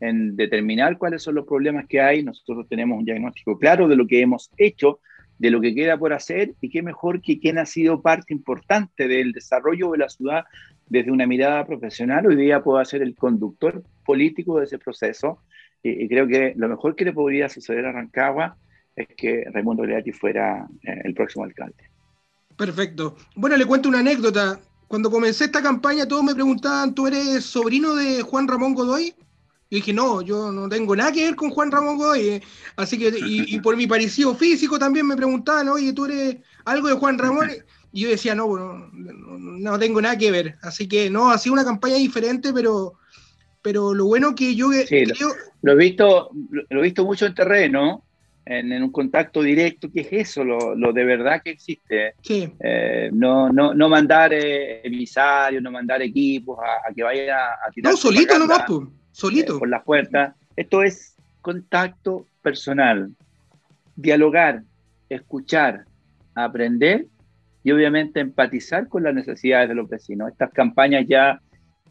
en 0.00 0.34
determinar 0.34 0.98
cuáles 0.98 1.22
son 1.22 1.34
los 1.34 1.46
problemas 1.46 1.86
que 1.86 2.00
hay. 2.00 2.22
Nosotros 2.22 2.66
tenemos 2.68 2.98
un 2.98 3.04
diagnóstico 3.04 3.58
claro 3.58 3.86
de 3.86 3.96
lo 3.96 4.06
que 4.06 4.20
hemos 4.20 4.50
hecho, 4.56 5.00
de 5.38 5.50
lo 5.50 5.60
que 5.60 5.74
queda 5.74 5.96
por 5.96 6.12
hacer 6.12 6.54
y 6.60 6.70
qué 6.70 6.82
mejor 6.82 7.22
que 7.22 7.38
quien 7.38 7.58
ha 7.58 7.66
sido 7.66 8.02
parte 8.02 8.32
importante 8.34 9.08
del 9.08 9.32
desarrollo 9.32 9.92
de 9.92 9.98
la 9.98 10.08
ciudad 10.08 10.44
desde 10.88 11.12
una 11.12 11.26
mirada 11.26 11.64
profesional, 11.64 12.26
hoy 12.26 12.36
día 12.36 12.62
pueda 12.62 12.84
ser 12.84 13.00
el 13.02 13.14
conductor 13.14 13.82
político 14.04 14.58
de 14.58 14.64
ese 14.64 14.78
proceso 14.78 15.38
y, 15.82 16.08
creo 16.08 16.26
que 16.26 16.52
lo 16.56 16.68
mejor 16.68 16.94
que 16.94 17.04
le 17.04 17.12
podría 17.12 17.48
suceder 17.48 17.86
a 17.86 17.92
Rancagua 17.92 18.56
es 18.96 19.08
que 19.16 19.44
Raimundo 19.50 19.84
Leati 19.84 20.12
fuera 20.12 20.66
eh, 20.82 21.00
el 21.04 21.14
próximo 21.14 21.44
alcalde. 21.44 21.90
Perfecto. 22.56 23.16
Bueno, 23.34 23.56
le 23.56 23.64
cuento 23.64 23.88
una 23.88 24.00
anécdota. 24.00 24.60
cuando 24.86 25.10
comencé 25.10 25.44
esta 25.44 25.62
campaña 25.62 26.06
todos 26.06 26.22
me 26.22 26.34
preguntaban, 26.34 26.94
¿tú 26.94 27.06
eres 27.06 27.44
sobrino 27.44 27.94
de 27.94 28.22
Juan 28.22 28.46
Ramón 28.46 28.74
Godoy? 28.74 29.14
Y 29.70 29.76
dije, 29.76 29.92
no, 29.92 30.20
yo 30.20 30.50
no 30.50 30.68
tengo 30.68 30.96
nada 30.96 31.12
que 31.12 31.24
ver 31.24 31.36
con 31.36 31.50
Juan 31.50 31.70
Ramón 31.70 31.96
Godoy. 31.96 32.28
Eh". 32.28 32.42
Así 32.76 32.98
que, 32.98 33.12
y, 33.24 33.58
por 33.60 33.76
mi 33.76 33.86
parecido 33.86 34.34
físico 34.34 34.78
también 34.78 35.06
me 35.06 35.16
preguntaban, 35.16 35.68
oye, 35.68 35.92
¿tú 35.92 36.06
eres 36.06 36.38
algo 36.64 36.88
de 36.88 36.94
Juan 36.94 37.18
Ramón? 37.18 37.50
Y 37.92 38.02
yo 38.02 38.08
decía, 38.10 38.34
no, 38.34 38.46
no, 38.56 38.90
no, 38.92 39.78
tengo 39.78 40.02
nada 40.02 40.18
que 40.18 40.30
ver. 40.30 40.56
Así 40.60 40.88
que, 40.88 41.08
no, 41.08 41.30
ha 41.30 41.38
sido 41.38 41.52
una 41.54 41.64
campaña 41.64 41.94
diferente, 41.94 42.52
pero, 42.52 42.94
pero 43.62 43.94
lo 43.94 44.06
bueno 44.06 44.34
que 44.34 44.54
yo 44.54 44.70
sí, 44.72 45.04
Lo, 45.62 45.72
he 45.72 45.76
visto, 45.76 46.30
lo 46.68 46.80
he 46.80 46.82
visto 46.82 47.04
mucho 47.04 47.26
en 47.26 47.34
terreno, 47.34 48.04
en, 48.46 48.82
un 48.82 48.90
contacto 48.90 49.42
directo, 49.42 49.90
que 49.92 50.00
es 50.00 50.08
eso, 50.10 50.44
lo, 50.44 50.74
lo 50.74 50.92
de 50.92 51.04
verdad 51.04 51.42
que 51.42 51.50
existe. 51.50 52.14
Sí. 52.22 52.52
Eh, 52.60 53.10
no, 53.12 53.50
no, 53.50 53.74
no 53.74 53.88
mandar 53.88 54.32
eh, 54.32 54.80
emisarios, 54.84 55.62
no 55.62 55.70
mandar 55.70 56.02
equipos 56.02 56.58
a, 56.58 56.92
que 56.92 57.02
vayan 57.02 57.36
a, 57.38 57.70
tirar. 57.70 57.92
No, 57.92 57.96
solito 57.96 58.38
nomás, 58.38 58.64
pues 58.66 58.88
solito. 59.12 59.56
Eh, 59.56 59.58
por 59.58 59.68
las 59.68 59.84
puertas. 59.84 60.34
Esto 60.56 60.82
es 60.82 61.14
contacto 61.40 62.26
personal, 62.42 63.10
dialogar, 63.94 64.62
escuchar, 65.08 65.84
aprender 66.34 67.06
y 67.62 67.72
obviamente 67.72 68.20
empatizar 68.20 68.88
con 68.88 69.02
las 69.02 69.14
necesidades 69.14 69.68
de 69.68 69.74
los 69.74 69.88
vecinos. 69.88 70.30
Estas 70.30 70.50
campañas 70.52 71.04
ya 71.06 71.40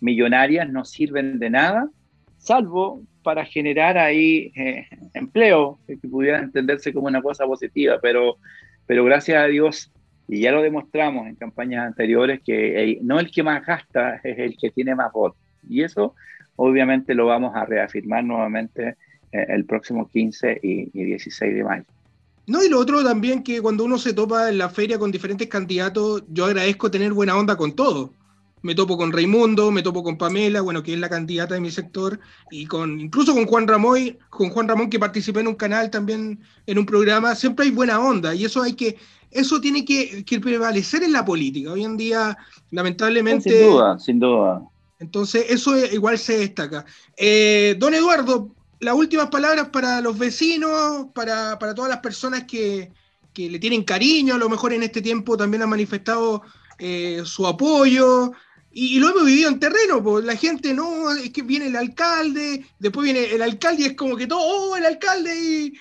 millonarias 0.01 0.69
no 0.69 0.85
sirven 0.85 1.39
de 1.39 1.49
nada, 1.49 1.89
salvo 2.37 3.01
para 3.23 3.45
generar 3.45 3.97
ahí 3.97 4.51
eh, 4.55 4.87
empleo, 5.13 5.79
que 5.87 5.97
pudiera 5.97 6.39
entenderse 6.39 6.93
como 6.93 7.07
una 7.07 7.21
cosa 7.21 7.45
positiva, 7.45 7.99
pero, 8.01 8.37
pero 8.85 9.03
gracias 9.03 9.43
a 9.43 9.47
Dios, 9.47 9.91
y 10.27 10.41
ya 10.41 10.51
lo 10.51 10.61
demostramos 10.61 11.27
en 11.27 11.35
campañas 11.35 11.85
anteriores, 11.85 12.41
que 12.45 12.99
no 13.01 13.19
el 13.19 13.31
que 13.31 13.43
más 13.43 13.65
gasta 13.65 14.15
es 14.23 14.37
el 14.37 14.55
que 14.57 14.69
tiene 14.69 14.95
más 14.95 15.11
votos. 15.11 15.39
Y 15.67 15.83
eso 15.83 16.15
obviamente 16.55 17.15
lo 17.15 17.25
vamos 17.27 17.55
a 17.55 17.65
reafirmar 17.65 18.23
nuevamente 18.23 18.97
eh, 19.31 19.45
el 19.49 19.65
próximo 19.65 20.09
15 20.09 20.59
y, 20.61 20.85
16 20.91 21.55
de 21.55 21.63
mayo. 21.63 21.85
No, 22.47 22.63
y 22.63 22.69
lo 22.69 22.79
otro 22.79 23.03
también 23.03 23.43
que 23.43 23.61
cuando 23.61 23.85
uno 23.85 23.97
se 23.97 24.13
topa 24.13 24.49
en 24.49 24.57
la 24.57 24.69
feria 24.69 24.99
con 24.99 25.11
diferentes 25.11 25.47
candidatos, 25.47 26.23
yo 26.27 26.45
agradezco 26.45 26.91
tener 26.91 27.13
buena 27.13 27.37
onda 27.37 27.55
con 27.55 27.75
todos. 27.75 28.09
Me 28.61 28.75
topo 28.75 28.97
con 28.97 29.11
Raimundo, 29.11 29.71
me 29.71 29.81
topo 29.81 30.03
con 30.03 30.17
Pamela, 30.17 30.61
bueno, 30.61 30.83
que 30.83 30.93
es 30.93 30.99
la 30.99 31.09
candidata 31.09 31.53
de 31.53 31.61
mi 31.61 31.71
sector, 31.71 32.19
y 32.51 32.65
con 32.65 32.99
incluso 32.99 33.33
con 33.33 33.45
Juan 33.45 33.67
Ramón, 33.67 34.17
con 34.29 34.49
Juan 34.49 34.67
Ramón 34.67 34.89
que 34.89 34.99
participé 34.99 35.39
en 35.39 35.47
un 35.47 35.55
canal 35.55 35.89
también, 35.89 36.39
en 36.65 36.77
un 36.77 36.85
programa, 36.85 37.35
siempre 37.35 37.65
hay 37.65 37.71
buena 37.71 37.99
onda, 37.99 38.35
y 38.35 38.45
eso 38.45 38.61
hay 38.61 38.73
que, 38.73 38.97
eso 39.31 39.61
tiene 39.61 39.85
que, 39.85 40.23
que 40.25 40.39
prevalecer 40.39 41.03
en 41.03 41.13
la 41.13 41.23
política. 41.23 41.71
Hoy 41.71 41.83
en 41.83 41.97
día, 41.97 42.37
lamentablemente. 42.71 43.49
Sin 43.49 43.69
duda, 43.69 43.99
sin 43.99 44.19
duda. 44.19 44.61
Entonces, 44.99 45.45
eso 45.49 45.77
igual 45.77 46.17
se 46.17 46.39
destaca. 46.39 46.85
Eh, 47.15 47.75
don 47.79 47.93
Eduardo, 47.93 48.49
las 48.79 48.95
últimas 48.95 49.29
palabras 49.29 49.69
para 49.69 50.01
los 50.01 50.17
vecinos, 50.17 51.07
para, 51.13 51.57
todas 51.57 51.89
las 51.89 51.99
personas 51.99 52.43
que, 52.43 52.91
le 53.35 53.59
tienen 53.59 53.85
cariño, 53.85 54.35
a 54.35 54.37
lo 54.37 54.49
mejor 54.49 54.73
en 54.73 54.83
este 54.83 55.01
tiempo 55.01 55.37
también 55.37 55.63
han 55.63 55.69
manifestado 55.69 56.41
eh, 56.77 57.21
su 57.23 57.47
apoyo. 57.47 58.33
Y, 58.71 58.99
lo 58.99 59.09
hemos 59.09 59.25
vivido 59.25 59.49
en 59.49 59.59
terreno, 59.59 60.03
pues 60.03 60.23
la 60.25 60.35
gente 60.35 60.73
no, 60.73 61.11
es 61.11 61.31
que 61.31 61.41
viene 61.41 61.67
el 61.67 61.75
alcalde, 61.75 62.65
después 62.77 63.03
viene 63.03 63.33
el 63.33 63.41
alcalde 63.41 63.83
y 63.83 63.85
es 63.87 63.93
como 63.95 64.15
que 64.15 64.27
todo, 64.27 64.39
oh, 64.41 64.75
el 64.75 64.85
alcalde 64.85 65.35
y... 65.35 65.73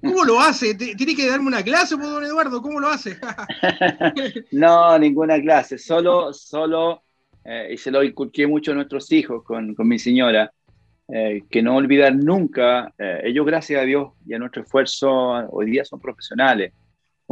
¿Cómo 0.00 0.24
lo 0.24 0.40
hace? 0.40 0.74
Tiene 0.74 1.14
que 1.14 1.28
darme 1.28 1.48
una 1.48 1.62
clase, 1.62 1.94
don 1.94 2.24
Eduardo, 2.24 2.62
¿cómo 2.62 2.80
lo 2.80 2.88
hace? 2.88 3.18
no, 4.52 4.98
ninguna 4.98 5.38
clase, 5.42 5.76
solo, 5.76 6.32
solo 6.32 7.02
eh, 7.44 7.70
y 7.72 7.76
se 7.76 7.90
lo 7.90 8.02
inculqué 8.02 8.46
mucho 8.46 8.72
a 8.72 8.74
nuestros 8.74 9.10
hijos 9.12 9.42
con, 9.44 9.74
con 9.74 9.88
mi 9.88 9.98
señora, 9.98 10.52
eh, 11.08 11.42
que 11.50 11.62
no 11.62 11.76
olvidar 11.76 12.14
nunca, 12.14 12.94
eh, 12.98 13.22
ellos 13.24 13.44
gracias 13.44 13.82
a 13.82 13.84
Dios 13.84 14.12
y 14.26 14.34
a 14.34 14.38
nuestro 14.38 14.62
esfuerzo, 14.62 15.10
hoy 15.50 15.70
día 15.70 15.84
son 15.84 16.00
profesionales, 16.00 16.72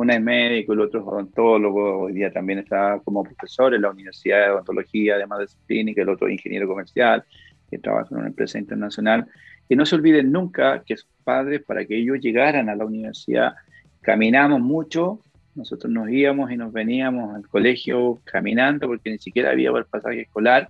una 0.00 0.14
es 0.14 0.22
médico, 0.22 0.72
el 0.72 0.80
otro 0.80 1.00
es 1.00 1.06
odontólogo, 1.06 2.00
hoy 2.00 2.12
día 2.14 2.32
también 2.32 2.60
está 2.60 3.00
como 3.04 3.22
profesor 3.22 3.74
en 3.74 3.82
la 3.82 3.90
Universidad 3.90 4.46
de 4.46 4.50
Odontología, 4.52 5.16
además 5.16 5.40
de 5.40 5.46
clínica, 5.66 6.02
el 6.02 6.08
otro 6.08 6.26
es 6.26 6.32
ingeniero 6.32 6.66
comercial, 6.66 7.22
que 7.70 7.78
trabaja 7.78 8.08
en 8.10 8.18
una 8.18 8.28
empresa 8.28 8.58
internacional, 8.58 9.26
que 9.68 9.76
no 9.76 9.84
se 9.84 9.94
olviden 9.96 10.32
nunca 10.32 10.82
que 10.84 10.96
sus 10.96 11.10
padres, 11.22 11.62
para 11.62 11.84
que 11.84 11.98
ellos 11.98 12.18
llegaran 12.20 12.68
a 12.68 12.74
la 12.74 12.84
universidad, 12.84 13.54
caminamos 14.00 14.60
mucho, 14.60 15.20
nosotros 15.54 15.92
nos 15.92 16.08
íbamos 16.10 16.50
y 16.50 16.56
nos 16.56 16.72
veníamos 16.72 17.34
al 17.34 17.46
colegio 17.46 18.20
caminando 18.24 18.86
porque 18.86 19.10
ni 19.10 19.18
siquiera 19.18 19.50
había 19.50 19.70
el 19.70 19.84
pasaje 19.84 20.22
escolar. 20.22 20.68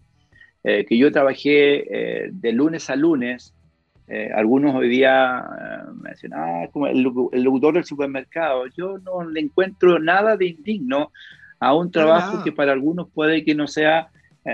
Eh, 0.63 0.85
que 0.85 0.99
yo 0.99 1.11
trabajé 1.11 2.25
eh, 2.25 2.31
de 2.33 2.53
lunes 2.53 2.91
a 2.91 2.97
lunes. 2.97 3.55
Eh, 4.11 4.31
algunos 4.35 4.75
hoy 4.75 4.89
día 4.89 5.43
me 5.95 6.11
decían, 6.11 6.33
ah, 6.35 6.69
como 6.73 6.87
el, 6.89 7.07
el 7.33 7.43
locutor 7.43 7.75
del 7.75 7.85
supermercado. 7.85 8.67
Yo 8.77 8.99
no 8.99 9.29
le 9.29 9.41
encuentro 9.41 9.99
nada 9.99 10.37
de 10.37 10.47
indigno 10.47 11.13
a 11.59 11.75
un 11.75 11.91
trabajo 11.91 12.43
que 12.43 12.53
para 12.53 12.73
algunos 12.73 13.09
puede 13.11 13.45
que 13.45 13.55
no 13.55 13.67
sea 13.67 14.09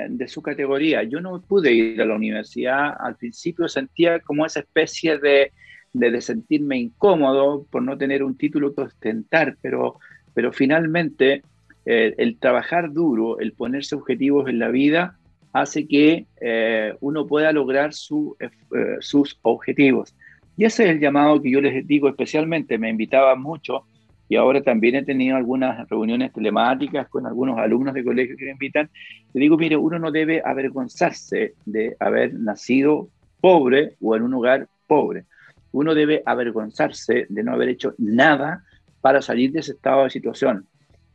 de 0.09 0.27
su 0.27 0.43
categoría. 0.43 1.05
Yo 1.05 1.21
no 1.21 1.41
pude 1.41 1.73
ir 1.73 2.03
a 2.03 2.07
la 2.07 2.17
universidad. 2.17 2.97
Al 2.99 3.15
principio 3.15 3.69
sentía 3.69 4.19
como 4.19 4.45
esa 4.45 4.61
especie 4.61 5.17
de, 5.19 5.53
de, 5.93 6.11
de 6.11 6.21
sentirme 6.21 6.77
incómodo 6.77 7.65
por 7.71 7.83
no 7.83 7.97
tener 7.97 8.25
un 8.25 8.37
título 8.37 8.75
que 8.75 8.83
ostentar, 8.83 9.57
pero 9.63 9.99
pero 10.37 10.53
finalmente 10.53 11.43
eh, 11.87 12.15
el 12.19 12.37
trabajar 12.37 12.93
duro, 12.93 13.39
el 13.39 13.53
ponerse 13.53 13.95
objetivos 13.95 14.51
en 14.51 14.59
la 14.59 14.69
vida, 14.69 15.17
hace 15.61 15.87
que 15.87 16.27
eh, 16.41 16.95
uno 17.01 17.27
pueda 17.27 17.53
lograr 17.53 17.91
eh, 17.91 18.49
sus 19.01 19.39
objetivos. 19.43 20.15
Y 20.57 20.65
ese 20.65 20.85
es 20.85 20.91
el 20.91 21.01
llamado 21.01 21.41
que 21.41 21.51
yo 21.51 21.61
les 21.61 21.87
digo 21.87 22.09
especialmente. 22.09 22.79
Me 22.79 22.91
invitaba 22.91 23.35
mucho 23.37 23.85
y 24.29 24.37
ahora 24.37 24.63
también 24.63 24.97
he 24.97 25.05
tenido 25.05 25.37
algunas 25.37 25.89
reuniones 25.89 26.33
telemáticas 26.33 27.09
con 27.09 27.27
algunos 27.27 27.59
alumnos 27.59 27.95
de 27.95 28.05
colegio 28.05 28.37
que 28.37 28.45
me 28.45 28.51
invitan. 28.53 28.91
Le 29.33 29.41
digo, 29.41 29.57
mire, 29.57 29.77
uno 29.77 29.99
no 29.99 30.11
debe 30.11 30.43
avergonzarse 30.45 31.55
de 31.65 31.97
haber 32.01 32.35
nacido 32.35 33.09
pobre 33.41 33.95
o 34.01 34.17
en 34.17 34.23
un 34.23 34.33
lugar 34.33 34.69
pobre. 34.87 35.25
Uno 35.73 35.95
debe 35.95 36.23
avergonzarse 36.25 37.27
de 37.29 37.43
no 37.43 37.53
haber 37.53 37.71
hecho 37.71 37.95
nada 37.99 38.65
para 39.01 39.23
salir 39.23 39.53
de 39.53 39.61
ese 39.61 39.73
estado 39.73 40.05
de 40.05 40.11
situación. 40.11 40.67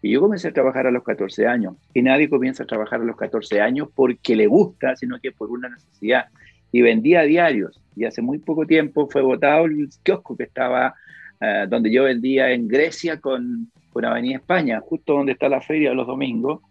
Y 0.02 0.12
yo 0.12 0.22
comencé 0.22 0.48
a 0.48 0.54
trabajar 0.54 0.88
a 0.88 0.92
los 0.92 1.04
14 1.04 1.48
años. 1.48 1.76
Y 1.94 2.02
nadie 2.02 2.30
comienza 2.30 2.64
a 2.64 2.66
trabajar 2.66 3.02
a 3.02 3.04
los 3.04 3.16
14 3.16 3.62
años 3.62 3.90
porque 3.94 4.36
le 4.36 4.48
gusta, 4.48 4.96
sino 4.96 5.20
que 5.20 5.32
por 5.32 5.52
una 5.52 5.70
necesidad. 5.70 6.26
Y 6.72 6.82
vendía 6.82 7.22
diarios. 7.22 7.80
Y 7.96 8.06
hace 8.06 8.22
muy 8.22 8.40
poco 8.40 8.66
tiempo 8.66 9.08
fue 9.08 9.22
votado 9.22 9.66
el 9.66 9.90
kiosco 10.04 10.36
que 10.36 10.44
estaba 10.44 10.96
eh, 11.40 11.66
donde 11.70 11.92
yo 11.92 12.04
vendía 12.04 12.52
en 12.52 12.68
Grecia 12.68 13.20
con, 13.20 13.70
con 13.92 14.06
Avenida 14.06 14.38
España, 14.38 14.80
justo 14.80 15.14
donde 15.14 15.34
está 15.34 15.50
la 15.50 15.62
feria 15.62 15.94
los 15.94 16.08
domingos. 16.08 16.62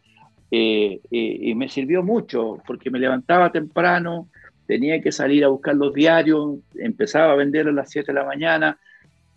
Eh, 0.53 1.01
y 1.11 1.55
me 1.55 1.69
sirvió 1.69 2.03
mucho 2.03 2.61
porque 2.67 2.91
me 2.91 2.99
levantaba 2.99 3.53
temprano, 3.53 4.29
tenía 4.71 5.01
que 5.01 5.11
salir 5.11 5.45
a 5.45 5.49
buscar 5.49 5.75
los 5.75 5.93
diarios, 5.93 6.59
empezaba 6.77 7.33
a 7.33 7.37
vender 7.37 7.67
a 7.67 7.73
las 7.73 7.91
7 7.91 8.13
de 8.13 8.19
la 8.21 8.25
mañana, 8.25 8.79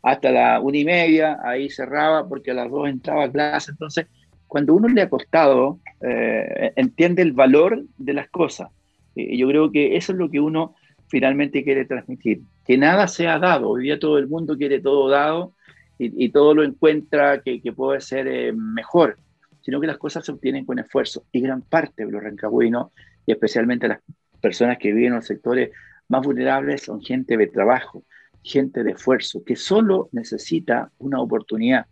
hasta 0.04 0.32
la 0.32 0.60
una 0.60 0.78
y 0.78 0.86
media, 0.86 1.40
ahí 1.44 1.70
cerraba 1.70 2.28
porque 2.28 2.52
a 2.52 2.54
las 2.54 2.70
dos 2.70 2.90
entraba 2.90 3.24
a 3.24 3.32
clase. 3.32 3.72
Entonces, 3.72 4.06
cuando 4.48 4.76
uno 4.76 4.90
le 4.90 5.02
ha 5.02 5.10
costado, 5.10 5.80
eh, 6.02 6.74
entiende 6.76 7.22
el 7.22 7.32
valor 7.32 7.84
de 7.98 8.14
las 8.14 8.30
cosas. 8.30 8.70
Y 9.16 9.38
yo 9.38 9.48
creo 9.48 9.72
que 9.72 9.96
eso 9.96 10.12
es 10.12 10.18
lo 10.18 10.30
que 10.30 10.42
uno 10.42 10.76
finalmente 11.08 11.64
quiere 11.64 11.86
transmitir, 11.86 12.42
que 12.66 12.78
nada 12.78 13.08
sea 13.08 13.40
dado. 13.40 13.70
Hoy 13.70 13.84
día 13.84 13.98
todo 13.98 14.18
el 14.18 14.28
mundo 14.28 14.58
quiere 14.58 14.82
todo 14.82 15.10
dado 15.10 15.54
y, 15.98 16.30
todo 16.30 16.54
lo 16.54 16.64
encuentra 16.64 17.42
que, 17.42 17.62
puede 17.72 18.02
ser 18.02 18.28
eh, 18.28 18.52
mejor, 18.52 19.18
sino 19.62 19.80
que 19.80 19.88
las 19.88 19.98
cosas 19.98 20.26
se 20.26 20.34
obtienen 20.34 20.66
con 20.66 20.80
esfuerzo. 20.80 21.24
Y 21.32 21.40
gran 21.40 21.62
parte 21.62 22.06
de 22.06 22.12
los 22.12 22.22
rancagüinos, 22.22 22.92
y 23.26 23.32
especialmente 23.32 23.88
las 23.88 24.00
personas 24.42 24.78
que 24.80 24.92
viven 24.92 25.14
en 25.14 25.16
los 25.16 25.28
sectores 25.28 25.72
más 26.10 26.26
vulnerables, 26.26 26.82
son 26.82 27.02
gente 27.02 27.38
de 27.38 27.48
trabajo, 27.48 28.04
gente 28.44 28.84
de 28.84 28.92
esfuerzo, 28.92 29.44
que 29.44 29.56
solo 29.56 30.10
necesita 30.12 30.92
una 31.00 31.22
oportunidad. 31.22 31.86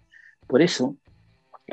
Por 0.48 0.62
eso 0.62 0.98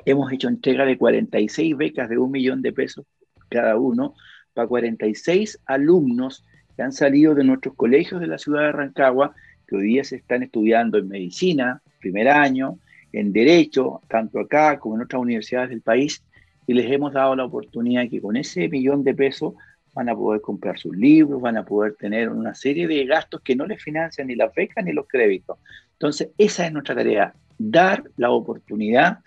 hemos 0.04 0.32
hecho 0.32 0.48
entrega 0.48 0.84
de 0.84 0.96
46 0.96 1.76
becas 1.76 2.08
de 2.08 2.18
un 2.18 2.30
millón 2.30 2.62
de 2.62 2.72
pesos 2.72 3.04
cada 3.48 3.76
uno 3.76 4.14
para 4.54 4.68
46 4.68 5.60
alumnos 5.66 6.44
que 6.76 6.82
han 6.82 6.92
salido 6.92 7.34
de 7.34 7.44
nuestros 7.44 7.74
colegios 7.74 8.20
de 8.20 8.26
la 8.28 8.38
ciudad 8.38 8.62
de 8.62 8.72
Rancagua, 8.72 9.34
que 9.66 9.76
hoy 9.76 9.88
día 9.88 10.04
se 10.04 10.16
están 10.16 10.42
estudiando 10.42 10.98
en 10.98 11.08
medicina, 11.08 11.82
primer 12.00 12.28
año, 12.28 12.78
en 13.12 13.32
derecho, 13.32 14.00
tanto 14.08 14.38
acá 14.38 14.78
como 14.78 14.96
en 14.96 15.02
otras 15.02 15.20
universidades 15.20 15.70
del 15.70 15.80
país, 15.80 16.22
y 16.66 16.74
les 16.74 16.90
hemos 16.90 17.12
dado 17.12 17.34
la 17.34 17.44
oportunidad 17.44 18.08
que 18.08 18.20
con 18.20 18.36
ese 18.36 18.68
millón 18.68 19.02
de 19.02 19.14
pesos 19.14 19.54
van 19.94 20.08
a 20.08 20.14
poder 20.14 20.40
comprar 20.40 20.78
sus 20.78 20.96
libros, 20.96 21.40
van 21.40 21.56
a 21.56 21.64
poder 21.64 21.94
tener 21.94 22.28
una 22.28 22.54
serie 22.54 22.86
de 22.86 23.04
gastos 23.04 23.40
que 23.40 23.56
no 23.56 23.66
les 23.66 23.82
financian 23.82 24.28
ni 24.28 24.34
las 24.34 24.54
becas 24.54 24.84
ni 24.84 24.92
los 24.92 25.06
créditos. 25.08 25.58
Entonces, 25.92 26.30
esa 26.38 26.66
es 26.66 26.72
nuestra 26.72 26.94
tarea, 26.94 27.34
dar 27.58 28.04
la 28.16 28.30
oportunidad 28.30 29.18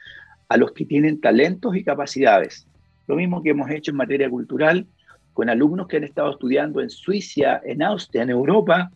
a 0.47 0.57
los 0.57 0.72
que 0.72 0.86
tienen 0.86 1.20
talentos 1.20 1.76
y 1.76 1.84
capacidades. 1.84 2.68
Lo 3.07 3.16
mismo 3.16 3.41
que 3.41 3.49
hemos 3.49 3.70
hecho 3.70 3.91
en 3.91 3.97
materia 3.97 4.30
cultural 4.30 4.86
con 5.34 5.49
alumnos 5.49 5.88
que 5.88 5.97
han 5.97 6.03
estado 6.03 6.32
estudiando 6.32 6.82
en 6.82 6.89
Suiza, 6.89 7.62
en 7.64 7.82
Austria, 7.84 8.24
en 8.24 8.30
Europa, 8.30 8.91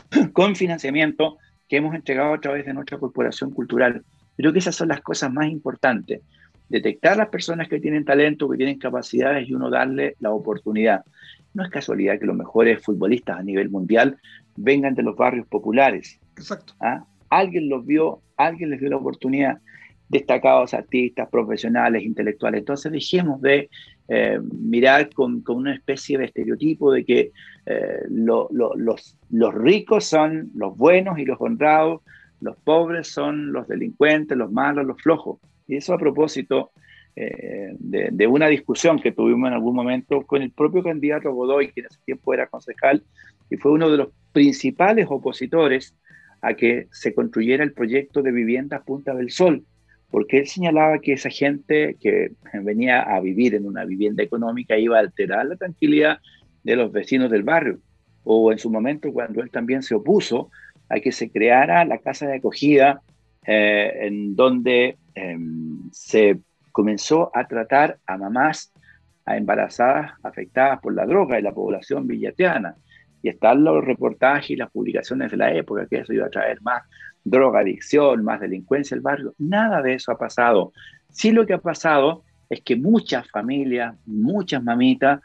con 0.32 0.56
financiamiento 0.56 1.38
que 1.68 1.76
hemos 1.76 1.94
entregado 1.94 2.34
a 2.34 2.40
través 2.40 2.66
de 2.66 2.74
nuestra 2.74 2.98
corporación 2.98 3.50
cultural. 3.50 4.02
Creo 4.36 4.52
que 4.52 4.58
esas 4.58 4.76
son 4.76 4.88
las 4.88 5.00
cosas 5.00 5.32
más 5.32 5.48
importantes. 5.48 6.20
Detectar 6.68 7.16
las 7.16 7.28
personas 7.28 7.68
que 7.68 7.80
tienen 7.80 8.04
talento, 8.04 8.48
que 8.48 8.56
tienen 8.56 8.78
capacidades 8.78 9.48
y 9.48 9.54
uno 9.54 9.70
darle 9.70 10.16
la 10.20 10.32
oportunidad. 10.32 11.04
No 11.54 11.64
es 11.64 11.70
casualidad 11.70 12.18
que 12.18 12.26
los 12.26 12.36
mejores 12.36 12.82
futbolistas 12.82 13.38
a 13.38 13.42
nivel 13.42 13.70
mundial 13.70 14.18
vengan 14.56 14.94
de 14.94 15.02
los 15.02 15.16
barrios 15.16 15.46
populares. 15.46 16.20
Exacto. 16.36 16.74
¿Ah? 16.80 17.04
Alguien 17.30 17.68
los 17.68 17.86
vio, 17.86 18.20
alguien 18.36 18.70
les 18.70 18.80
dio 18.80 18.90
la 18.90 18.96
oportunidad. 18.96 19.58
Destacados 20.08 20.72
artistas, 20.74 21.28
profesionales, 21.30 22.02
intelectuales. 22.02 22.60
Entonces 22.60 22.92
dejemos 22.92 23.40
de 23.42 23.68
eh, 24.08 24.38
mirar 24.52 25.10
con, 25.10 25.42
con, 25.42 25.56
una 25.56 25.74
especie 25.74 26.16
de 26.16 26.26
estereotipo 26.26 26.92
de 26.92 27.04
que 27.04 27.32
eh, 27.66 28.00
los, 28.08 28.48
los 29.30 29.54
ricos 29.54 30.06
son 30.06 30.50
los 30.54 30.76
buenos 30.76 31.18
y 31.18 31.26
los 31.26 31.38
honrados, 31.40 32.00
los 32.40 32.56
pobres 32.56 33.08
son 33.08 33.52
los 33.52 33.68
delincuentes, 33.68 34.36
los 34.38 34.50
malos, 34.50 34.86
los 34.86 35.00
flojos. 35.02 35.38
Y 35.68 35.76
eso 35.76 35.94
a 35.94 35.98
propósito 35.98 36.72
eh, 37.14 37.74
de, 37.78 38.26
una 38.26 38.46
discusión 38.46 39.00
que 39.00 39.12
tuvimos 39.12 39.48
en 39.48 39.54
algún 39.54 39.74
momento 39.74 40.24
con 40.24 40.40
el 40.40 40.50
propio 40.50 40.82
candidato 40.82 41.32
Godoy, 41.32 41.72
que 41.72 41.80
en 41.80 41.86
ese 41.86 41.98
tiempo 42.04 42.32
era 42.32 42.46
concejal, 42.46 43.04
y 43.50 43.56
fue 43.56 43.72
uno 43.72 43.90
de 43.90 43.98
los 43.98 44.08
principales 44.32 45.06
opositores 45.10 45.94
a 46.40 46.54
que 46.54 46.86
se 46.92 47.14
construyera 47.14 47.64
el 47.64 47.72
proyecto 47.72 48.22
de 48.22 48.32
viviendas 48.32 48.82
Punta 48.84 49.14
del 49.14 49.30
Sol, 49.30 49.64
porque 50.10 50.38
él 50.38 50.46
señalaba 50.46 51.00
que 51.00 51.14
esa 51.14 51.28
gente 51.28 51.96
que 52.00 52.32
venía 52.62 53.02
a 53.02 53.20
vivir 53.20 53.54
en 53.54 53.66
una 53.66 53.84
vivienda 53.84 54.22
económica 54.22 54.78
iba 54.78 54.96
a 54.96 55.00
alterar 55.00 55.46
la 55.46 55.56
tranquilidad 55.56 56.18
de 56.62 56.76
los 56.76 56.92
vecinos 56.92 57.30
del 57.30 57.42
barrio, 57.42 57.80
o 58.22 58.52
en 58.52 58.58
su 58.58 58.70
momento 58.70 59.12
cuando 59.12 59.42
él 59.42 59.50
también 59.50 59.82
se 59.82 59.94
opuso 59.94 60.50
a 60.88 61.00
que 61.00 61.12
se 61.12 61.30
creara 61.30 61.84
la 61.84 61.98
casa 61.98 62.26
de 62.26 62.36
acogida 62.36 63.02
eh, 63.46 64.06
en 64.06 64.36
donde 64.36 64.98
em, 65.14 65.90
se 65.90 66.40
comenzó 66.72 67.30
a 67.34 67.46
tratar 67.46 67.98
a 68.06 68.16
mamás, 68.16 68.72
a 69.24 69.36
embarazadas 69.36 70.12
afectadas 70.22 70.80
por 70.80 70.94
la 70.94 71.06
droga 71.06 71.38
en 71.38 71.44
la 71.44 71.52
población 71.52 72.06
villateana. 72.06 72.76
Y 73.20 73.28
están 73.30 73.64
los 73.64 73.84
reportajes 73.84 74.50
y 74.50 74.56
las 74.56 74.70
publicaciones 74.70 75.30
de 75.30 75.36
la 75.36 75.52
época, 75.52 75.86
que 75.86 75.98
eso 75.98 76.12
iba 76.12 76.26
a 76.26 76.30
traer 76.30 76.62
más 76.62 76.82
drogadicción, 77.24 78.24
más 78.24 78.40
delincuencia 78.40 78.94
el 78.94 79.00
barrio. 79.00 79.34
Nada 79.38 79.82
de 79.82 79.94
eso 79.94 80.12
ha 80.12 80.18
pasado. 80.18 80.72
Sí 81.10 81.32
lo 81.32 81.46
que 81.46 81.54
ha 81.54 81.58
pasado 81.58 82.22
es 82.48 82.62
que 82.62 82.76
muchas 82.76 83.28
familias, 83.30 83.94
muchas 84.06 84.62
mamitas, 84.62 85.20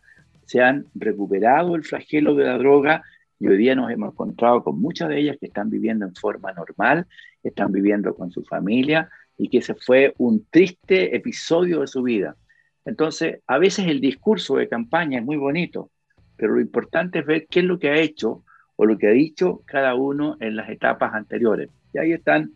se 0.46 0.62
han 0.62 0.86
recuperado 0.94 1.76
el 1.76 1.84
flagelo 1.84 2.36
de 2.36 2.46
la 2.46 2.58
droga 2.58 3.04
y 3.44 3.48
hoy 3.50 3.58
día 3.58 3.76
nos 3.76 3.92
hemos 3.92 4.14
encontrado 4.14 4.64
con 4.64 4.80
muchas 4.80 5.10
de 5.10 5.20
ellas 5.20 5.36
que 5.38 5.48
están 5.48 5.70
viviendo 5.70 6.06
en 6.06 6.16
forma 6.16 6.54
normal, 6.54 7.08
están 7.44 7.74
viviendo 7.74 8.16
con 8.16 8.32
su 8.32 8.42
familia 8.46 9.10
y 9.38 9.50
que 9.50 9.58
ese 9.58 9.76
fue 9.76 10.14
un 10.18 10.46
triste 10.50 11.14
episodio 11.14 11.82
de 11.82 11.88
su 11.88 12.04
vida. 12.04 12.38
Entonces, 12.86 13.42
a 13.46 13.58
veces 13.58 13.88
el 13.88 14.00
discurso 14.00 14.56
de 14.56 14.70
campaña 14.70 15.20
es 15.20 15.26
muy 15.26 15.36
bonito, 15.36 15.90
pero 16.38 16.54
lo 16.54 16.62
importante 16.62 17.20
es 17.20 17.26
ver 17.26 17.46
qué 17.50 17.60
es 17.60 17.66
lo 17.66 17.80
que 17.80 17.90
ha 17.90 17.98
hecho 17.98 18.46
o 18.78 18.86
lo 18.86 18.98
que 18.98 19.08
ha 19.08 19.12
dicho 19.12 19.62
cada 19.66 19.94
uno 19.94 20.38
en 20.40 20.56
las 20.56 20.70
etapas 20.70 21.14
anteriores. 21.14 21.70
Y 21.94 21.98
ahí 21.98 22.14
están 22.14 22.54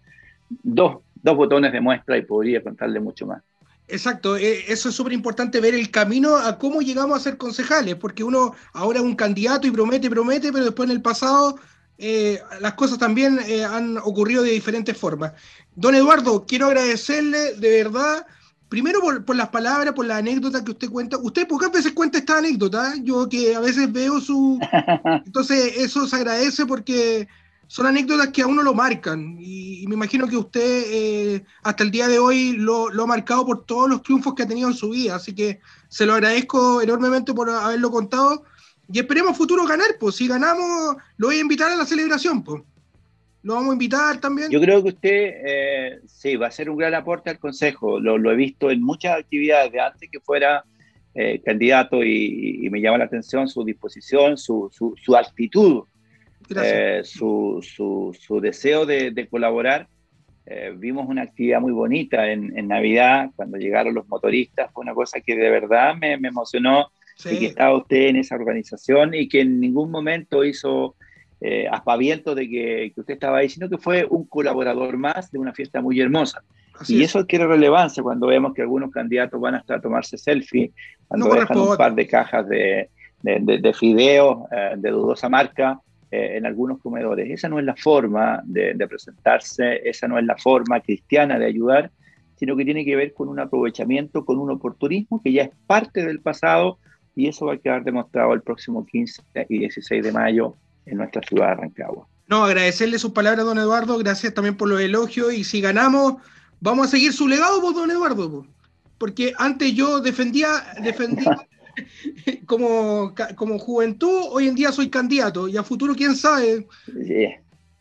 dos, 0.49 0.99
dos 1.15 1.35
botones 1.35 1.73
de 1.73 1.81
muestra 1.81 2.17
y 2.17 2.21
podría 2.21 2.63
contarle 2.63 3.01
mucho 3.01 3.27
más. 3.27 3.43
Exacto, 3.89 4.35
eh, 4.35 4.65
eso 4.67 4.89
es 4.89 4.95
súper 4.95 5.13
importante 5.13 5.61
ver 5.61 5.73
el 5.73 5.89
camino 5.89 6.35
a 6.35 6.57
cómo 6.57 6.81
llegamos 6.81 7.17
a 7.17 7.23
ser 7.23 7.37
concejales, 7.37 7.95
porque 7.95 8.23
uno 8.23 8.53
ahora 8.73 8.99
es 8.99 9.05
un 9.05 9.15
candidato 9.15 9.65
y 9.65 9.71
promete, 9.71 10.09
promete, 10.09 10.51
pero 10.51 10.65
después 10.65 10.89
en 10.89 10.95
el 10.95 11.01
pasado 11.01 11.57
eh, 11.97 12.39
las 12.59 12.73
cosas 12.73 12.99
también 12.99 13.39
eh, 13.47 13.63
han 13.63 13.97
ocurrido 13.97 14.43
de 14.43 14.51
diferentes 14.51 14.97
formas. 14.97 15.31
Don 15.75 15.95
Eduardo, 15.95 16.45
quiero 16.45 16.67
agradecerle 16.67 17.53
de 17.53 17.83
verdad, 17.83 18.25
primero 18.69 18.99
por, 18.99 19.35
las 19.35 19.49
palabras, 19.49 19.93
por 19.93 20.05
la 20.05 20.17
anécdota 20.17 20.63
que 20.63 20.71
usted 20.71 20.89
cuenta. 20.89 21.17
Usted 21.17 21.47
pocas 21.47 21.71
veces 21.71 21.93
cuenta 21.93 22.17
esta 22.17 22.39
anécdota, 22.39 22.93
yo 23.01 23.27
que 23.29 23.55
a 23.55 23.61
veces 23.61 23.91
veo 23.91 24.19
su... 24.19 24.59
Entonces 25.25 25.77
eso 25.77 26.05
se 26.07 26.15
agradece 26.17 26.65
porque 26.65 27.27
son 27.67 27.85
anécdotas 27.85 28.29
que 28.29 28.41
a 28.41 28.47
uno 28.47 28.63
lo 28.63 28.73
marcan 28.73 29.37
y, 29.39 29.85
me 29.87 29.95
imagino 29.95 30.27
que 30.27 30.35
usted 30.35 30.83
eh, 30.87 31.45
hasta 31.63 31.83
el 31.83 31.91
día 31.91 32.07
de 32.07 32.19
hoy 32.19 32.53
lo, 32.53 32.87
ha 32.87 33.05
marcado 33.05 33.45
por 33.45 33.65
todos 33.65 33.89
los 33.89 34.01
triunfos 34.01 34.33
que 34.33 34.43
ha 34.43 34.47
tenido 34.47 34.67
en 34.67 34.73
su 34.73 34.89
vida, 34.89 35.15
así 35.15 35.33
que 35.33 35.59
se 35.87 36.05
lo 36.05 36.13
agradezco 36.13 36.81
enormemente 36.81 37.33
por 37.33 37.49
haberlo 37.49 37.89
contado 37.91 38.43
y 38.91 38.99
esperemos 38.99 39.37
futuro 39.37 39.65
ganar, 39.65 39.87
pues 39.99 40.15
si 40.15 40.27
ganamos 40.27 40.97
lo 41.17 41.27
voy 41.27 41.37
a 41.37 41.41
invitar 41.41 41.71
a 41.71 41.75
la 41.75 41.85
celebración, 41.85 42.43
pues. 42.43 42.63
Lo 43.43 43.53
vamos 43.53 43.69
a 43.69 43.73
invitar 43.73 44.19
también. 44.19 44.49
Yo 44.49 44.59
creo 44.59 44.83
que 44.83 44.89
usted 44.89 45.31
eh, 45.45 45.99
sí, 46.05 46.35
va 46.35 46.47
a 46.47 46.51
ser 46.51 46.69
un 46.69 46.75
gran 46.75 46.93
aporte 46.95 47.29
al 47.29 47.39
Consejo, 47.39 47.97
lo, 47.99 48.31
he 48.31 48.35
visto 48.35 48.71
en 48.71 48.81
muchas 48.81 49.17
actividades 49.17 49.71
de 49.71 49.79
antes 49.79 50.09
que 50.11 50.19
fuera 50.19 50.65
eh, 51.13 51.41
candidato 51.45 52.03
y, 52.03 52.67
me 52.69 52.81
llama 52.81 52.97
la 52.97 53.05
atención 53.05 53.47
su 53.47 53.63
disposición, 53.63 54.37
su, 54.37 54.69
su 54.73 55.15
actitud 55.15 55.83
eh, 56.55 57.01
su, 57.03 57.59
su, 57.63 58.39
deseo 58.41 58.85
de, 58.85 59.27
colaborar. 59.29 59.87
Eh, 60.45 60.73
vimos 60.77 61.07
una 61.09 61.23
actividad 61.23 61.59
muy 61.59 61.73
bonita 61.73 62.31
en, 62.31 62.67
Navidad, 62.67 63.31
cuando 63.35 63.57
llegaron 63.57 63.93
los 63.93 64.07
motoristas, 64.07 64.71
fue 64.71 64.83
una 64.83 64.93
cosa 64.93 65.19
que 65.19 65.35
de 65.35 65.49
verdad 65.49 65.95
me, 65.95 66.13
emocionó 66.13 66.91
y 67.25 67.39
que 67.39 67.45
estaba 67.47 67.75
usted 67.75 68.07
en 68.07 68.17
esa 68.17 68.35
organización 68.35 69.13
y 69.13 69.27
que 69.27 69.41
en 69.41 69.59
ningún 69.59 69.91
momento 69.91 70.45
hizo 70.45 70.95
eh, 71.41 71.67
aspaviento 71.69 72.33
de 72.33 72.47
que, 72.47 72.93
usted 72.95 73.15
estaba 73.15 73.39
ahí, 73.39 73.49
sino 73.49 73.69
que 73.69 73.77
fue 73.77 74.05
un 74.05 74.25
colaborador 74.25 74.97
más 74.97 75.31
de 75.31 75.39
una 75.39 75.53
fiesta 75.53 75.81
muy 75.81 75.99
hermosa. 75.99 76.41
y 76.87 77.03
eso 77.03 77.19
adquiere 77.19 77.47
relevancia 77.47 78.03
cuando 78.03 78.27
vemos 78.27 78.53
que 78.53 78.61
algunos 78.61 78.91
candidatos 78.91 79.41
van 79.41 79.55
hasta 79.55 79.75
a 79.75 79.81
tomarse 79.81 80.17
selfie, 80.17 80.71
cuando 81.07 81.33
dejan 81.33 81.57
un 81.57 81.75
par 81.75 81.93
de 81.93 82.07
cajas 82.07 82.47
de, 82.47 82.89
de, 83.21 83.57
de, 83.59 83.73
fideos 83.73 84.47
de 84.77 84.89
dudosa 84.91 85.27
marca, 85.27 85.81
eh, 86.09 86.37
en 86.37 86.45
algunos 86.45 86.79
comedores. 86.79 87.29
Esa 87.29 87.49
no 87.49 87.59
es 87.59 87.65
la 87.65 87.75
forma 87.75 88.41
de, 88.45 88.75
presentarse, 88.87 89.81
esa 89.83 90.07
no 90.07 90.17
es 90.17 90.25
la 90.25 90.37
forma 90.37 90.79
cristiana 90.79 91.37
de 91.37 91.45
ayudar, 91.45 91.91
sino 92.37 92.55
que 92.55 92.63
tiene 92.63 92.85
que 92.85 92.95
ver 92.95 93.13
con 93.13 93.27
un 93.27 93.39
aprovechamiento, 93.39 94.23
con 94.23 94.39
un 94.39 94.51
oportunismo 94.51 95.21
que 95.21 95.33
ya 95.33 95.43
es 95.43 95.49
parte 95.65 96.05
del 96.05 96.21
pasado 96.21 96.77
y 97.15 97.27
eso 97.27 97.47
va 97.47 97.55
a 97.55 97.57
quedar 97.57 97.83
demostrado 97.83 98.33
el 98.33 98.41
próximo 98.41 98.85
15 98.85 99.21
y 99.49 99.59
16 99.59 100.03
de 100.03 100.11
mayo 100.11 100.55
en 100.85 100.97
nuestra 100.97 101.21
ciudad 101.23 101.49
de 101.49 101.55
Rancagua. 101.55 102.07
No, 102.27 102.43
agradecerle 102.43 102.99
sus 102.99 103.11
palabras, 103.11 103.45
don 103.45 103.57
Eduardo, 103.57 103.97
gracias 103.97 104.33
también 104.33 104.55
por 104.55 104.69
los 104.69 104.79
elogios 104.79 105.33
y 105.33 105.43
si 105.43 105.61
ganamos, 105.61 106.15
vamos 106.61 106.87
a 106.87 106.91
seguir 106.91 107.11
su 107.11 107.27
legado, 107.27 107.59
pues, 107.61 107.75
don 107.75 107.89
Eduardo, 107.91 108.45
porque 108.97 109.33
antes 109.37 109.73
yo 109.73 109.99
defendía, 109.99 110.47
defendía 110.81 111.37
como, 112.45 113.13
como 113.35 113.59
juventud, 113.59 114.27
hoy 114.31 114.47
en 114.47 114.55
día 114.55 114.71
soy 114.71 114.89
candidato 114.89 115.47
y 115.47 115.57
a 115.57 115.63
futuro 115.63 115.95
quién 115.95 116.15
sabe. 116.15 116.67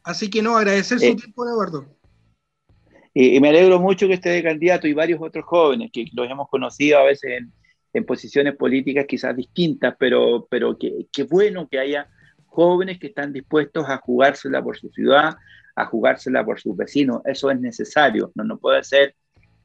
Así 0.03 0.31
que 0.31 0.43
no, 0.43 0.57
agradecer 0.57 1.01
su 1.01 1.17
tiempo, 1.17 1.47
Eduardo. 1.47 1.87
Y, 3.13 3.41
me 3.41 3.49
alegro 3.49 3.81
mucho 3.81 4.07
que 4.07 4.15
esté 4.15 4.29
de 4.29 4.43
candidato 4.43 4.87
y 4.87 4.93
varios 4.93 5.21
otros 5.23 5.45
jóvenes 5.47 5.91
que 5.91 6.05
los 6.13 6.31
hemos 6.31 6.49
conocido 6.49 6.99
a 6.99 7.05
veces 7.05 7.41
en, 7.41 7.53
posiciones 8.05 8.55
políticas 8.57 9.07
quizás 9.09 9.35
distintas, 9.35 9.97
pero, 9.99 10.47
pero 10.51 10.77
que, 10.79 11.23
bueno 11.31 11.67
que 11.67 11.79
haya 11.79 12.11
jóvenes 12.45 12.99
que 12.99 13.07
están 13.07 13.33
dispuestos 13.33 13.89
a 13.89 13.97
jugársela 13.97 14.63
por 14.63 14.77
su 14.77 14.91
ciudad, 14.91 15.37
a 15.75 15.87
jugársela 15.87 16.45
por 16.45 16.61
sus 16.61 16.77
vecinos. 16.77 17.23
Eso 17.25 17.51
es 17.51 17.59
necesario. 17.59 18.33
No, 18.35 18.45
no 18.45 18.59
puede 18.59 18.85
ser 18.85 19.15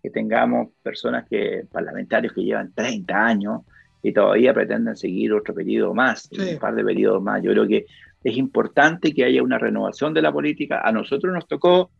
que 0.01 0.09
tengamos 0.09 0.69
personas 0.81 1.27
que, 1.29 1.65
parlamentarios 1.69 2.31
que 2.31 2.43
llevan 2.43 2.71
30 2.73 3.25
años, 3.25 3.61
y 4.03 4.13
todavía 4.13 4.53
pretenden 4.53 4.95
seguir 4.95 5.33
otro 5.33 5.53
periodo 5.53 5.93
más, 5.93 6.29
un 6.31 6.57
par 6.59 6.75
de 6.75 6.83
periodos 6.83 7.21
más. 7.21 7.41
Yo 7.43 7.51
creo 7.51 7.67
que 7.67 7.85
es 8.23 8.37
importante 8.37 9.13
que 9.13 9.23
haya 9.23 9.43
una 9.43 9.57
renovación 9.57 10.13
de 10.13 10.21
la 10.21 10.31
política. 10.31 10.81
A 10.83 10.91
nosotros 10.91 11.33
nos 11.33 11.47
tocó, 11.47 11.91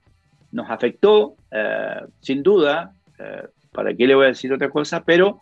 nos 0.52 0.70
afectó, 0.70 1.36
eh, 1.52 2.02
sin 2.20 2.44
duda, 2.44 2.94
eh, 3.20 3.44
¿para 3.72 3.94
qué 3.94 4.08
le 4.08 4.16
voy 4.16 4.26
a 4.26 4.30
decir 4.30 4.52
otra 4.52 4.70
cosa? 4.70 5.04
Pero 5.04 5.42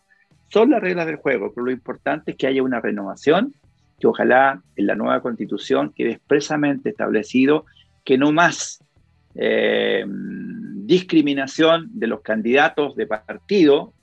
son 0.50 0.72
las 0.72 0.82
reglas 0.82 1.06
del 1.06 1.18
juego, 1.18 1.52
pero 1.54 1.66
lo 1.66 1.72
importante 1.72 2.32
es 2.32 2.38
que 2.38 2.48
haya 2.48 2.64
una 2.64 2.82
renovación, 2.82 3.54
que 4.00 4.08
ojalá 4.08 4.62
en 4.76 4.88
la 4.88 4.96
nueva 4.96 5.22
constitución 5.22 5.94
quede 5.96 6.12
expresamente 6.12 6.90
establecido 6.90 7.66
que 8.04 8.18
no 8.18 8.32
más 8.32 8.84
eh, 9.36 10.06
discriminación 10.08 11.90
de 11.94 12.08
los 12.08 12.22
candidatos 12.22 12.96
de 12.96 13.06
partido 13.06 13.94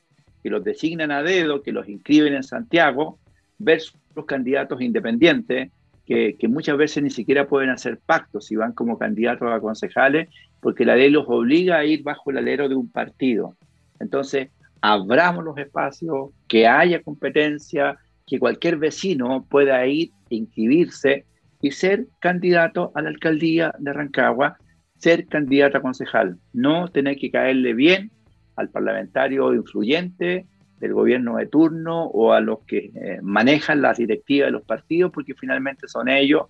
que 0.47 0.51
los 0.51 0.63
designan 0.63 1.11
a 1.11 1.25
dedo, 1.25 1.61
que 1.61 1.73
los 1.73 1.89
inscriben 1.89 2.33
en 2.33 2.45
Santiago, 2.45 3.19
versus 3.59 3.99
los 4.15 4.27
candidatos 4.27 4.81
independientes, 4.81 5.73
que, 6.07 6.37
muchas 6.49 6.77
veces 6.77 7.03
ni 7.03 7.11
siquiera 7.11 7.49
pueden 7.49 7.69
hacer 7.69 7.99
pactos 7.99 8.47
si 8.47 8.55
van 8.55 8.73
como 8.73 8.97
candidatos 8.97 9.51
a 9.51 9.59
concejales, 9.59 10.29
porque 10.61 10.85
la 10.85 10.95
ley 10.95 11.11
los 11.11 11.25
obliga 11.27 11.79
a 11.79 11.85
ir 11.85 12.05
bajo 12.05 12.31
el 12.31 12.39
alero 12.39 12.69
de 12.69 12.77
un 12.77 12.89
partido. 12.89 13.57
Entonces, 13.99 14.51
abramos 14.81 15.45
los 15.45 15.59
espacios, 15.59 16.31
que 16.47 16.69
haya 16.69 17.03
competencia, 17.03 17.99
que 18.25 18.39
cualquier 18.39 18.77
vecino 18.77 19.45
pueda 19.51 19.85
ir, 19.85 20.13
inscribirse 20.29 21.25
y 21.61 21.73
ser 21.73 22.07
candidato 22.21 22.93
a 22.95 23.03
la 23.03 23.09
alcaldía 23.09 23.75
de 23.81 23.93
Rancagua, 23.93 24.59
ser 24.97 25.27
candidato 25.27 25.79
a 25.79 25.83
concejal, 25.83 26.39
no 26.53 26.87
tener 26.87 27.17
que 27.17 27.33
caerle 27.33 27.75
bien 27.75 28.13
al 28.57 28.71
parlamentario 28.71 29.55
influyente 29.55 30.47
del 30.81 30.93
gobierno 30.93 31.37
de 31.37 31.47
turno 31.47 32.05
o 32.05 32.33
a 32.33 32.41
los 32.41 32.61
que 32.61 32.91
eh, 32.95 33.19
manejan 33.23 33.81
las 33.81 33.99
directivas 33.99 34.49
de 34.49 34.53
los 34.53 34.63
partidos, 34.63 35.13
porque 35.13 35.35
finalmente 35.35 35.89
son 35.89 36.09
ellos 36.09 36.47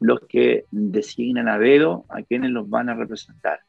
los 0.00 0.20
que 0.28 0.64
designan 0.70 1.48
a 1.48 1.58
dedo 1.58 2.04
a 2.08 2.22
quienes 2.22 2.50
los 2.50 2.68
van 2.68 2.88
a 2.88 2.94
representar. 2.94 3.60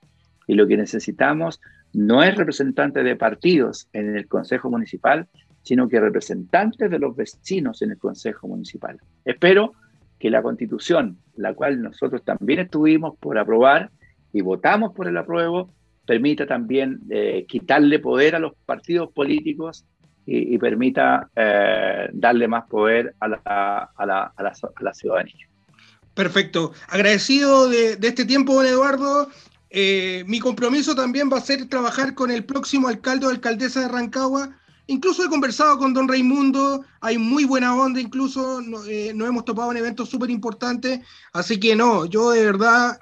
Y 0.45 0.55
lo 0.55 0.67
que 0.67 0.77
necesitamos 0.77 1.59
no 1.93 2.23
es 2.23 2.35
representantes 2.35 3.03
de 3.03 3.15
partidos 3.15 3.89
en 3.93 4.15
el 4.15 4.27
Consejo 4.27 4.69
Municipal, 4.69 5.27
sino 5.63 5.89
que 5.89 5.99
representantes 5.99 6.89
de 6.89 6.99
los 6.99 7.15
vecinos 7.15 7.81
en 7.81 7.91
el 7.91 7.97
Consejo 7.97 8.47
Municipal. 8.47 8.97
Espero 9.25 9.73
que 10.19 10.29
la 10.29 10.41
constitución, 10.41 11.17
la 11.35 11.53
cual 11.53 11.81
nosotros 11.81 12.23
también 12.23 12.59
estuvimos 12.59 13.17
por 13.17 13.37
aprobar 13.37 13.91
y 14.33 14.41
votamos 14.41 14.93
por 14.93 15.07
el 15.07 15.17
apruebo, 15.17 15.69
permita 16.07 16.47
también 16.47 17.01
eh, 17.11 17.45
quitarle 17.47 17.99
poder 17.99 18.35
a 18.35 18.39
los 18.39 18.53
partidos 18.65 19.11
políticos 19.11 19.85
y, 20.29 20.57
permita 20.57 21.29
eh, 21.35 22.09
darle 22.11 22.49
más 22.49 22.65
poder 22.65 23.15
a 23.21 23.27
la, 23.29 24.93
ciudadanía. 24.93 25.47
Perfecto. 26.13 26.73
Agradecido 26.89 27.69
de, 27.69 27.97
este 28.01 28.25
tiempo, 28.25 28.55
don 28.55 28.65
Eduardo. 28.65 29.29
Eh, 29.69 30.25
mi 30.27 30.39
compromiso 30.39 30.95
también 30.95 31.29
va 31.31 31.37
a 31.37 31.41
ser 31.41 31.69
trabajar 31.69 32.13
con 32.13 32.29
el 32.31 32.43
próximo 32.43 32.89
alcalde 32.89 33.25
o 33.25 33.29
alcaldesa 33.29 33.81
de 33.81 33.87
Rancagua. 33.87 34.49
Incluso 34.87 35.23
he 35.23 35.29
conversado 35.29 35.77
con 35.77 35.93
don 35.93 36.07
Raimundo, 36.07 36.83
hay 37.01 37.17
muy 37.17 37.43
buena 37.45 37.75
onda, 37.75 37.99
incluso 37.99 38.61
eh, 38.87 39.11
nos 39.13 39.27
hemos 39.27 39.43
topado 39.43 39.71
en 39.71 39.77
eventos 39.77 40.09
súper 40.09 40.29
importantes, 40.29 41.01
así 41.33 41.59
que 41.59 41.75
no, 41.75 42.05
yo 42.05 42.31
de 42.31 42.45
verdad, 42.45 42.97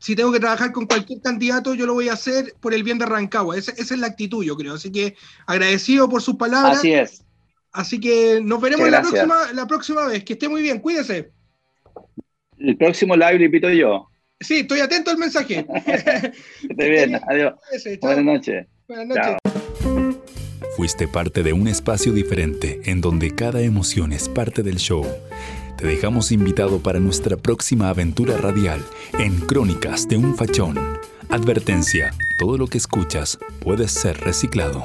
si 0.00 0.16
tengo 0.16 0.32
que 0.32 0.40
trabajar 0.40 0.72
con 0.72 0.86
cualquier 0.86 1.20
candidato, 1.20 1.74
yo 1.74 1.84
lo 1.86 1.92
voy 1.92 2.08
a 2.08 2.14
hacer 2.14 2.54
por 2.58 2.72
el 2.72 2.82
bien 2.82 2.98
de 2.98 3.04
Rancagua, 3.04 3.56
esa, 3.56 3.72
es 3.72 3.90
la 3.98 4.06
actitud, 4.06 4.42
yo 4.42 4.56
creo, 4.56 4.74
así 4.74 4.90
que 4.90 5.14
agradecido 5.46 6.08
por 6.08 6.22
sus 6.22 6.36
palabras. 6.36 6.78
Así 6.78 6.92
es. 6.92 7.22
Así 7.70 8.00
que 8.00 8.40
nos 8.42 8.60
veremos 8.60 8.90
la 8.90 9.02
próxima, 9.02 9.52
la 9.52 9.66
próxima 9.66 10.06
vez, 10.06 10.24
que 10.24 10.32
esté 10.32 10.48
muy 10.48 10.62
bien, 10.62 10.80
cuídese. 10.80 11.30
El 12.58 12.76
próximo 12.78 13.14
live 13.14 13.38
lo 13.38 13.44
invito 13.44 13.70
yo. 13.70 14.08
Sí, 14.40 14.60
estoy 14.60 14.80
atento 14.80 15.10
al 15.10 15.18
mensaje. 15.18 15.66
Esté 16.68 16.88
bien, 16.88 17.20
adiós. 17.28 17.54
Buenas 18.00 18.24
noches. 18.24 18.66
Buenas 18.88 19.06
noches. 19.06 19.36
Fuiste 20.76 21.06
parte 21.08 21.42
de 21.42 21.52
un 21.52 21.68
espacio 21.68 22.14
diferente 22.14 22.80
en 22.84 23.02
donde 23.02 23.34
cada 23.34 23.60
emoción 23.60 24.12
es 24.12 24.30
parte 24.30 24.62
del 24.62 24.76
show. 24.76 25.06
Te 25.80 25.86
dejamos 25.86 26.30
invitado 26.30 26.78
para 26.80 27.00
nuestra 27.00 27.38
próxima 27.38 27.88
aventura 27.88 28.36
radial 28.36 28.84
en 29.18 29.40
Crónicas 29.40 30.06
de 30.06 30.18
un 30.18 30.36
Fachón. 30.36 30.76
Advertencia, 31.30 32.12
todo 32.38 32.58
lo 32.58 32.66
que 32.66 32.76
escuchas 32.76 33.38
puede 33.60 33.88
ser 33.88 34.20
reciclado. 34.20 34.84